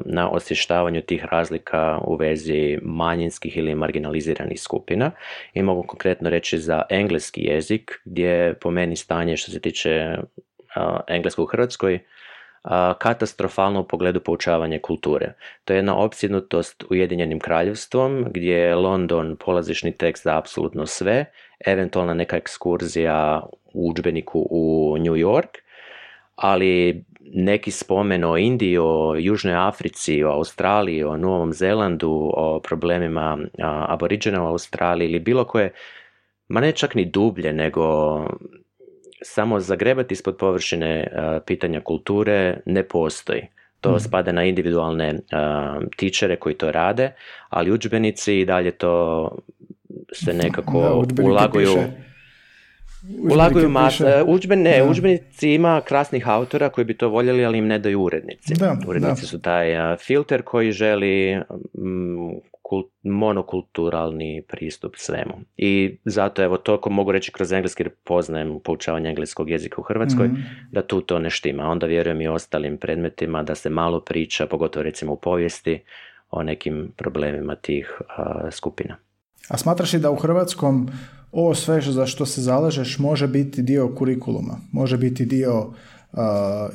na 0.05 0.29
osvještavanju 0.29 1.01
tih 1.01 1.25
razlika 1.31 1.99
u 2.07 2.15
vezi 2.15 2.79
manjinskih 2.81 3.57
ili 3.57 3.75
marginaliziranih 3.75 4.61
skupina 4.61 5.11
i 5.53 5.63
mogu 5.63 5.83
konkretno 5.83 6.29
reći 6.29 6.57
za 6.57 6.81
engleski 6.89 7.41
jezik 7.41 8.01
gdje 8.05 8.53
po 8.53 8.71
meni 8.71 8.95
stanje 8.95 9.37
što 9.37 9.51
se 9.51 9.59
tiče 9.59 10.17
engleskog 11.07 11.43
u 11.43 11.51
Hrvatskoj 11.51 11.99
katastrofalno 12.97 13.79
u 13.79 13.87
pogledu 13.87 14.19
poučavanja 14.19 14.79
kulture. 14.79 15.33
To 15.65 15.73
je 15.73 15.77
jedna 15.77 15.97
opsjednutost 15.97 16.83
Ujedinjenim 16.89 17.39
kraljevstvom 17.39 18.25
gdje 18.29 18.53
je 18.53 18.75
London 18.75 19.37
polazišni 19.45 19.97
tekst 19.97 20.23
za 20.23 20.37
apsolutno 20.37 20.85
sve, 20.85 21.25
eventualna 21.65 22.13
neka 22.13 22.37
ekskurzija 22.37 23.41
u 23.73 23.89
udžbeniku 23.89 24.47
u 24.49 24.95
New 24.99 25.15
York, 25.15 25.57
ali 26.35 27.03
neki 27.21 27.71
spomen 27.71 28.23
o 28.23 28.37
Indiji, 28.37 28.77
o 28.77 29.15
Južnoj 29.19 29.55
Africi, 29.55 30.23
o 30.23 30.31
Australiji, 30.31 31.03
o 31.03 31.17
Novom 31.17 31.53
Zelandu, 31.53 32.31
o 32.33 32.59
problemima 32.59 33.37
aboriđena 33.87 34.43
u 34.43 34.47
Australiji 34.47 35.09
ili 35.09 35.19
bilo 35.19 35.45
koje, 35.45 35.73
ma 36.47 36.61
ne 36.61 36.71
čak 36.71 36.95
ni 36.95 37.05
dublje, 37.05 37.53
nego 37.53 37.85
samo 39.21 39.59
zagrebati 39.59 40.13
ispod 40.13 40.37
površine 40.37 41.07
pitanja 41.45 41.81
kulture 41.81 42.57
ne 42.65 42.83
postoji. 42.83 43.41
To 43.81 43.95
mm. 43.95 43.99
spada 43.99 44.31
na 44.31 44.43
individualne 44.43 45.13
uh, 45.13 45.83
tičere 45.97 46.35
koji 46.35 46.55
to 46.55 46.71
rade, 46.71 47.11
ali 47.49 47.71
udžbenici 47.71 48.39
i 48.39 48.45
dalje 48.45 48.71
to 48.71 49.37
se 50.13 50.33
nekako 50.33 51.05
da, 51.07 51.23
ulaguju... 51.23 51.75
Ulaguju 53.31 53.69
masa, 53.69 54.23
udžben, 54.27 54.61
ne, 54.61 54.83
udžbenici 54.83 55.53
ima 55.53 55.81
krasnih 55.81 56.27
autora 56.27 56.69
koji 56.69 56.85
bi 56.85 56.97
to 56.97 57.09
voljeli, 57.09 57.45
ali 57.45 57.57
im 57.57 57.67
ne 57.67 57.79
daju 57.79 58.01
urednici. 58.01 58.53
Da, 58.53 58.77
urednici 58.87 59.25
su 59.25 59.41
taj 59.41 59.97
filter 59.97 60.41
koji 60.41 60.71
želi 60.71 61.41
monokulturalni 63.03 64.43
pristup 64.47 64.95
svemu. 64.97 65.33
I 65.57 65.97
zato 66.05 66.43
evo 66.43 66.57
toliko 66.57 66.89
mogu 66.89 67.11
reći 67.11 67.31
kroz 67.31 67.51
engleski 67.51 67.83
jer 67.83 67.89
poznajem 68.03 68.59
poučavanje 68.63 69.09
engleskog 69.09 69.49
jezika 69.49 69.81
u 69.81 69.83
Hrvatskoj, 69.83 70.27
mhm. 70.27 70.41
da 70.71 70.81
tu 70.81 71.01
to 71.01 71.19
ne 71.19 71.29
štima. 71.29 71.63
Onda 71.63 71.85
vjerujem 71.85 72.21
i 72.21 72.27
ostalim 72.27 72.77
predmetima 72.77 73.43
da 73.43 73.55
se 73.55 73.69
malo 73.69 73.99
priča, 73.99 74.47
pogotovo 74.47 74.83
recimo 74.83 75.13
u 75.13 75.19
povijesti, 75.19 75.83
o 76.31 76.43
nekim 76.43 76.91
problemima 76.97 77.55
tih 77.55 78.01
skupina. 78.51 78.97
A 79.49 79.57
smatraš 79.57 79.93
li 79.93 79.99
da 79.99 80.11
u 80.11 80.15
hrvatskom 80.15 80.89
ovo 81.31 81.55
sve 81.55 81.81
za 81.81 82.05
što 82.05 82.25
se 82.25 82.41
zalažeš 82.41 82.99
može 82.99 83.27
biti 83.27 83.61
dio 83.61 83.95
kurikuluma, 83.95 84.59
može 84.71 84.97
biti 84.97 85.25
dio 85.25 85.73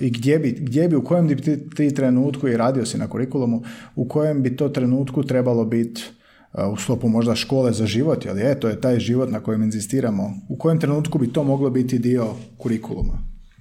i 0.01 0.11
gdje 0.11 0.39
bi, 0.39 0.57
gdje 0.61 0.89
bi, 0.89 0.97
u 0.97 1.05
kojem 1.05 1.29
bi 1.29 1.37
ti, 1.37 1.71
ti 1.71 1.95
trenutku, 1.95 2.49
i 2.49 2.57
radio 2.57 2.87
si 2.87 2.99
na 2.99 3.09
kurikulumu, 3.09 3.63
u 3.97 4.09
kojem 4.09 4.43
bi 4.43 4.57
to 4.57 4.69
trenutku 4.69 5.23
trebalo 5.23 5.65
biti 5.65 6.03
u 6.73 6.77
sklopu 6.77 7.09
možda 7.09 7.35
škole 7.35 7.73
za 7.73 7.87
život, 7.87 8.27
ali 8.27 8.61
to 8.61 8.69
je 8.69 8.81
taj 8.81 8.99
život 8.99 9.31
na 9.31 9.41
kojem 9.41 9.63
inzistiramo. 9.63 10.31
U 10.49 10.57
kojem 10.57 10.81
trenutku 10.81 11.19
bi 11.19 11.33
to 11.33 11.45
moglo 11.45 11.71
biti 11.71 11.99
dio 11.99 12.27
kurikuluma? 12.59 13.19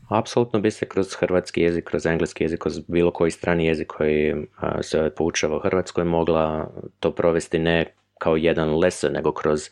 Apsolutno 0.10 0.60
bi 0.60 0.72
se 0.72 0.86
kroz 0.86 1.08
hrvatski 1.20 1.62
jezik, 1.62 1.84
kroz 1.84 2.06
engleski 2.06 2.44
jezik, 2.44 2.60
kroz 2.60 2.80
bilo 2.88 3.12
koji 3.12 3.32
strani 3.32 3.66
jezik 3.66 3.88
koji 3.88 4.34
se 4.82 5.12
poučava 5.18 5.58
u 5.58 5.60
Hrvatskoj 5.60 6.04
mogla 6.04 6.72
to 7.00 7.12
provesti 7.12 7.60
ne 7.60 7.94
kao 8.18 8.36
jedan 8.36 8.78
lesson, 8.80 9.12
nego 9.12 9.32
kroz 9.32 9.70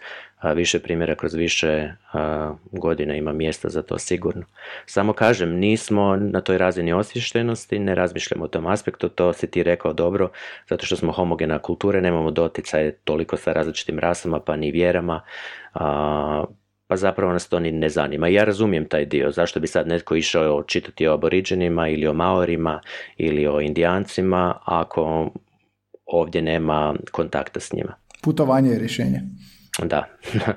više 0.56 0.80
primjera, 0.80 1.16
kroz 1.16 1.34
više 1.34 1.92
godina 2.72 3.16
ima 3.16 3.32
mjesta 3.32 3.70
za 3.70 3.82
to 3.82 3.98
sigurno. 3.98 4.44
Samo 4.86 5.14
kažem, 5.14 5.50
nismo 5.50 6.16
na 6.16 6.42
toj 6.42 6.58
razini 6.58 6.94
osvještenosti, 6.94 7.80
ne 7.80 7.96
razmišljamo 7.96 8.44
o 8.44 8.48
tom 8.48 8.68
aspektu, 8.68 9.10
to 9.10 9.34
si 9.34 9.52
ti 9.52 9.64
rekao 9.64 9.94
dobro, 9.94 10.30
zato 10.70 10.86
što 10.86 10.96
smo 10.96 11.12
homogena 11.12 11.60
kulture, 11.60 12.02
nemamo 12.02 12.32
doticaj 12.32 12.92
toliko 12.92 13.38
sa 13.38 13.54
različitim 13.54 14.00
rasama, 14.00 14.40
pa 14.40 14.56
ni 14.56 14.72
vjerama, 14.72 15.22
pa 16.88 16.96
zapravo 16.96 17.34
nas 17.34 17.50
to 17.50 17.60
ni 17.60 17.72
ne 17.72 17.90
zanima. 17.90 18.28
Ja 18.28 18.44
razumijem 18.44 18.86
taj 18.86 19.06
dio, 19.06 19.32
zašto 19.32 19.60
bi 19.60 19.68
sad 19.68 19.88
netko 19.88 20.16
išao 20.16 20.64
čitati 20.64 21.08
o 21.08 21.14
aboriđenima 21.14 21.88
ili 21.88 22.08
o 22.08 22.14
maorima 22.14 22.82
ili 23.18 23.48
o 23.48 23.62
indijancima, 23.62 24.60
ako 24.66 25.32
ovdje 26.06 26.42
nema 26.42 26.96
kontakta 27.12 27.60
s 27.60 27.74
njima 27.74 28.02
putovanje 28.22 28.70
je 28.70 28.80
rješenje. 28.80 29.22
Da. 29.80 30.06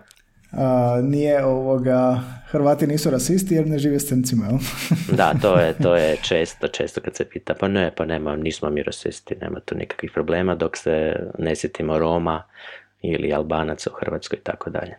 A, 0.56 1.00
nije 1.02 1.44
ovoga, 1.44 2.20
Hrvati 2.46 2.86
nisu 2.86 3.10
rasisti 3.10 3.54
jer 3.54 3.66
ne 3.66 3.78
žive 3.78 4.00
s 4.00 4.08
cencima, 4.08 4.46
jel? 4.46 4.58
da, 5.20 5.34
to 5.42 5.56
je, 5.60 5.72
to 5.72 5.96
je 5.96 6.16
često, 6.28 6.68
često 6.68 7.00
kad 7.00 7.16
se 7.16 7.24
pita, 7.24 7.54
pa 7.60 7.68
ne, 7.68 7.92
pa 7.96 8.04
nema, 8.04 8.36
nismo 8.36 8.70
mi 8.70 8.82
rasisti, 8.82 9.34
nema 9.40 9.60
tu 9.60 9.74
nikakvih 9.74 10.10
problema 10.14 10.54
dok 10.54 10.76
se 10.76 11.16
ne 11.38 11.56
sjetimo 11.56 11.98
Roma 11.98 12.42
ili 13.02 13.32
Albanaca 13.32 13.90
u 13.90 13.96
Hrvatskoj 13.96 14.38
i 14.38 14.42
tako 14.42 14.70
dalje. 14.70 14.96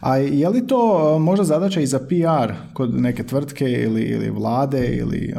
A 0.00 0.16
je 0.16 0.48
li 0.48 0.66
to 0.66 1.18
možda 1.18 1.44
zadaća 1.44 1.80
i 1.80 1.86
za 1.86 1.98
PR 1.98 2.52
kod 2.72 2.94
neke 3.00 3.22
tvrtke 3.26 3.64
ili, 3.64 4.02
ili 4.02 4.30
vlade 4.30 4.86
ili, 4.86 5.34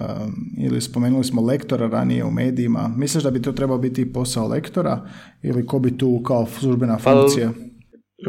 ili 0.57 0.81
spomenuli 0.81 1.23
smo 1.23 1.41
lektora 1.41 1.87
ranije 1.87 2.23
u 2.23 2.31
medijima? 2.31 2.91
Misliš 2.97 3.23
da 3.23 3.31
bi 3.31 3.41
to 3.41 3.51
trebao 3.51 3.77
biti 3.77 4.13
posao 4.13 4.47
lektora 4.47 5.01
ili 5.41 5.67
ko 5.67 5.79
bi 5.79 5.97
tu 5.97 6.23
kao 6.23 6.45
službena 6.45 6.97
pa, 7.03 7.11
funkcija? 7.11 7.51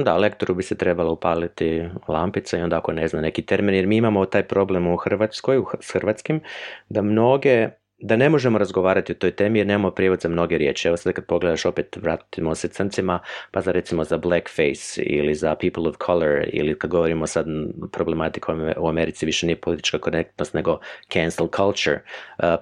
Da, 0.04 0.16
lektoru 0.16 0.54
bi 0.54 0.62
se 0.62 0.76
trebalo 0.76 1.12
upaliti 1.12 1.88
lampica 2.08 2.58
i 2.58 2.62
onda 2.62 2.78
ako 2.78 2.92
ne 2.92 3.08
zna 3.08 3.20
neki 3.20 3.42
termin, 3.42 3.74
jer 3.74 3.86
mi 3.86 3.96
imamo 3.96 4.26
taj 4.26 4.42
problem 4.42 4.86
u 4.86 4.96
Hrvatskoj, 4.96 5.62
s 5.80 5.92
hrvatskim, 5.92 6.40
da 6.88 7.02
mnoge 7.02 7.68
da 7.98 8.16
ne 8.16 8.28
možemo 8.28 8.58
razgovarati 8.58 9.12
o 9.12 9.14
toj 9.14 9.30
temi 9.30 9.58
jer 9.58 9.66
nemamo 9.66 9.90
prijevod 9.90 10.20
za 10.20 10.28
mnoge 10.28 10.58
riječi. 10.58 10.88
Evo 10.88 10.96
sad 10.96 11.12
kad 11.12 11.26
pogledaš 11.26 11.66
opet 11.66 11.96
vratimo 11.96 12.54
se 12.54 12.68
crncima, 12.68 13.18
pa 13.50 13.60
za 13.60 13.72
recimo 13.72 14.04
za 14.04 14.18
blackface 14.18 15.02
ili 15.02 15.34
za 15.34 15.54
people 15.54 15.88
of 15.88 15.96
color 16.06 16.44
ili 16.52 16.78
kad 16.78 16.90
govorimo 16.90 17.26
sad 17.26 17.46
problematiku 17.92 18.52
u 18.76 18.88
Americi 18.88 19.26
više 19.26 19.46
nije 19.46 19.56
politička 19.56 19.98
korektnost 19.98 20.54
nego 20.54 20.78
cancel 21.12 21.48
culture. 21.56 22.00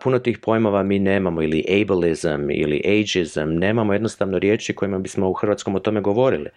Puno 0.02 0.18
tih 0.18 0.38
pojmova 0.38 0.82
mi 0.82 0.98
nemamo 0.98 1.42
ili 1.42 1.82
ableism 1.82 2.50
ili 2.50 2.82
ageism, 2.84 3.48
nemamo 3.48 3.92
jednostavno 3.92 4.38
riječi 4.38 4.74
kojima 4.74 4.98
bismo 4.98 5.28
u 5.28 5.32
hrvatskom 5.32 5.74
o 5.74 5.78
tome 5.78 6.00
govorili. 6.00 6.50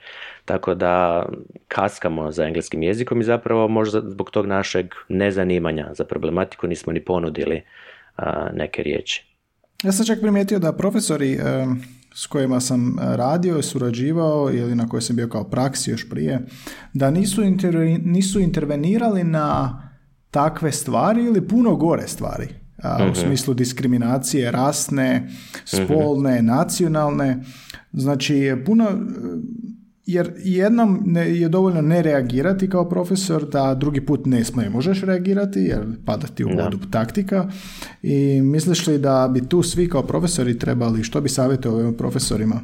Tako 0.46 0.74
da 0.74 1.26
kaskamo 1.68 2.32
za 2.32 2.46
engleskim 2.46 2.84
jezikom 2.84 3.22
i 3.22 3.24
zapravo 3.24 3.68
možda 3.68 4.02
zbog 4.02 4.32
tog 4.32 4.46
našeg 4.46 4.94
nezanimanja 5.08 5.90
za 5.94 6.06
problematiku 6.06 6.68
nismo 6.68 6.94
ni 6.94 7.06
ponudili 7.06 7.62
neke 8.54 8.84
riječi. 8.84 9.38
Ja 9.84 9.92
sam 9.92 10.06
čak 10.06 10.20
primijetio 10.20 10.60
da 10.60 10.74
profesori 10.74 11.40
s 12.16 12.28
kojima 12.28 12.60
sam 12.60 12.98
radio 13.00 13.58
i 13.58 13.64
surađivao 13.64 14.52
ili 14.54 14.76
na 14.76 14.90
koje 14.90 15.02
sam 15.02 15.16
bio 15.16 15.28
kao 15.28 15.44
praksi 15.44 15.92
još 15.92 16.10
prije, 16.10 16.40
da 16.94 17.12
nisu, 17.12 17.42
nisu 18.04 18.40
intervenirali 18.40 19.24
na 19.24 19.82
takve 20.32 20.72
stvari 20.72 21.24
ili 21.24 21.48
puno 21.48 21.76
gore 21.76 22.08
stvari. 22.08 22.48
u 23.00 23.04
mhm. 23.04 23.14
smislu 23.14 23.54
diskriminacije 23.54 24.52
rasne, 24.52 25.30
spolne, 25.66 26.42
nacionalne. 26.42 27.44
Znači, 27.94 28.56
puno 28.66 28.86
jer 30.08 30.32
jednom 30.38 31.04
ne, 31.06 31.40
je 31.40 31.50
dovoljno 31.50 31.82
ne 31.82 32.02
reagirati 32.02 32.70
kao 32.70 32.90
profesor 32.90 33.46
da 33.50 33.76
drugi 33.76 34.06
put 34.06 34.26
ne 34.26 34.44
ne 34.56 34.70
možeš 34.70 35.02
reagirati 35.02 35.60
jer 35.60 35.86
padati 36.06 36.44
u 36.44 36.48
vodu 36.48 36.78
taktika 36.92 37.50
i 38.02 38.42
misliš 38.42 38.88
li 38.88 38.98
da 38.98 39.30
bi 39.34 39.50
tu 39.50 39.64
svi 39.64 39.90
kao 39.90 40.04
profesori 40.04 40.60
trebali, 40.60 41.04
što 41.04 41.22
bi 41.22 41.30
savjetovao 41.30 41.80
ovim 41.80 41.98
profesorima 41.98 42.62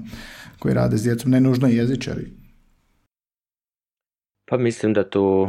koji 0.59 0.73
rade 0.73 0.97
s 0.97 1.03
djecom, 1.03 1.31
ne 1.31 1.41
nužno 1.41 1.67
jezičari? 1.67 2.27
Pa 4.49 4.57
mislim 4.57 4.93
da 4.93 5.09
tu 5.09 5.47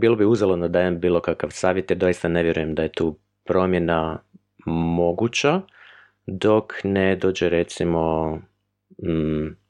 bilo 0.00 0.16
bi 0.16 0.24
uzelo 0.24 0.56
da 0.56 0.68
dajem 0.68 1.00
bilo 1.00 1.20
kakav 1.20 1.50
savjet 1.52 1.90
jer 1.90 1.98
doista 1.98 2.28
ne 2.28 2.42
vjerujem 2.42 2.74
da 2.74 2.82
je 2.82 2.92
tu 2.92 3.18
promjena 3.44 4.18
moguća 4.66 5.60
dok 6.26 6.72
ne 6.84 7.16
dođe 7.16 7.48
recimo 7.48 8.34
mm, 9.02 9.65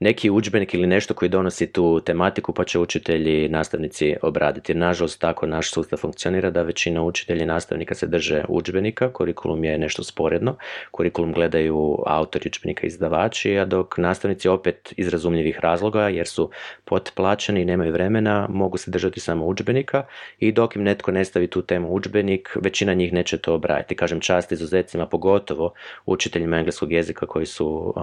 neki 0.00 0.30
udžbenik 0.30 0.74
ili 0.74 0.86
nešto 0.86 1.14
koji 1.14 1.28
donosi 1.28 1.66
tu 1.66 2.00
tematiku 2.00 2.52
pa 2.52 2.64
će 2.64 2.78
učitelji 2.78 3.44
i 3.44 3.48
nastavnici 3.48 4.16
obraditi. 4.22 4.74
Nažalost, 4.74 5.20
tako 5.20 5.46
naš 5.46 5.72
sustav 5.72 5.98
funkcionira 5.98 6.50
da 6.50 6.62
većina 6.62 7.02
učitelja 7.02 7.42
i 7.42 7.46
nastavnika 7.46 7.94
se 7.94 8.06
drže 8.06 8.44
udžbenika, 8.48 9.12
kurikulum 9.12 9.64
je 9.64 9.78
nešto 9.78 10.04
sporedno, 10.04 10.56
kurikulum 10.90 11.32
gledaju 11.32 11.98
autori 12.06 12.48
udžbenika 12.48 12.86
izdavači, 12.86 13.58
a 13.58 13.64
dok 13.64 13.98
nastavnici 13.98 14.48
opet 14.48 14.92
iz 14.96 15.08
razumljivih 15.08 15.58
razloga 15.60 16.08
jer 16.08 16.26
su 16.26 16.50
potplaćeni 16.84 17.62
i 17.62 17.64
nemaju 17.64 17.92
vremena, 17.92 18.48
mogu 18.50 18.76
se 18.76 18.90
držati 18.90 19.20
samo 19.20 19.46
udžbenika 19.46 20.06
i 20.38 20.52
dok 20.52 20.76
im 20.76 20.82
netko 20.82 21.12
ne 21.12 21.24
stavi 21.24 21.46
tu 21.46 21.62
temu 21.62 21.88
udžbenik, 21.88 22.56
većina 22.60 22.94
njih 22.94 23.12
neće 23.12 23.38
to 23.38 23.54
obraditi. 23.54 23.96
Kažem 23.96 24.20
čast 24.20 24.52
izuzecima, 24.52 25.06
pogotovo 25.06 25.72
učiteljima 26.06 26.56
engleskog 26.56 26.92
jezika 26.92 27.26
koji 27.26 27.46
su 27.46 27.94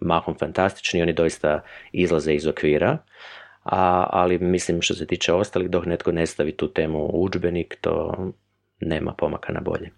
mahom 0.00 0.34
fantastični, 0.38 1.02
oni 1.02 1.12
doista 1.26 1.60
izlaze 1.92 2.34
iz 2.34 2.46
okvira, 2.46 2.98
a, 3.64 4.06
ali 4.10 4.38
mislim 4.38 4.82
što 4.82 4.94
se 4.94 5.06
tiče 5.06 5.32
ostalih, 5.32 5.70
dok 5.70 5.86
netko 5.86 6.12
ne 6.12 6.26
stavi 6.26 6.52
tu 6.52 6.68
temu 6.68 6.98
u 6.98 7.22
udžbenik, 7.24 7.78
to 7.80 8.14
nema 8.80 9.12
pomaka 9.12 9.52
na 9.52 9.60
bolje. 9.60 9.90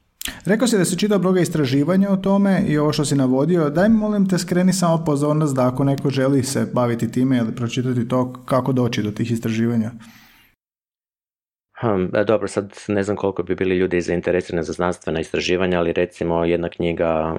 Rekao 0.44 0.68
si 0.68 0.78
da 0.78 0.84
si 0.84 0.98
čitao 0.98 1.18
mnoga 1.18 1.40
istraživanja 1.40 2.10
o 2.10 2.16
tome 2.16 2.64
i 2.68 2.78
ovo 2.78 2.92
što 2.92 3.04
si 3.04 3.16
navodio. 3.16 3.70
Daj 3.70 3.88
molim 3.88 4.28
te 4.28 4.38
skreni 4.38 4.72
samo 4.72 5.04
pozornost 5.04 5.56
da 5.56 5.68
ako 5.68 5.84
neko 5.84 6.10
želi 6.10 6.42
se 6.42 6.66
baviti 6.74 7.12
time 7.12 7.38
ili 7.38 7.54
pročitati 7.54 8.08
to, 8.08 8.32
kako 8.44 8.72
doći 8.72 9.02
do 9.02 9.10
tih 9.10 9.30
istraživanja. 9.32 9.90
Hm, 11.80 12.16
e, 12.16 12.24
dobro, 12.24 12.48
sad 12.48 12.74
ne 12.88 13.02
znam 13.02 13.16
koliko 13.16 13.42
bi 13.42 13.54
bili 13.54 13.76
ljudi 13.76 14.00
zainteresirani 14.00 14.64
za 14.64 14.72
znanstvena 14.72 15.20
istraživanja, 15.20 15.78
ali 15.78 15.92
recimo 15.92 16.44
jedna 16.44 16.68
knjiga 16.68 17.36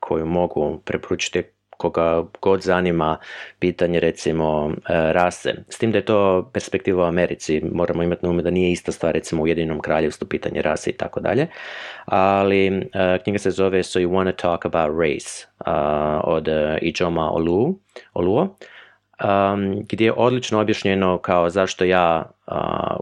koju 0.00 0.26
mogu 0.26 0.82
preporučiti 0.84 1.42
koga 1.78 2.24
god 2.42 2.60
zanima 2.60 3.16
pitanje 3.58 4.00
recimo 4.00 4.70
e, 4.70 5.12
rase. 5.12 5.54
S 5.68 5.78
tim 5.78 5.92
da 5.92 5.98
je 5.98 6.04
to 6.04 6.50
perspektiva 6.52 7.04
u 7.04 7.06
Americi, 7.06 7.62
moramo 7.72 8.02
imati 8.02 8.26
na 8.26 8.30
umu 8.30 8.42
da 8.42 8.50
nije 8.50 8.72
ista 8.72 8.92
stvar 8.92 9.14
recimo 9.14 9.42
u 9.42 9.46
Jedinom 9.46 9.80
kraljevstvu 9.80 10.28
pitanje 10.28 10.62
rase 10.62 10.90
i 10.90 10.96
tako 10.96 11.20
dalje. 11.20 11.46
Ali 12.04 12.66
e, 12.66 13.18
knjiga 13.22 13.38
se 13.38 13.50
zove 13.50 13.82
So 13.82 14.00
You 14.00 14.08
Wanna 14.08 14.32
Talk 14.36 14.66
About 14.66 15.00
Race 15.00 15.46
od 16.24 16.48
Ijoma 16.82 17.30
Olu, 17.30 17.74
Oluo 18.14 18.56
um, 19.24 19.84
gdje 19.88 20.04
je 20.04 20.12
odlično 20.12 20.60
objašnjeno 20.60 21.18
kao 21.18 21.50
zašto 21.50 21.84
ja 21.84 22.30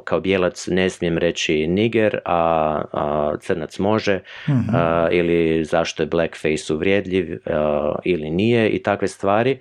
kao 0.04 0.20
bijelac 0.20 0.66
ne 0.66 0.90
smijem 0.90 1.18
reći 1.18 1.66
niger, 1.66 2.18
a, 2.24 2.82
a 2.92 3.34
crnac 3.40 3.78
može, 3.78 4.20
mhm. 4.48 4.76
ili 5.10 5.64
zašto 5.64 6.02
je 6.02 6.06
blackface 6.06 6.74
uvrijedljiv 6.74 7.38
ili 8.04 8.30
nije 8.30 8.68
i 8.68 8.82
takve 8.82 9.08
stvari. 9.08 9.58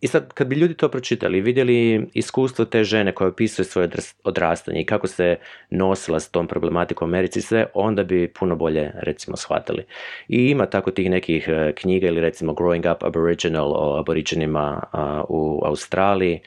I 0.00 0.06
sad 0.06 0.32
kad 0.32 0.46
bi 0.46 0.56
ljudi 0.56 0.74
to 0.74 0.88
pročitali 0.88 1.38
i 1.38 1.40
vidjeli 1.40 2.06
iskustvo 2.14 2.64
te 2.64 2.84
žene 2.84 3.12
koja 3.12 3.28
opisuje 3.28 3.64
svoje 3.64 3.88
odrastanje 4.24 4.80
i 4.80 4.86
kako 4.86 5.06
se 5.06 5.36
nosila 5.70 6.20
s 6.20 6.30
tom 6.30 6.46
problematikom 6.46 7.08
u 7.08 7.10
Americi 7.10 7.40
sve, 7.40 7.66
onda 7.74 8.04
bi 8.04 8.32
puno 8.38 8.56
bolje 8.56 8.92
recimo 8.94 9.36
shvatili. 9.36 9.84
I 10.28 10.36
ima 10.36 10.66
tako 10.66 10.90
tih 10.90 11.10
nekih 11.10 11.48
e, 11.48 11.72
knjiga 11.72 12.06
ili 12.06 12.20
recimo 12.20 12.52
Growing 12.52 12.92
Up 12.94 13.02
Aboriginal 13.02 13.72
o 13.72 13.98
aboriginima 14.00 14.82
u 15.28 15.62
Australiji, 15.64 16.40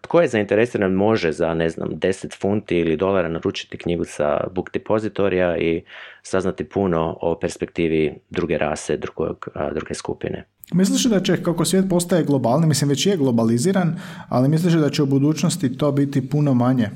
tko 0.00 0.20
je 0.20 0.28
zainteresiran 0.28 0.92
može 0.92 1.32
za, 1.32 1.54
ne 1.54 1.70
znam, 1.70 1.88
10 1.88 2.40
funti 2.40 2.76
ili 2.76 2.96
dolara 2.96 3.28
naručiti 3.28 3.78
knjigu 3.78 4.04
sa 4.04 4.40
book 4.54 4.70
depozitorija 4.72 5.58
i 5.58 5.82
saznati 6.22 6.64
puno 6.64 7.18
o 7.20 7.38
perspektivi 7.40 8.14
druge 8.30 8.58
rase, 8.58 8.96
drugog, 8.96 9.48
druge 9.74 9.94
skupine. 9.94 10.44
Misliš 10.72 11.04
da 11.04 11.20
će, 11.20 11.42
kako 11.42 11.64
svijet 11.64 11.88
postaje 11.90 12.24
globalni, 12.24 12.66
mislim 12.66 12.90
već 12.90 13.06
je 13.06 13.16
globaliziran, 13.16 14.00
ali 14.28 14.48
misliš 14.48 14.72
da 14.72 14.90
će 14.90 15.02
u 15.02 15.06
budućnosti 15.06 15.78
to 15.78 15.92
biti 15.92 16.28
puno 16.28 16.54
manje 16.54 16.90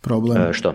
problem? 0.00 0.42
E, 0.42 0.52
što? 0.52 0.74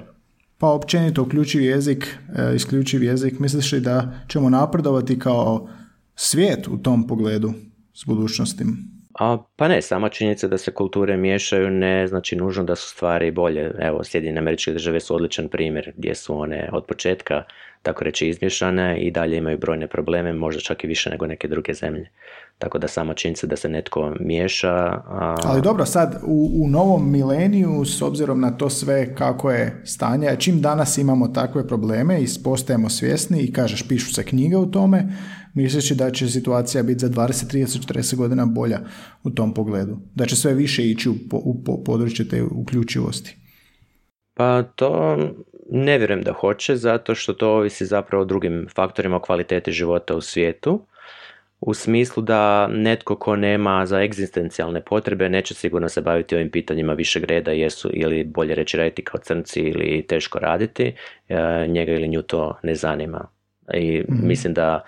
Pa 0.58 0.68
općenito 0.68 1.22
uključiv 1.22 1.62
jezik, 1.62 2.18
e, 2.36 2.56
isključiv 2.56 3.04
jezik, 3.04 3.40
misliš 3.40 3.72
li 3.72 3.80
da 3.80 4.14
ćemo 4.28 4.50
napredovati 4.50 5.20
kao 5.20 5.70
svijet 6.16 6.68
u 6.68 6.78
tom 6.78 7.08
pogledu 7.08 7.54
s 7.94 8.06
budućnostima? 8.06 8.72
A, 9.20 9.38
pa 9.56 9.68
ne, 9.68 9.82
sama 9.82 10.10
činjenica 10.10 10.48
da 10.48 10.58
se 10.58 10.74
kulture 10.74 11.18
miješaju 11.18 11.70
ne 11.70 12.08
znači 12.08 12.36
nužno 12.36 12.64
da 12.64 12.76
su 12.76 12.90
stvari 12.90 13.32
bolje. 13.32 13.72
Evo, 13.80 14.04
Sjedinjene 14.04 14.40
američke 14.40 14.72
države 14.72 15.00
su 15.00 15.16
odličan 15.16 15.50
primjer 15.50 15.92
gdje 15.98 16.16
su 16.16 16.40
one 16.40 16.70
od 16.74 16.86
početka 16.86 17.44
tako 17.82 18.04
reći 18.04 18.28
izmješane 18.28 19.00
i 19.02 19.12
dalje 19.12 19.38
imaju 19.38 19.58
brojne 19.58 19.88
probleme, 19.88 20.34
možda 20.34 20.62
čak 20.62 20.84
i 20.84 20.88
više 20.88 21.10
nego 21.10 21.28
neke 21.28 21.48
druge 21.48 21.74
zemlje. 21.74 22.10
Tako 22.58 22.80
da 22.80 22.88
sama 22.88 23.14
činjenica 23.14 23.48
da 23.48 23.56
se 23.56 23.70
netko 23.70 24.16
miješa... 24.20 24.76
A... 24.76 25.36
Ali 25.44 25.62
dobro, 25.62 25.86
sad 25.86 26.22
u, 26.26 26.52
u 26.64 26.68
novom 26.68 27.12
mileniju, 27.12 27.86
s 27.86 28.02
obzirom 28.02 28.40
na 28.40 28.52
to 28.52 28.70
sve 28.70 29.16
kako 29.16 29.52
je 29.52 29.82
stanje, 29.86 30.36
čim 30.40 30.62
danas 30.62 30.98
imamo 30.98 31.28
takve 31.28 31.68
probleme 31.68 32.22
i 32.22 32.28
postajemo 32.44 32.90
svjesni 32.90 33.42
i 33.42 33.54
kažeš 33.54 33.88
pišu 33.88 34.14
se 34.14 34.24
knjige 34.24 34.58
u 34.58 34.72
tome, 34.72 35.08
misleći 35.54 35.96
da 35.96 36.12
će 36.12 36.28
situacija 36.28 36.84
biti 36.84 37.00
za 37.00 37.10
20, 37.10 37.56
30, 37.56 37.94
40 37.94 38.16
godina 38.16 38.46
bolja 38.46 38.80
u 39.24 39.30
tom 39.30 39.54
pogledu. 39.54 39.98
Da 40.16 40.26
će 40.26 40.36
sve 40.36 40.54
više 40.54 40.90
ići 40.90 41.10
u, 41.10 41.14
u 41.32 41.84
područje 41.84 42.28
te 42.28 42.44
uključivosti. 42.44 43.38
Pa 44.34 44.64
to 44.64 45.18
ne 45.72 45.98
vjerujem 45.98 46.22
da 46.22 46.34
hoće, 46.34 46.76
zato 46.76 47.16
što 47.16 47.34
to 47.34 47.50
ovisi 47.52 47.86
zapravo 47.86 48.22
o 48.22 48.26
drugim 48.26 48.68
faktorima 48.76 49.16
o 49.16 49.20
kvaliteti 49.20 49.72
života 49.72 50.16
u 50.16 50.22
svijetu. 50.22 50.86
U 51.62 51.74
smislu 51.74 52.24
da 52.24 52.68
netko 52.68 53.16
ko 53.16 53.36
nema 53.36 53.86
za 53.86 54.02
egzistencijalne 54.02 54.82
potrebe 54.82 55.30
neće 55.30 55.54
sigurno 55.54 55.90
se 55.90 56.02
baviti 56.02 56.36
ovim 56.36 56.52
pitanjima 56.52 56.94
višeg 56.94 57.24
reda, 57.24 57.52
jesu 57.52 57.90
ili 57.94 58.24
bolje 58.24 58.56
reći 58.56 58.78
raditi 58.78 59.04
kao 59.04 59.20
crnci 59.20 59.60
ili 59.60 60.06
teško 60.08 60.40
raditi, 60.40 60.94
e, 61.30 61.68
njega 61.68 61.92
ili 61.92 62.08
nju 62.08 62.22
to 62.22 62.60
ne 62.64 62.76
zanima. 62.76 63.28
I 63.74 64.04
mhm. 64.10 64.28
mislim 64.28 64.54
da 64.54 64.84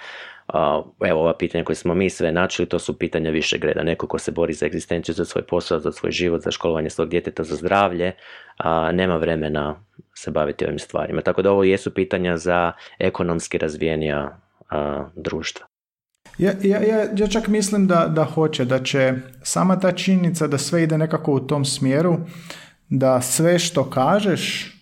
evo 1.06 1.20
ova 1.20 1.38
pitanja 1.38 1.64
koje 1.64 1.76
smo 1.76 1.94
mi 1.94 2.10
sve 2.10 2.32
načeli, 2.32 2.70
to 2.70 2.80
su 2.80 2.98
pitanja 3.00 3.32
višeg 3.32 3.64
reda. 3.64 3.84
Neko 3.84 4.08
ko 4.08 4.20
se 4.20 4.32
bori 4.32 4.54
za 4.54 4.66
egzistenciju, 4.66 5.16
za 5.16 5.26
svoj 5.26 5.44
posao, 5.44 5.80
za 5.80 5.92
svoj 5.92 6.12
život, 6.12 6.42
za 6.42 6.52
školovanje 6.52 6.90
svog 6.90 7.10
djeteta, 7.10 7.44
za 7.44 7.56
zdravlje, 7.56 8.12
a, 8.58 8.92
nema 8.92 9.18
vremena 9.18 9.84
se 10.16 10.32
baviti 10.32 10.66
ovim 10.66 10.80
stvarima. 10.80 11.22
Tako 11.22 11.42
da 11.42 11.52
ovo 11.52 11.64
jesu 11.64 11.94
pitanja 11.94 12.38
za 12.38 12.72
ekonomski 13.00 13.58
razvijenija 13.58 14.38
društva. 15.16 15.66
Ja, 16.38 16.52
ja, 16.64 16.80
ja, 16.82 17.06
ja 17.16 17.28
čak 17.28 17.48
mislim 17.48 17.88
da, 17.88 18.08
da 18.08 18.24
hoće, 18.24 18.66
da 18.66 18.84
će 18.84 19.14
sama 19.44 19.80
ta 19.80 19.92
činjenica 19.92 20.48
da 20.48 20.58
sve 20.58 20.84
ide 20.84 20.98
nekako 20.98 21.34
u 21.34 21.40
tom 21.40 21.66
smjeru, 21.66 22.18
da 22.90 23.22
sve 23.22 23.60
što 23.60 23.90
kažeš 23.90 24.76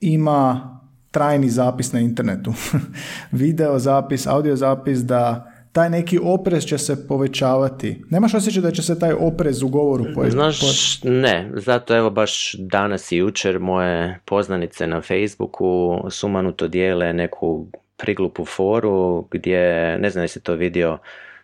ima 0.00 0.78
trajni 1.12 1.48
zapis 1.48 1.92
na 1.92 2.00
internetu. 2.00 2.54
Video 3.42 3.78
zapis, 3.78 4.26
audio 4.26 4.56
zapis, 4.56 4.98
da 4.98 5.52
taj 5.72 5.90
neki 5.90 6.18
oprez 6.22 6.64
će 6.64 6.78
se 6.78 7.08
povećavati. 7.08 8.02
Nemaš 8.10 8.34
osjećaj 8.34 8.62
da 8.62 8.70
će 8.70 8.82
se 8.82 8.98
taj 8.98 9.12
oprez 9.12 9.62
u 9.62 9.68
govoru 9.68 10.04
povećati? 10.14 10.32
Znaš, 10.32 11.02
ne. 11.02 11.50
Zato 11.54 11.96
evo 11.96 12.10
baš 12.10 12.54
danas 12.58 13.12
i 13.12 13.16
jučer 13.16 13.58
moje 13.58 14.20
poznanice 14.24 14.86
na 14.86 15.00
Facebooku 15.00 16.00
sumanuto 16.10 16.68
dijele 16.68 17.12
neku 17.12 17.66
priglupu 17.96 18.44
foru 18.44 19.28
gdje, 19.30 19.98
ne 19.98 20.10
znam 20.10 20.24
jesi 20.24 20.40
to 20.40 20.54
vidio, 20.54 20.98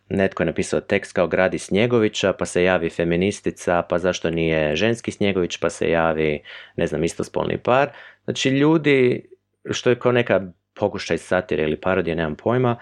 netko 0.08 0.42
je 0.42 0.46
napisao 0.46 0.80
tekst 0.80 1.12
kao 1.12 1.28
gradi 1.28 1.58
Snjegovića, 1.58 2.32
pa 2.32 2.46
se 2.46 2.64
javi 2.64 2.90
feministica, 2.90 3.82
pa 3.82 3.98
zašto 3.98 4.30
nije 4.30 4.76
ženski 4.76 5.10
Snjegović, 5.10 5.56
pa 5.56 5.70
se 5.70 5.90
javi, 5.90 6.42
ne 6.76 6.86
znam, 6.86 7.04
istospolni 7.04 7.58
par. 7.58 7.90
Znači, 8.24 8.48
ljudi 8.48 9.28
što 9.70 9.90
je 9.90 9.98
kao 9.98 10.12
neka 10.12 10.52
pokušaj 10.74 11.18
satire 11.18 11.62
ili 11.62 11.76
parodije, 11.76 12.16
nemam 12.16 12.34
pojma, 12.34 12.76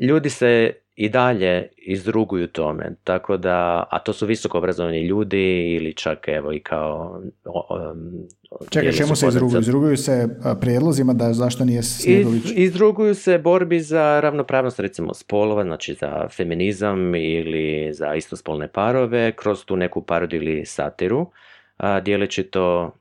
ljudi 0.00 0.30
se 0.30 0.72
i 0.98 1.08
dalje 1.08 1.68
izruguju 1.76 2.46
tome, 2.46 2.90
tako 3.04 3.36
da, 3.36 3.86
a 3.90 3.98
to 3.98 4.12
su 4.12 4.26
visoko 4.26 4.58
obrazovani 4.58 5.06
ljudi 5.06 5.74
ili 5.74 5.94
čak 5.94 6.28
evo 6.28 6.52
i 6.52 6.60
kao... 6.60 7.22
Um, 7.44 8.28
Čekaj, 8.70 8.92
čemu 8.92 9.16
se 9.16 9.28
izruguju? 9.28 9.60
Izruguju 9.60 9.96
se 9.96 10.28
prijedlozima 10.60 11.12
da 11.12 11.32
zašto 11.32 11.64
nije 11.64 11.82
Snjegović? 11.82 12.44
Iz, 12.44 12.52
izruguju 12.56 13.14
se 13.14 13.38
borbi 13.38 13.80
za 13.80 14.20
ravnopravnost 14.20 14.80
recimo 14.80 15.14
spolova, 15.14 15.64
znači 15.64 15.94
za 15.94 16.28
feminizam 16.28 17.14
ili 17.14 17.92
za 17.92 18.14
istospolne 18.14 18.68
parove, 18.68 19.32
kroz 19.32 19.64
tu 19.64 19.76
neku 19.76 20.02
parodiju 20.02 20.42
ili 20.42 20.66
satiru, 20.66 21.30
a, 21.76 22.00
dijeleći 22.00 22.42
to 22.42 22.92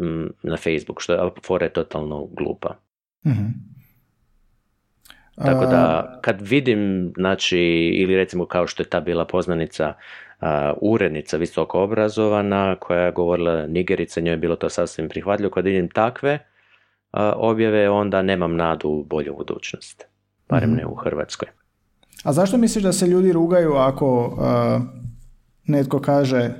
Mm, 0.00 0.26
na 0.42 0.56
Facebook, 0.56 1.00
što 1.00 1.12
je 1.12 1.30
fora 1.46 1.66
je 1.66 1.72
totalno 1.72 2.26
glupa. 2.26 2.76
mm 3.26 3.76
Tako 5.44 5.66
da 5.66 6.18
kad 6.22 6.36
vidim, 6.40 7.12
znači, 7.16 7.58
ili 7.94 8.16
recimo 8.16 8.46
kao 8.46 8.66
što 8.66 8.82
je 8.82 8.88
ta 8.88 9.00
bila 9.00 9.24
poznanica 9.24 9.88
uh, 10.40 10.46
urednica 10.80 11.36
visoko 11.36 11.82
obrazovana 11.82 12.76
koja 12.76 13.00
je 13.00 13.12
govorila 13.12 13.66
nigerica, 13.66 14.20
njoj 14.20 14.32
je 14.32 14.36
bilo 14.36 14.56
to 14.56 14.68
sasvim 14.68 15.08
prihvatljivo, 15.08 15.50
kad 15.50 15.64
vidim 15.64 15.88
takve 15.88 16.38
objave, 17.36 17.90
onda 17.90 18.22
nemam 18.22 18.56
nadu 18.56 18.88
u 18.88 19.04
bolju 19.04 19.34
budućnost. 19.36 20.06
Barem 20.48 20.70
mhm. 20.70 20.78
ne 20.78 20.86
u 20.86 20.94
Hrvatskoj. 20.94 21.48
A 22.24 22.32
zašto 22.32 22.56
misliš 22.56 22.84
da 22.84 22.92
se 22.92 23.06
ljudi 23.06 23.32
rugaju 23.32 23.72
ako 23.72 24.38
netko 25.66 26.00
kaže 26.00 26.50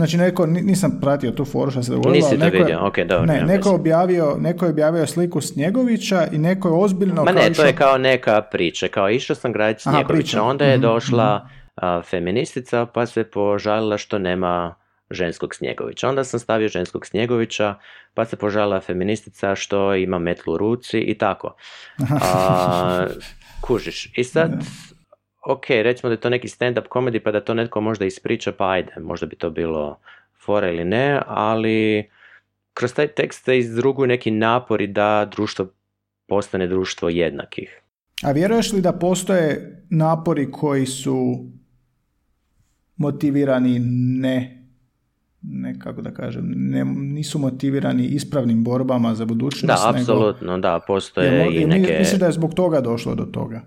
Znači, 0.00 0.16
neko, 0.16 0.46
nisam 0.46 0.98
pratio 1.00 1.30
tu 1.30 1.44
foru 1.44 1.70
što 1.70 1.82
se 1.82 1.90
dogodilo. 1.90 2.14
Nisi 2.14 2.38
to 2.38 2.58
vidio, 2.58 2.86
ok, 2.86 2.98
dobro. 2.98 3.26
Ne, 3.26 3.42
neko, 3.42 3.70
objavio, 3.70 4.36
neko 4.38 4.64
je 4.64 4.70
objavio 4.70 5.06
sliku 5.06 5.40
Snjegovića 5.40 6.26
i 6.32 6.38
neko 6.38 6.68
je 6.68 6.74
ozbiljno... 6.74 7.24
Ma 7.24 7.32
ne, 7.32 7.52
to 7.52 7.64
je 7.64 7.72
kao 7.72 7.98
neka 7.98 8.42
priča, 8.42 8.88
kao 8.88 9.10
išao 9.10 9.36
sam 9.36 9.52
graditi 9.52 9.82
Snjegovića, 9.82 10.42
onda 10.42 10.64
je 10.64 10.76
mhm, 10.76 10.82
došla 10.82 11.46
mhm. 11.82 12.02
feministica 12.10 12.86
pa 12.86 13.06
se 13.06 13.24
požalila 13.24 13.98
što 13.98 14.18
nema 14.18 14.74
ženskog 15.10 15.54
Snjegovića. 15.54 16.08
Onda 16.08 16.24
sam 16.24 16.40
stavio 16.40 16.68
ženskog 16.68 17.06
Snjegovića, 17.06 17.74
pa 18.14 18.24
se 18.24 18.36
požalila 18.36 18.80
feministica 18.80 19.54
što 19.54 19.94
ima 19.94 20.18
metlu 20.18 20.54
u 20.54 20.58
ruci 20.58 20.98
i 20.98 21.18
tako. 21.18 21.54
A, 22.22 23.06
kužiš. 23.60 24.12
I 24.16 24.24
sad, 24.24 24.52
ok, 25.46 25.64
recimo 25.68 26.08
da 26.08 26.12
je 26.12 26.20
to 26.20 26.30
neki 26.30 26.48
stand-up 26.48 26.88
komedi 26.88 27.20
pa 27.20 27.32
da 27.32 27.40
to 27.40 27.54
netko 27.54 27.80
možda 27.80 28.04
ispriča, 28.04 28.52
pa 28.52 28.70
ajde, 28.70 28.92
možda 29.00 29.26
bi 29.26 29.36
to 29.36 29.50
bilo 29.50 29.98
fora 30.44 30.70
ili 30.70 30.84
ne, 30.84 31.22
ali 31.26 32.08
kroz 32.74 32.94
taj 32.94 33.08
tekst 33.08 33.44
se 33.44 33.58
izruguju 33.58 34.06
neki 34.06 34.30
napori 34.30 34.86
da 34.86 35.28
društvo 35.30 35.66
postane 36.26 36.66
društvo 36.66 37.08
jednakih. 37.08 37.82
A 38.22 38.32
vjeruješ 38.32 38.72
li 38.72 38.80
da 38.80 38.92
postoje 38.92 39.82
napori 39.90 40.50
koji 40.50 40.86
su 40.86 41.46
motivirani 42.96 43.78
ne 44.20 44.60
nekako 45.42 46.02
da 46.02 46.10
kažem, 46.10 46.52
ne, 46.56 46.84
nisu 46.84 47.38
motivirani 47.38 48.06
ispravnim 48.06 48.64
borbama 48.64 49.14
za 49.14 49.24
budućnost. 49.24 49.66
Da, 49.66 49.90
apsolutno, 49.90 50.58
da, 50.58 50.80
postoje 50.86 51.62
i 51.62 51.66
neke... 51.66 51.96
Mislim 51.98 52.20
da 52.20 52.26
je 52.26 52.32
zbog 52.32 52.54
toga 52.54 52.80
došlo 52.80 53.14
do 53.14 53.24
toga. 53.24 53.62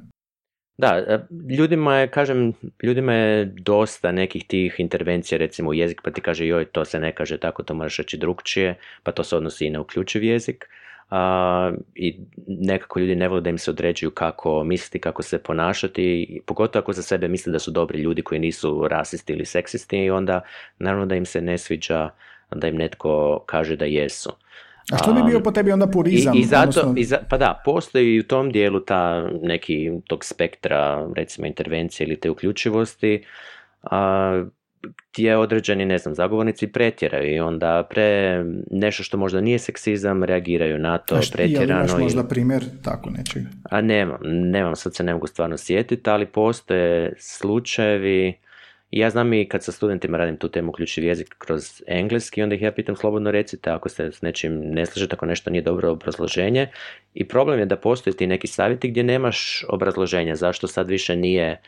Da, 0.77 0.97
e, 0.97 1.19
ljudima 1.57 1.97
je, 1.97 2.07
kažem, 2.07 2.53
ljudima 2.83 3.13
je 3.13 3.45
dosta 3.45 4.11
nekih 4.11 4.43
tih 4.47 4.75
intervencija, 4.77 5.37
recimo 5.37 5.69
u 5.69 5.73
jezik, 5.73 6.01
pa 6.03 6.11
ti 6.11 6.21
kaže 6.21 6.47
joj, 6.47 6.65
to 6.65 6.85
se 6.85 6.99
ne 6.99 7.11
kaže 7.15 7.37
tako, 7.37 7.63
to 7.63 7.73
moraš 7.73 7.97
reći 7.97 8.17
drugčije, 8.17 8.75
pa 9.03 9.11
to 9.11 9.23
se 9.23 9.35
odnosi 9.35 9.65
i 9.65 9.69
na 9.69 9.81
uključiv 9.81 10.23
jezik. 10.23 10.69
A, 11.09 11.71
I 11.95 12.19
nekako 12.47 12.99
ljudi 12.99 13.15
ne 13.15 13.27
vole 13.27 13.41
da 13.41 13.49
im 13.49 13.57
se 13.57 13.71
određuju 13.71 14.11
kako 14.11 14.63
misliti, 14.63 14.99
kako 14.99 15.23
se 15.23 15.43
ponašati, 15.43 16.41
pogotovo 16.45 16.81
ako 16.81 16.93
za 16.93 17.01
sebe 17.01 17.27
misle 17.27 17.51
da 17.51 17.59
su 17.59 17.71
dobri 17.71 17.99
ljudi 17.99 18.21
koji 18.21 18.39
nisu 18.39 18.87
rasisti 18.87 19.33
ili 19.33 19.45
seksisti 19.45 19.97
i 19.97 20.09
onda 20.09 20.41
naravno 20.79 21.05
da 21.05 21.15
im 21.15 21.25
se 21.25 21.41
ne 21.41 21.57
sviđa 21.57 22.09
da 22.51 22.67
im 22.67 22.75
netko 22.75 23.43
kaže 23.45 23.75
da 23.75 23.85
jesu. 23.85 24.31
A 24.91 24.97
što 24.97 25.13
bi 25.13 25.23
bio 25.23 25.39
po 25.39 25.51
tebi 25.51 25.71
onda 25.71 25.87
purizam? 25.87 26.35
I, 26.35 26.39
i 26.39 26.43
zato, 26.43 26.93
i 26.97 27.07
pa 27.29 27.37
da, 27.37 27.61
postoji 27.65 28.19
u 28.19 28.23
tom 28.23 28.51
dijelu 28.51 28.79
ta 28.79 29.29
neki 29.41 29.91
tog 30.07 30.25
spektra, 30.25 31.09
recimo 31.15 31.47
intervencije 31.47 32.07
ili 32.07 32.19
te 32.19 32.29
uključivosti, 32.29 33.23
a, 33.83 34.43
gdje 35.13 35.37
određeni, 35.37 35.85
ne 35.85 35.97
znam, 35.97 36.15
zagovornici 36.15 36.67
pretjeraju 36.67 37.35
i 37.35 37.39
onda 37.39 37.87
pre 37.89 38.43
nešto 38.71 39.03
što 39.03 39.17
možda 39.17 39.41
nije 39.41 39.59
seksizam 39.59 40.23
reagiraju 40.23 40.79
na 40.79 40.97
to 40.97 41.15
a 41.15 41.19
pretjerano. 41.31 41.83
Imaš 41.83 42.01
možda 42.01 42.23
primjer 42.23 42.63
tako 42.81 43.09
nečega? 43.09 43.45
A 43.63 43.81
nemam, 43.81 44.19
nemam, 44.23 44.75
sad 44.75 44.95
se 44.95 45.03
ne 45.03 45.13
mogu 45.13 45.27
stvarno 45.27 45.57
sjetiti, 45.57 46.09
ali 46.09 46.25
postoje 46.25 47.13
slučajevi 47.19 48.33
ja 48.99 49.09
znam 49.09 49.33
i 49.33 49.45
kad 49.49 49.63
sa 49.63 49.71
studentima 49.71 50.17
radim 50.17 50.37
tu 50.37 50.49
temu 50.49 50.69
uključiv 50.69 51.03
jezik 51.03 51.35
kroz 51.37 51.83
engleski, 51.87 52.43
onda 52.43 52.55
ih 52.55 52.61
ja 52.61 52.71
pitam 52.71 52.95
slobodno 52.95 53.31
recite 53.31 53.69
ako 53.69 53.89
se 53.89 54.11
s 54.11 54.21
nečim 54.21 54.59
ne 54.61 54.85
slažete, 54.85 55.15
ako 55.15 55.25
nešto 55.25 55.49
nije 55.49 55.61
dobro 55.61 55.91
obrazloženje. 55.91 56.67
I 57.13 57.27
problem 57.27 57.59
je 57.59 57.65
da 57.65 57.75
postoje 57.75 58.17
ti 58.17 58.27
neki 58.27 58.47
savjeti 58.47 58.87
gdje 58.87 59.03
nemaš 59.03 59.65
obrazloženja, 59.69 60.35
zašto 60.35 60.67
sad 60.67 60.89
više 60.89 61.15
nije 61.15 61.61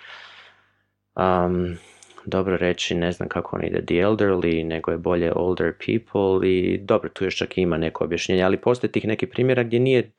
um, 1.16 1.78
dobro 2.26 2.58
reći, 2.58 2.96
ne 2.96 3.12
znam 3.12 3.30
kako 3.30 3.56
on 3.56 3.66
ide, 3.66 3.82
the 3.86 3.96
elderly, 3.96 4.64
nego 4.64 4.92
je 4.92 4.98
bolje 4.98 5.34
older 5.36 5.74
people 5.86 6.50
i 6.50 6.78
dobro, 6.78 7.10
tu 7.10 7.24
još 7.24 7.38
čak 7.38 7.58
ima 7.58 7.78
neko 7.78 8.04
objašnjenje, 8.04 8.44
ali 8.44 8.58
postoje 8.58 8.92
tih 8.92 9.06
neki 9.08 9.26
primjera 9.28 9.64
gdje 9.64 9.80
nije 9.80 10.12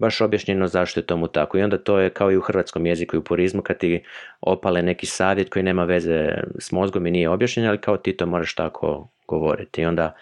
baš 0.00 0.20
objašnjeno 0.20 0.66
zašto 0.66 1.00
je 1.00 1.06
tomu 1.06 1.28
tako. 1.28 1.58
I 1.58 1.62
onda 1.62 1.78
to 1.78 1.98
je 1.98 2.10
kao 2.10 2.32
i 2.32 2.36
u 2.36 2.40
hrvatskom 2.40 2.86
jeziku 2.86 3.16
i 3.16 3.18
u 3.18 3.24
purizmu 3.24 3.62
kad 3.62 3.78
ti 3.78 4.02
opale 4.40 4.82
neki 4.82 5.06
savjet 5.06 5.50
koji 5.50 5.62
nema 5.62 5.84
veze 5.84 6.28
s 6.58 6.72
mozgom 6.72 7.06
i 7.06 7.10
nije 7.10 7.28
objašnjen, 7.28 7.66
ali 7.66 7.78
kao 7.78 7.96
ti 7.96 8.16
to 8.16 8.26
moraš 8.26 8.54
tako 8.54 9.08
govoriti. 9.28 9.82
I 9.82 9.86
onda 9.86 10.14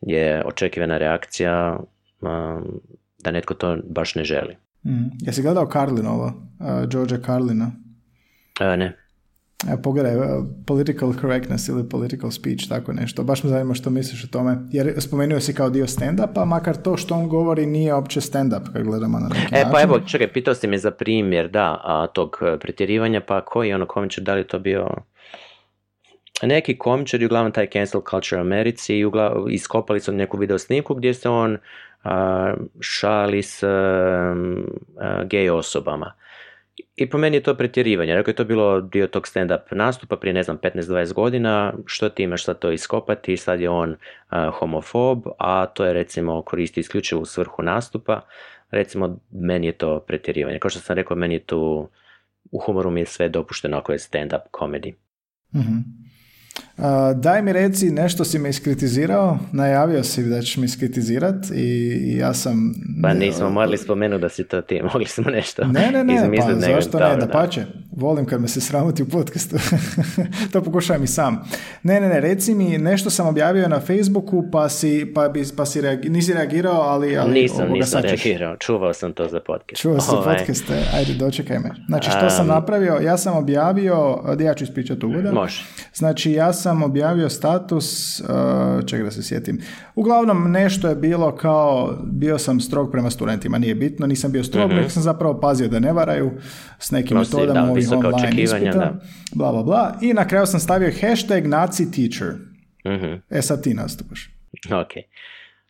je 0.00 0.42
očekivana 0.44 0.98
reakcija 0.98 1.80
um, 2.20 2.80
da 3.18 3.30
netko 3.30 3.54
to 3.54 3.76
baš 3.84 4.14
ne 4.14 4.24
želi. 4.24 4.56
Mm. 4.84 5.10
Jesi 5.20 5.42
gledao 5.42 5.70
Carlin 5.72 6.06
ovo? 6.06 6.26
Uh, 6.26 6.88
Georgia 6.88 7.18
Carlina? 7.26 7.70
Uh, 8.60 8.78
ne. 8.78 9.07
Pogledaj, 9.82 10.12
e, 10.12 10.18
political 10.66 11.12
correctness 11.20 11.68
ili 11.68 11.88
political 11.88 12.30
speech, 12.30 12.68
tako 12.68 12.92
nešto. 12.92 13.24
Baš 13.24 13.42
me 13.44 13.50
zanima 13.50 13.74
što 13.74 13.90
misliš 13.90 14.24
o 14.24 14.26
tome. 14.26 14.56
Jer 14.70 14.94
spomenuo 14.98 15.40
si 15.40 15.54
kao 15.54 15.70
dio 15.70 15.86
stand-upa, 15.86 16.44
makar 16.44 16.76
to 16.76 16.96
što 16.96 17.14
on 17.14 17.28
govori 17.28 17.66
nije 17.66 17.94
opće 17.94 18.20
stand-up 18.20 18.72
kad 18.72 18.82
gledamo 18.82 19.18
na 19.18 19.28
neki 19.28 19.54
E, 19.54 19.64
pa 19.72 19.82
evo, 19.82 20.00
čekaj, 20.00 20.32
pitao 20.32 20.54
si 20.54 20.66
me 20.66 20.78
za 20.78 20.90
primjer, 20.90 21.50
da, 21.50 21.80
a, 21.84 22.06
tog 22.06 22.38
e, 22.42 22.58
pretjerivanja, 22.58 23.20
pa 23.20 23.44
koji 23.44 23.72
ono 23.72 23.86
komičar, 23.86 24.24
da 24.24 24.34
li 24.34 24.46
to 24.46 24.58
bio 24.58 24.88
neki 26.42 26.78
komičar 26.78 27.22
i 27.22 27.26
uglavnom 27.26 27.52
taj 27.52 27.66
cancel 27.66 28.00
culture 28.10 28.38
u 28.38 28.44
Americi 28.44 28.96
i 28.96 29.04
uglavnom, 29.04 29.50
iskopali 29.50 30.00
su 30.00 30.12
neku 30.12 30.36
video 30.36 30.58
snimku 30.58 30.94
gdje 30.94 31.14
se 31.14 31.28
on 31.28 31.58
a, 32.04 32.54
šali 32.80 33.42
s 33.42 33.64
gej 35.30 35.50
osobama. 35.50 36.14
I 37.00 37.10
po 37.10 37.18
meni 37.18 37.36
je 37.36 37.42
to 37.42 37.54
pretjerivanje. 37.54 38.14
Rekao 38.14 38.30
je 38.30 38.36
to 38.36 38.44
bilo 38.44 38.80
dio 38.80 39.06
tog 39.06 39.26
stand-up 39.26 39.60
nastupa 39.70 40.16
prije, 40.16 40.34
ne 40.34 40.42
znam, 40.42 40.58
15-20 40.58 41.12
godina. 41.12 41.72
Što 41.86 42.08
ti 42.08 42.22
imaš 42.22 42.44
sad 42.44 42.58
to 42.58 42.70
iskopati? 42.70 43.36
Sad 43.36 43.60
je 43.60 43.70
on 43.70 43.96
homofob, 44.52 45.26
a 45.38 45.66
to 45.66 45.84
je 45.84 45.92
recimo 45.92 46.42
koristi 46.42 46.80
isključivo 46.80 47.20
u 47.20 47.24
svrhu 47.24 47.62
nastupa. 47.62 48.20
Recimo, 48.70 49.18
meni 49.30 49.66
je 49.66 49.72
to 49.72 50.00
pretjerivanje. 50.00 50.58
Kao 50.58 50.70
što 50.70 50.80
sam 50.80 50.96
rekao, 50.96 51.16
meni 51.16 51.34
je 51.34 51.44
tu 51.44 51.88
u 52.50 52.58
humoru 52.58 52.90
mi 52.90 53.00
je 53.00 53.06
sve 53.06 53.28
dopušteno 53.28 53.78
ako 53.78 53.92
je 53.92 53.98
stand-up 53.98 54.42
comedy. 54.52 54.92
Mm 56.78 57.08
daj 57.14 57.42
mi 57.42 57.52
reci, 57.52 57.90
nešto 57.90 58.24
si 58.24 58.38
me 58.38 58.48
iskritizirao, 58.48 59.38
najavio 59.52 60.04
si 60.04 60.22
da 60.22 60.42
ćeš 60.42 60.56
me 60.56 60.64
iskritizirat 60.64 61.50
i, 61.54 62.16
ja 62.18 62.34
sam... 62.34 62.74
Pa 63.02 63.14
nismo 63.14 63.50
morali 63.50 63.78
spomenuti 63.78 64.22
da 64.22 64.28
si 64.28 64.44
to 64.44 64.60
ti, 64.60 64.80
mogli 64.92 65.06
smo 65.06 65.30
nešto 65.30 65.64
Ne, 65.64 65.90
ne, 65.92 66.04
ne, 66.04 66.30
pa 66.36 66.54
zašto 66.54 66.98
ne, 66.98 67.16
da 67.16 67.28
pače, 67.28 67.64
volim 67.96 68.26
kad 68.26 68.40
me 68.40 68.48
se 68.48 68.60
sramoti 68.60 69.02
u 69.02 69.08
podcastu, 69.08 69.56
to 70.52 70.62
pokušavam 70.62 71.04
i 71.04 71.06
sam. 71.06 71.44
Ne, 71.82 72.00
ne, 72.00 72.08
ne, 72.08 72.20
reci 72.20 72.54
mi, 72.54 72.78
nešto 72.78 73.10
sam 73.10 73.26
objavio 73.26 73.68
na 73.68 73.80
Facebooku 73.80 74.44
pa 74.52 74.68
si, 74.68 75.12
pa 75.14 75.28
bi, 75.28 75.44
pa 75.56 75.66
si 75.66 75.80
reagi, 75.80 76.08
nisi 76.08 76.32
reagirao, 76.32 76.80
ali... 76.80 77.16
ali 77.16 77.40
nisam, 77.40 77.68
nisam 77.72 78.02
reagirao, 78.02 78.56
čuvao 78.56 78.92
sam 78.92 79.12
to 79.12 79.28
za 79.28 79.40
podcast. 79.40 79.82
Čuvao 79.82 80.00
sam 80.00 80.18
ovaj. 80.18 80.36
podcaste, 80.36 80.74
ajde 80.94 81.14
dočekaj 81.14 81.58
me. 81.58 81.70
Znači 81.88 82.10
što 82.10 82.30
sam 82.30 82.46
napravio, 82.46 82.98
ja 83.02 83.18
sam 83.18 83.36
objavio, 83.36 84.18
ja 84.40 84.54
ću 84.54 84.64
ispričati 84.64 85.06
uvoda. 85.06 85.32
Može. 85.32 85.64
Znači 85.94 86.32
ja 86.32 86.52
sam 86.52 86.67
sam 86.68 86.82
objavio 86.82 87.28
status, 87.28 88.20
uh, 88.20 88.26
čega 88.86 89.04
da 89.04 89.10
se 89.10 89.22
sjetim. 89.22 89.60
Uglavnom 89.94 90.50
nešto 90.50 90.88
je 90.88 90.94
bilo 90.94 91.36
kao, 91.36 91.96
bio 92.04 92.38
sam 92.38 92.60
strog 92.60 92.90
prema 92.92 93.10
studentima, 93.10 93.58
nije 93.58 93.74
bitno, 93.74 94.06
nisam 94.06 94.32
bio 94.32 94.44
strog, 94.44 94.70
mm 94.72 94.88
sam 94.88 95.02
zapravo 95.02 95.40
pazio 95.40 95.68
da 95.68 95.78
ne 95.78 95.92
varaju 95.92 96.30
s 96.78 96.90
nekim 96.90 97.16
no, 97.16 97.20
metodama 97.20 97.70
ovih 97.70 97.88
online 97.92 98.42
ispita, 98.42 98.94
bla, 99.34 99.52
bla, 99.52 99.62
bla. 99.62 99.98
I 100.02 100.12
na 100.12 100.28
kraju 100.28 100.46
sam 100.46 100.60
stavio 100.60 100.92
hashtag 101.00 101.46
nazi 101.46 101.90
teacher. 101.90 102.34
mm 102.86 103.22
E 103.30 103.42
sad 103.42 103.62
ti 103.62 103.74
nastupaš. 103.74 104.30
Ok. 104.70 104.92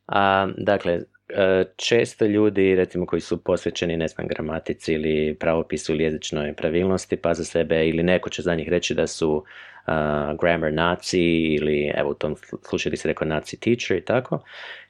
A, 0.07 0.49
dakle, 0.59 1.01
e, 1.29 1.65
često 1.77 2.27
ljudi 2.27 2.75
recimo 2.75 3.07
koji 3.07 3.21
su 3.21 3.45
posvećeni 3.45 3.97
ne 3.97 4.09
znam 4.09 4.27
gramatici 4.27 4.93
ili 4.93 5.37
pravopisu 5.41 5.93
ili 5.93 6.05
jezičnoj 6.05 6.55
pravilnosti 6.55 7.17
pa 7.17 7.35
za 7.35 7.45
sebe 7.45 7.89
ili 7.89 8.03
neko 8.03 8.31
će 8.31 8.43
za 8.43 8.55
njih 8.55 8.69
reći 8.69 8.95
da 8.95 9.07
su 9.07 9.45
uh, 9.89 10.41
grammar 10.41 10.73
naci 10.73 11.21
ili 11.55 11.93
evo 11.95 12.11
u 12.11 12.15
tom 12.15 12.37
slučaju 12.69 12.97
se 12.97 13.09
rekao 13.09 13.29
naci 13.29 13.61
teacher 13.61 13.97
i 13.97 14.05
tako. 14.05 14.41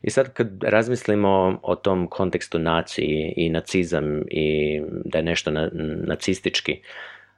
I 0.03 0.11
sad 0.11 0.33
kad 0.33 0.63
razmislimo 0.63 1.61
o 1.63 1.75
tom 1.75 2.07
kontekstu 2.07 2.59
naciji 2.59 3.35
i 3.37 3.51
nacizam 3.51 4.23
i 4.31 4.81
da 5.05 5.19
je 5.19 5.25
nešto 5.25 5.51
na, 5.51 5.71
nacistički, 6.07 6.81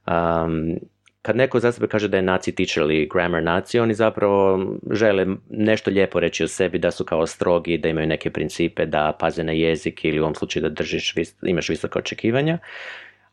um, 0.07 0.79
kad 1.23 1.37
neko 1.37 1.61
za 1.61 1.73
sebe 1.73 1.87
kaže 1.87 2.09
da 2.09 2.17
je 2.17 2.23
naci 2.23 2.55
teacher 2.55 2.83
ili 2.83 3.09
grammar 3.13 3.43
naci, 3.43 3.79
oni 3.79 3.95
zapravo 3.95 4.67
žele 4.91 5.27
nešto 5.51 5.91
lijepo 5.91 6.21
reći 6.21 6.45
o 6.45 6.49
sebi, 6.49 6.79
da 6.79 6.91
su 6.91 7.05
kao 7.05 7.27
strogi, 7.27 7.79
da 7.79 7.89
imaju 7.89 8.07
neke 8.07 8.31
principe, 8.31 8.87
da 8.87 9.17
paze 9.21 9.45
na 9.45 9.53
jezik 9.53 10.05
ili 10.05 10.21
u 10.21 10.23
ovom 10.23 10.35
slučaju 10.35 10.63
da 10.63 10.69
držiš, 10.69 11.15
imaš 11.43 11.69
visoka 11.69 11.99
očekivanja. 11.99 12.59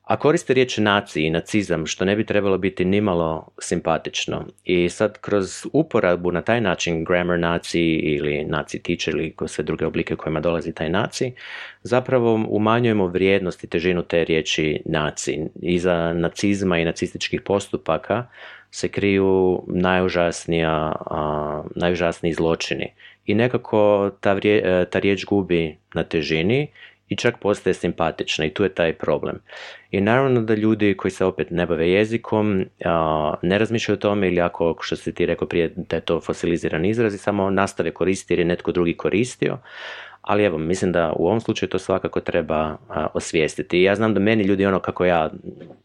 A 0.07 0.17
koriste 0.17 0.53
riječ 0.53 0.77
naciji 0.77 1.25
i 1.25 1.29
nacizam, 1.29 1.85
što 1.85 2.05
ne 2.05 2.15
bi 2.15 2.25
trebalo 2.25 2.57
biti 2.57 2.85
nimalo 2.85 3.47
simpatično. 3.59 4.45
I 4.63 4.89
sad 4.89 5.17
kroz 5.21 5.65
uporabu 5.73 6.31
na 6.31 6.41
taj 6.41 6.61
način 6.61 7.03
grammar 7.03 7.39
naciji 7.39 7.95
ili 7.95 8.45
naci 8.45 8.83
teacher 8.83 9.15
ili 9.15 9.35
sve 9.47 9.63
druge 9.63 9.85
oblike 9.85 10.13
u 10.13 10.17
kojima 10.17 10.39
dolazi 10.39 10.73
taj 10.73 10.89
naci, 10.89 11.31
zapravo 11.83 12.45
umanjujemo 12.49 13.07
vrijednost 13.07 13.63
i 13.63 13.67
težinu 13.67 14.03
te 14.03 14.23
riječi 14.23 14.81
naci. 14.85 15.39
Iza 15.61 16.13
nacizma 16.13 16.79
i 16.79 16.85
nacističkih 16.85 17.41
postupaka 17.41 18.25
se 18.71 18.87
kriju 18.87 19.63
najužasnija, 19.67 20.93
najužasniji 21.75 22.33
zločini. 22.33 22.93
I 23.25 23.35
nekako 23.35 24.11
ta, 24.21 24.39
ta 24.89 24.99
riječ 24.99 25.25
gubi 25.25 25.77
na 25.93 26.03
težini 26.03 26.67
i 27.09 27.15
čak 27.15 27.37
postaje 27.37 27.73
simpatična 27.73 28.45
i 28.45 28.53
tu 28.53 28.63
je 28.63 28.69
taj 28.69 28.93
problem. 28.93 29.39
I 29.91 30.01
naravno 30.01 30.41
da 30.41 30.53
ljudi 30.53 30.97
koji 30.97 31.11
se 31.11 31.25
opet 31.25 31.51
ne 31.51 31.65
bave 31.65 31.91
jezikom 31.91 32.65
ne 33.41 33.57
razmišljaju 33.57 33.97
o 33.97 33.99
tome 33.99 34.27
ili 34.27 34.41
ako, 34.41 34.75
što 34.81 34.95
si 34.95 35.13
ti 35.13 35.25
rekao 35.25 35.47
prije, 35.47 35.73
da 35.75 35.95
je 35.95 36.01
to 36.01 36.21
fosiliziran 36.21 36.85
izraz 36.85 37.13
i 37.13 37.17
samo 37.17 37.49
nastave 37.49 37.91
koristiti 37.91 38.33
jer 38.33 38.39
je 38.39 38.45
netko 38.45 38.71
drugi 38.71 38.93
koristio, 38.93 39.57
ali 40.21 40.43
evo, 40.43 40.57
mislim 40.57 40.91
da 40.91 41.13
u 41.15 41.27
ovom 41.27 41.41
slučaju 41.41 41.69
to 41.69 41.79
svakako 41.79 42.19
treba 42.19 42.77
osvijestiti. 43.13 43.81
Ja 43.81 43.95
znam 43.95 44.13
da 44.13 44.19
meni 44.19 44.43
ljudi 44.43 44.65
ono 44.65 44.79
kako 44.79 45.05
ja 45.05 45.29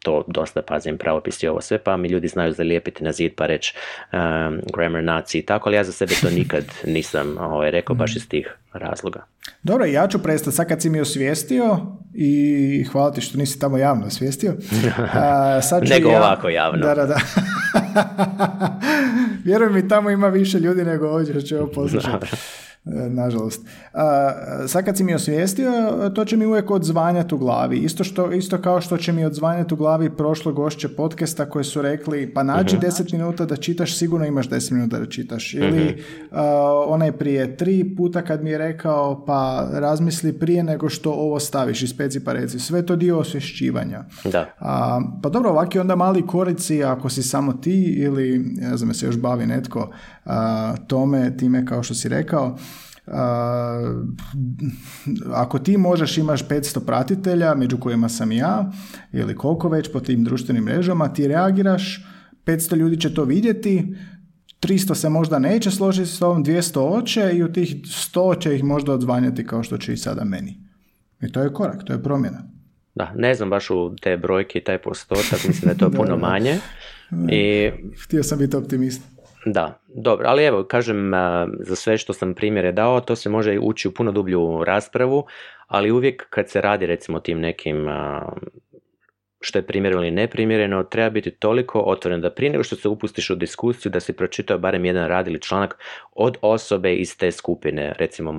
to 0.02 0.24
dosta 0.26 0.62
pazim 0.62 0.98
pravopis 0.98 1.42
i 1.42 1.48
ovo 1.48 1.60
sve, 1.60 1.78
pa 1.78 1.96
mi 1.96 2.08
ljudi 2.08 2.28
znaju 2.28 2.52
zalijepiti 2.52 3.04
na 3.04 3.12
zid 3.12 3.32
pa 3.36 3.46
reći 3.46 3.74
um, 4.12 4.60
grammar 4.74 5.04
naci 5.04 5.38
i 5.38 5.42
tako, 5.42 5.68
ali 5.68 5.76
ja 5.76 5.84
za 5.84 5.92
sebe 5.92 6.14
to 6.22 6.30
nikad 6.30 6.64
nisam 6.96 7.38
ovaj, 7.38 7.70
rekao 7.70 7.96
baš 7.96 8.16
iz 8.16 8.28
tih 8.28 8.56
razloga. 8.72 9.24
Dobro, 9.62 9.84
ja 9.84 10.08
ću 10.08 10.22
prestati. 10.22 10.56
Sad 10.56 10.68
kad 10.68 10.82
si 10.82 10.90
mi 10.90 11.00
osvijestio 11.00 11.78
i 12.14 12.84
hvala 12.92 13.12
ti 13.12 13.20
što 13.20 13.38
nisi 13.38 13.58
tamo 13.58 13.78
javno 13.78 14.06
osvijestio. 14.06 14.54
sad 15.62 15.86
ću 15.86 15.92
Nego 15.94 16.08
ovako 16.08 16.48
javno. 16.48 16.86
Da, 16.86 16.94
da, 16.94 17.06
da. 17.06 17.16
Vjerujem 19.44 19.74
mi, 19.74 19.88
tamo 19.88 20.10
ima 20.10 20.28
više 20.28 20.58
ljudi 20.58 20.84
nego 20.84 21.08
ovdje 21.08 21.34
što 21.34 21.42
će 21.42 21.58
ovo 21.58 21.72
poslušati. 21.72 22.26
E, 22.84 23.08
nažalost. 23.08 23.66
sad 24.66 24.84
kad 24.84 24.96
si 24.96 25.04
mi 25.04 25.14
osvijestio, 25.14 25.72
to 26.14 26.24
će 26.24 26.36
mi 26.36 26.46
uvijek 26.46 26.70
odzvanjati 26.70 27.34
u 27.34 27.38
glavi. 27.38 27.78
Isto, 27.78 28.04
što, 28.04 28.32
isto 28.32 28.62
kao 28.62 28.80
što 28.80 28.96
će 28.96 29.12
mi 29.12 29.24
odzvanjati 29.24 29.74
u 29.74 29.76
glavi 29.76 30.16
prošlo 30.16 30.52
gošće 30.52 30.88
podcasta 30.88 31.50
koje 31.50 31.64
su 31.64 31.82
rekli 31.82 32.34
pa 32.34 32.42
nađi 32.42 32.76
uh 32.76 32.82
10 32.82 33.12
minuta 33.12 33.44
da 33.44 33.56
čitaš, 33.56 33.98
sigurno 33.98 34.26
imaš 34.26 34.48
10 34.48 34.72
minuta 34.72 34.98
da 34.98 35.06
čitaš. 35.06 35.54
Ili 35.54 36.02
uh, 36.30 36.38
onaj 36.86 37.12
prije 37.12 37.56
tri 37.56 37.94
puta 37.96 38.22
kad 38.22 38.44
mi 38.44 38.50
je 38.50 38.58
rekao 38.58 39.24
pa 39.26 39.68
razmisli 39.72 40.38
prije 40.38 40.62
nego 40.62 40.88
što 40.88 41.12
ovo 41.12 41.40
staviš 41.40 41.82
iz 41.82 41.96
peci 41.96 42.24
pa 42.24 42.32
reci. 42.32 42.58
Sve 42.58 42.86
to 42.86 42.96
dio 42.96 43.18
osvješćivanja. 43.18 44.04
Da. 44.24 44.46
pa 45.22 45.28
dobro, 45.28 45.50
ovaki 45.50 45.78
onda 45.78 45.96
mali 45.96 46.26
korici 46.26 46.84
ako 46.84 47.08
si 47.08 47.22
samo 47.22 47.52
ti 47.52 47.94
ili 47.98 48.38
ne 48.38 48.76
znam, 48.76 48.94
se 48.94 49.06
još 49.06 49.18
bavi 49.18 49.46
netko 49.46 49.90
tome, 50.86 51.36
time 51.36 51.66
kao 51.66 51.82
što 51.82 51.94
si 51.94 52.08
rekao, 52.08 52.58
ako 55.32 55.58
ti 55.58 55.76
možeš 55.76 56.18
imaš 56.18 56.48
500 56.48 56.86
pratitelja, 56.86 57.54
među 57.54 57.78
kojima 57.78 58.08
sam 58.08 58.32
ja, 58.32 58.72
ili 59.12 59.36
koliko 59.36 59.68
već 59.68 59.92
po 59.92 60.00
tim 60.00 60.24
društvenim 60.24 60.64
mrežama, 60.64 61.12
ti 61.12 61.28
reagiraš, 61.28 62.06
500 62.46 62.76
ljudi 62.76 63.00
će 63.00 63.14
to 63.14 63.24
vidjeti, 63.24 63.94
300 64.60 64.94
se 64.94 65.08
možda 65.08 65.38
neće 65.38 65.70
složiti 65.70 66.10
s 66.10 66.18
tobom, 66.18 66.44
200 66.44 66.78
oče 66.78 67.30
i 67.32 67.42
u 67.42 67.52
tih 67.52 67.76
100 67.76 68.40
će 68.42 68.54
ih 68.56 68.64
možda 68.64 68.92
odzvanjati 68.92 69.46
kao 69.46 69.62
što 69.62 69.78
će 69.78 69.92
i 69.92 69.96
sada 69.96 70.24
meni. 70.24 70.60
I 71.22 71.32
to 71.32 71.42
je 71.42 71.52
korak, 71.52 71.84
to 71.84 71.92
je 71.92 72.02
promjena. 72.02 72.42
Da, 72.94 73.12
ne 73.16 73.34
znam 73.34 73.50
baš 73.50 73.70
u 73.70 73.96
te 74.02 74.16
brojke 74.16 74.58
i 74.58 74.64
taj 74.64 74.78
postotak, 74.78 75.44
mislim 75.48 75.60
da 75.64 75.70
je 75.70 75.78
to 75.78 75.90
puno 75.98 76.16
manje. 76.16 76.58
I... 77.30 77.70
Htio 78.04 78.22
sam 78.22 78.38
biti 78.38 78.56
optimist. 78.56 79.11
Da, 79.44 79.80
dobro, 79.88 80.28
ali 80.28 80.44
evo, 80.44 80.64
kažem, 80.64 81.12
za 81.60 81.76
sve 81.76 81.98
što 81.98 82.12
sam 82.12 82.34
primjere 82.34 82.72
dao, 82.72 83.00
to 83.00 83.16
se 83.16 83.28
može 83.28 83.58
ući 83.58 83.88
u 83.88 83.94
puno 83.94 84.12
dublju 84.12 84.64
raspravu, 84.64 85.26
ali 85.66 85.90
uvijek 85.90 86.26
kad 86.30 86.50
se 86.50 86.60
radi 86.60 86.86
recimo 86.86 87.20
tim 87.20 87.40
nekim 87.40 87.88
što 89.42 89.58
je 89.58 89.66
primjereno 89.66 90.02
ili 90.02 90.10
neprimjereno, 90.10 90.82
treba 90.82 91.10
biti 91.10 91.30
toliko 91.30 91.80
otvoren 91.80 92.20
da 92.20 92.30
prije 92.30 92.50
nego 92.50 92.64
što 92.64 92.76
se 92.76 92.88
upustiš 92.88 93.30
u 93.30 93.34
diskusiju 93.34 93.92
da 93.92 94.00
si 94.00 94.12
pročitao 94.12 94.58
barem 94.58 94.84
jedan 94.84 95.08
rad 95.08 95.28
ili 95.28 95.40
članak 95.40 95.78
od 96.12 96.36
osobe 96.42 96.94
iz 96.94 97.18
te 97.18 97.32
skupine, 97.32 97.92
recimo 97.98 98.32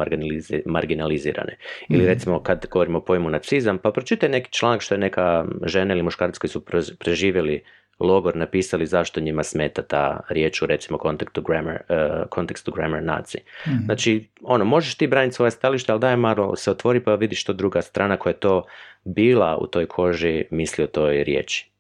marginalizirane. 0.66 1.58
Ili 1.90 2.04
mhm. 2.04 2.08
recimo 2.08 2.44
kad 2.44 2.68
govorimo 2.72 2.98
o 2.98 3.02
pojmu 3.06 3.30
nacizam, 3.30 3.78
pa 3.78 3.92
pročitaj 3.92 4.30
neki 4.30 4.52
članak 4.52 4.82
što 4.82 4.96
je 4.96 5.00
neka 5.00 5.46
žena 5.66 5.94
ili 5.94 6.04
muškarac 6.04 6.38
koji 6.38 6.52
su 6.52 6.66
preživjeli 7.00 7.64
logor 8.00 8.36
napisali 8.36 8.86
zašto 8.86 9.20
njima 9.20 9.44
smeta 9.44 9.82
ta 9.82 10.20
riječ 10.30 10.62
u 10.62 10.66
recimo 10.66 10.98
kontekstu 10.98 11.42
grammar, 11.42 11.76
uh, 11.76 12.30
kontekstu 12.30 12.72
grammar 12.72 13.04
naci. 13.04 13.38
mm 13.68 13.86
Znači, 13.86 14.30
ono, 14.42 14.66
možeš 14.66 14.96
ti 14.96 15.08
braniti 15.08 15.36
svoje 15.36 15.52
stalište, 15.52 15.92
ali 15.92 16.02
daj 16.02 16.16
malo 16.16 16.56
se 16.56 16.72
otvori 16.72 17.04
pa 17.04 17.16
vidiš 17.16 17.42
što 17.42 17.54
druga 17.54 17.82
strana 17.82 18.18
koja 18.18 18.32
je 18.32 18.40
to 18.40 18.64
bila 19.04 19.58
u 19.58 19.68
toj 19.68 19.86
koži 19.86 20.46
misli 20.52 20.84
o 20.84 20.88
toj 20.88 21.24
riječi. 21.24 21.72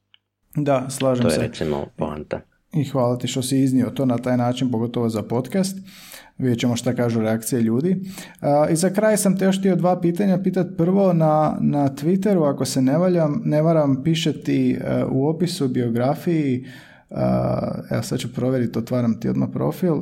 Da, 0.55 0.89
slažem 0.89 1.30
se. 1.30 1.36
To 1.36 1.41
je 1.41 1.47
recimo 1.47 1.88
poanta. 1.97 2.39
I 2.74 2.84
hvala 2.84 3.17
ti 3.17 3.28
što 3.28 3.41
si 3.41 3.59
iznio 3.59 3.89
to 3.89 4.05
na 4.05 4.17
taj 4.17 4.38
način, 4.38 4.71
pogotovo 4.71 5.09
za 5.09 5.24
podcast. 5.24 5.78
Vidjet 6.38 6.59
ćemo 6.59 6.76
šta 6.76 6.95
kažu 6.95 7.21
reakcije 7.21 7.61
ljudi. 7.61 8.01
I 8.71 8.76
za 8.76 8.89
kraj 8.89 9.17
sam 9.17 9.38
te 9.38 9.45
još 9.45 9.59
htio 9.59 9.76
dva 9.76 10.01
pitanja 10.01 10.39
pitati. 10.43 10.78
Prvo 10.78 11.13
na, 11.13 11.57
na 11.61 11.89
Twitteru, 11.89 12.53
ako 12.53 12.65
se 12.65 12.82
ne, 12.82 12.97
valjam, 12.97 13.41
ne 13.45 13.61
varam, 13.61 14.03
piše 14.03 14.43
ti 14.43 14.71
e, 14.71 15.03
u 15.11 15.28
opisu 15.28 15.67
biografiji, 15.67 16.65
evo 17.91 18.01
sad 18.01 18.19
ću 18.19 18.34
provjeriti, 18.34 18.80
otvaram 18.80 19.19
ti 19.19 19.30
odmah 19.30 19.49
profil, 19.53 20.01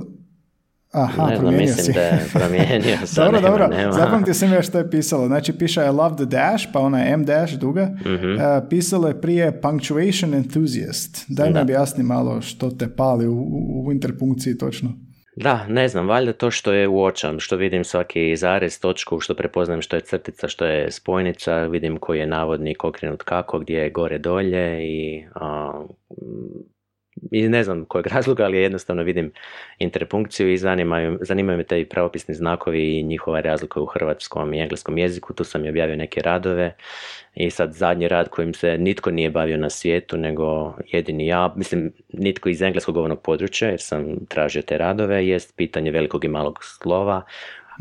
Aha, 0.92 1.28
ne 1.30 1.38
znam, 1.38 1.56
mislim 1.56 1.86
si. 1.86 1.94
da 1.94 2.02
je 2.02 2.26
promijenio. 2.34 2.98
dobro, 3.16 3.42
dobro, 3.42 3.70
zapamtio 3.92 4.34
sam 4.34 4.54
još 4.54 4.68
što 4.68 4.78
je 4.78 4.90
pisalo. 4.90 5.28
Znači, 5.28 5.54
piše 5.54 5.82
I 5.86 5.90
love 5.90 6.16
the 6.16 6.26
dash, 6.26 6.66
pa 6.74 6.80
ona 6.80 7.00
je 7.00 7.14
M 7.14 7.26
dash 7.26 7.54
duga. 7.54 7.86
mm 7.86 8.70
pisalo 8.70 9.08
je 9.08 9.22
prije 9.22 9.62
punctuation 9.62 10.34
enthusiast. 10.34 11.26
Daj 11.28 11.52
mi 11.52 11.60
objasni 11.60 12.04
malo 12.04 12.42
što 12.42 12.70
te 12.70 12.96
pali 12.96 13.28
u, 13.28 13.48
u 13.86 13.92
interpunkciji 13.92 14.58
točno. 14.58 14.94
Da, 15.36 15.68
ne 15.68 15.88
znam, 15.88 16.08
valjda 16.08 16.34
to 16.34 16.52
što 16.52 16.74
je 16.74 16.88
uočam, 16.88 17.40
što 17.40 17.56
vidim 17.56 17.84
svaki 17.84 18.36
zarez, 18.36 18.80
točku, 18.80 19.20
što 19.20 19.36
prepoznam 19.36 19.82
što 19.82 19.96
je 19.96 20.02
crtica, 20.02 20.48
što 20.48 20.66
je 20.66 20.92
spojnica, 20.92 21.56
vidim 21.56 21.98
koji 21.98 22.20
je 22.20 22.28
navodnik 22.28 22.84
okrenut 22.84 23.24
kako, 23.24 23.60
gdje 23.60 23.78
je 23.78 23.90
gore 23.90 24.18
dolje 24.18 24.88
i 24.88 25.26
i 27.32 27.50
ne 27.50 27.64
znam 27.64 27.86
kojeg 27.86 28.08
razloga, 28.08 28.44
ali 28.44 28.58
jednostavno 28.58 29.04
vidim 29.04 29.32
interpunkciju 29.80 30.52
i 30.52 30.58
zanimaju, 30.58 31.18
zanimaju 31.22 31.58
me 31.58 31.64
te 31.64 31.86
pravopisni 31.86 32.36
znakovi 32.36 33.00
i 33.00 33.04
njihova 33.04 33.42
razlika 33.42 33.82
u 33.82 33.86
hrvatskom 33.86 34.54
i 34.54 34.60
engleskom 34.60 34.98
jeziku. 34.98 35.34
Tu 35.34 35.44
sam 35.44 35.66
i 35.66 35.70
objavio 35.70 35.96
neke 35.96 36.22
radove 36.22 36.76
i 37.36 37.50
sad 37.50 37.74
zadnji 37.74 38.08
rad 38.08 38.30
kojim 38.30 38.54
se 38.54 38.78
nitko 38.78 39.12
nije 39.12 39.30
bavio 39.30 39.58
na 39.58 39.70
svijetu, 39.70 40.18
nego 40.18 40.76
jedini 40.92 41.28
ja, 41.28 41.54
mislim 41.56 41.92
nitko 42.14 42.50
iz 42.50 42.62
engleskog 42.62 42.96
govornog 42.96 43.22
područja, 43.22 43.70
jer 43.70 43.82
sam 43.82 44.26
tražio 44.30 44.62
te 44.62 44.78
radove, 44.78 45.28
jest 45.28 45.56
pitanje 45.56 45.92
velikog 45.92 46.26
i 46.26 46.28
malog 46.28 46.60
slova, 46.64 47.22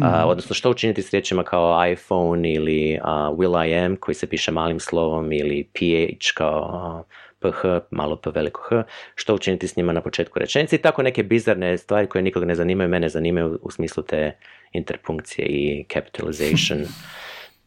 mhm. 0.00 0.14
odnosno 0.24 0.54
što 0.54 0.70
učiniti 0.70 1.02
s 1.02 1.10
riječima 1.10 1.42
kao 1.42 1.86
iPhone 1.86 2.52
ili 2.52 2.98
will 3.04 3.68
I 3.68 3.74
am 3.74 3.96
koji 3.96 4.14
se 4.14 4.26
piše 4.26 4.52
malim 4.52 4.80
slovom 4.80 5.32
ili 5.32 5.68
ph 5.72 6.34
kao 6.34 7.04
PH, 7.40 7.64
malo 7.90 8.16
P 8.16 8.30
veliko 8.34 8.60
H, 8.68 8.82
što 9.14 9.34
učiniti 9.34 9.68
s 9.68 9.76
njima 9.76 9.92
na 9.92 10.00
početku 10.00 10.38
rečenice 10.38 10.76
i 10.76 10.82
tako 10.82 11.02
neke 11.02 11.22
bizarne 11.22 11.78
stvari 11.78 12.06
koje 12.06 12.22
nikog 12.22 12.44
ne 12.44 12.54
zanimaju, 12.54 12.88
mene 12.88 13.08
zanimaju 13.08 13.58
u 13.62 13.70
smislu 13.70 14.02
te 14.02 14.36
interpunkcije 14.72 15.46
i 15.46 15.84
capitalization. 15.92 16.80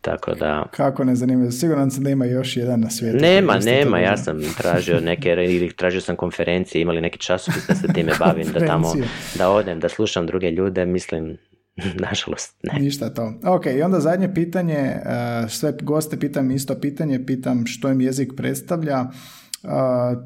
Tako 0.04 0.36
da... 0.36 0.66
Kako 0.72 1.04
ne 1.04 1.16
zanimaju? 1.16 1.52
Siguran 1.52 1.92
sam 1.92 2.04
da 2.04 2.10
ima 2.10 2.26
još 2.26 2.58
jedan 2.58 2.80
na 2.80 2.90
svijetu. 2.90 3.18
Nema, 3.22 3.60
nema. 3.60 4.00
Ja 4.00 4.18
sam 4.18 4.40
tražio 4.58 5.00
neke, 5.00 5.30
ili 5.56 5.74
tražio 5.76 6.02
sam 6.02 6.16
konferencije, 6.16 6.82
imali 6.82 7.02
neki 7.02 7.20
časopis 7.20 7.68
da 7.68 7.76
se 7.76 7.88
time 7.94 8.12
bavim, 8.20 8.48
da 8.54 8.66
tamo, 8.66 8.94
da 9.38 9.50
odem, 9.50 9.80
da 9.80 9.90
slušam 9.90 10.28
druge 10.28 10.52
ljude, 10.52 10.86
mislim, 10.86 11.38
nažalost, 12.10 12.58
ne. 12.64 12.80
Ništa 12.80 13.14
to. 13.14 13.34
Ok, 13.46 13.66
i 13.66 13.82
onda 13.82 14.00
zadnje 14.00 14.34
pitanje, 14.34 14.76
eh, 14.76 15.02
sve 15.50 15.74
goste 15.82 16.20
pitam 16.20 16.52
isto 16.52 16.80
pitanje, 16.80 17.26
pitam 17.26 17.66
što 17.66 17.90
im 17.90 18.02
jezik 18.02 18.32
predstavlja 18.38 19.06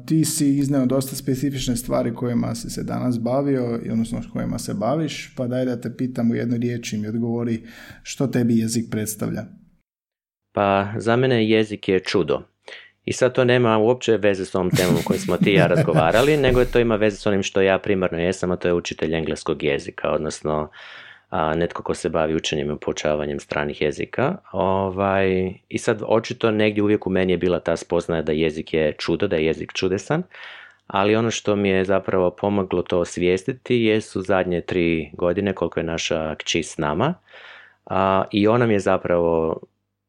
ti 0.06 0.24
si 0.24 0.56
izneo 0.58 0.86
dosta 0.86 1.16
specifične 1.16 1.76
stvari 1.76 2.14
kojima 2.14 2.54
si 2.54 2.70
se 2.70 2.82
danas 2.82 3.20
bavio, 3.20 3.80
odnosno 3.90 4.20
kojima 4.32 4.58
se 4.58 4.74
baviš, 4.74 5.34
pa 5.36 5.46
daj 5.46 5.64
da 5.64 5.80
te 5.80 5.96
pitam 5.96 6.30
u 6.30 6.34
jednoj 6.34 6.58
riječi 6.58 6.98
mi 6.98 7.08
odgovori 7.08 7.62
što 8.02 8.26
tebi 8.26 8.58
jezik 8.58 8.90
predstavlja. 8.90 9.44
Pa 10.54 10.92
za 10.96 11.16
mene 11.16 11.48
jezik 11.48 11.88
je 11.88 12.00
čudo. 12.00 12.42
I 13.04 13.12
sad 13.12 13.34
to 13.34 13.44
nema 13.44 13.78
uopće 13.78 14.16
veze 14.16 14.44
s 14.44 14.54
ovom 14.54 14.70
temom 14.70 15.02
kojom 15.04 15.20
smo 15.20 15.36
ti 15.36 15.52
ja 15.52 15.66
razgovarali, 15.74 16.36
nego 16.36 16.64
to 16.64 16.78
ima 16.78 16.96
veze 16.96 17.16
s 17.16 17.26
onim 17.26 17.42
što 17.42 17.60
ja 17.60 17.78
primarno 17.78 18.18
jesam, 18.18 18.50
a 18.50 18.56
to 18.56 18.68
je 18.68 18.74
učitelj 18.74 19.14
engleskog 19.14 19.62
jezika, 19.62 20.10
odnosno 20.10 20.70
a, 21.30 21.54
netko 21.54 21.82
ko 21.82 21.94
se 21.94 22.08
bavi 22.08 22.34
učenjem 22.34 22.70
i 22.70 22.78
poučavanjem 22.80 23.40
stranih 23.40 23.82
jezika. 23.82 24.36
Ovaj, 24.52 25.54
I 25.68 25.78
sad 25.78 26.02
očito 26.06 26.50
negdje 26.50 26.82
uvijek 26.82 27.06
u 27.06 27.10
meni 27.10 27.32
je 27.32 27.36
bila 27.36 27.60
ta 27.60 27.76
spoznaja 27.76 28.22
da 28.22 28.32
jezik 28.32 28.74
je 28.74 28.92
čudo, 28.98 29.26
da 29.26 29.36
je 29.36 29.46
jezik 29.46 29.72
čudesan, 29.72 30.22
ali 30.86 31.16
ono 31.16 31.30
što 31.30 31.56
mi 31.56 31.68
je 31.68 31.84
zapravo 31.84 32.30
pomoglo 32.30 32.82
to 32.82 32.98
osvijestiti 32.98 33.76
jesu 33.76 34.22
zadnje 34.22 34.60
tri 34.60 35.10
godine 35.12 35.52
koliko 35.52 35.80
je 35.80 35.84
naša 35.84 36.34
kći 36.34 36.62
s 36.62 36.78
nama 36.78 37.14
a, 37.86 38.24
i 38.30 38.48
ona 38.48 38.66
mi 38.66 38.72
je 38.72 38.80
zapravo 38.80 39.60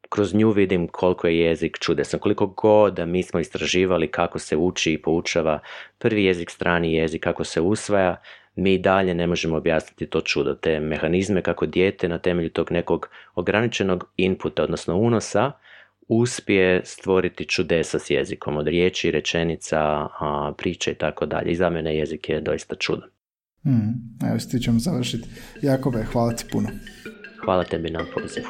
kroz 0.08 0.34
nju 0.34 0.50
vidim 0.50 0.88
koliko 0.88 1.26
je 1.26 1.38
jezik 1.38 1.78
čudesan, 1.78 2.20
koliko 2.20 2.46
god 2.46 2.94
da 2.94 3.06
mi 3.06 3.22
smo 3.22 3.40
istraživali 3.40 4.08
kako 4.08 4.38
se 4.38 4.56
uči 4.56 4.92
i 4.92 5.02
poučava 5.02 5.58
prvi 5.98 6.24
jezik, 6.24 6.50
strani 6.50 6.94
jezik, 6.94 7.22
kako 7.22 7.44
se 7.44 7.60
usvaja, 7.60 8.16
mi 8.60 8.78
dalje 8.78 9.14
ne 9.14 9.26
možemo 9.26 9.56
objasniti 9.56 10.06
to 10.06 10.20
čudo, 10.20 10.54
te 10.54 10.80
mehanizme 10.80 11.42
kako 11.42 11.66
dijete 11.66 12.08
na 12.08 12.18
temelju 12.18 12.50
tog 12.50 12.72
nekog 12.72 13.08
ograničenog 13.34 14.04
inputa, 14.16 14.62
odnosno 14.62 14.96
unosa, 14.96 15.52
uspije 16.08 16.82
stvoriti 16.84 17.44
čudesa 17.44 17.98
s 17.98 18.10
jezikom, 18.10 18.56
od 18.56 18.66
riječi, 18.66 19.10
rečenica, 19.10 20.08
priče 20.56 20.90
i 20.90 20.94
tako 20.94 21.26
dalje. 21.26 21.50
I 21.50 21.56
za 21.56 21.70
mene 21.70 21.96
jezik 21.96 22.28
je 22.28 22.40
doista 22.40 22.74
čudo. 22.74 23.02
Mm, 23.66 24.26
evo, 24.28 24.38
s 24.38 24.62
ćemo 24.64 24.78
završiti. 24.78 25.28
Jakobe, 25.62 26.04
hvala 26.12 26.32
ti 26.32 26.44
puno. 26.52 26.68
Hvala 27.44 27.64
tebi 27.64 27.90
na 27.90 28.04
pozivu. 28.14 28.46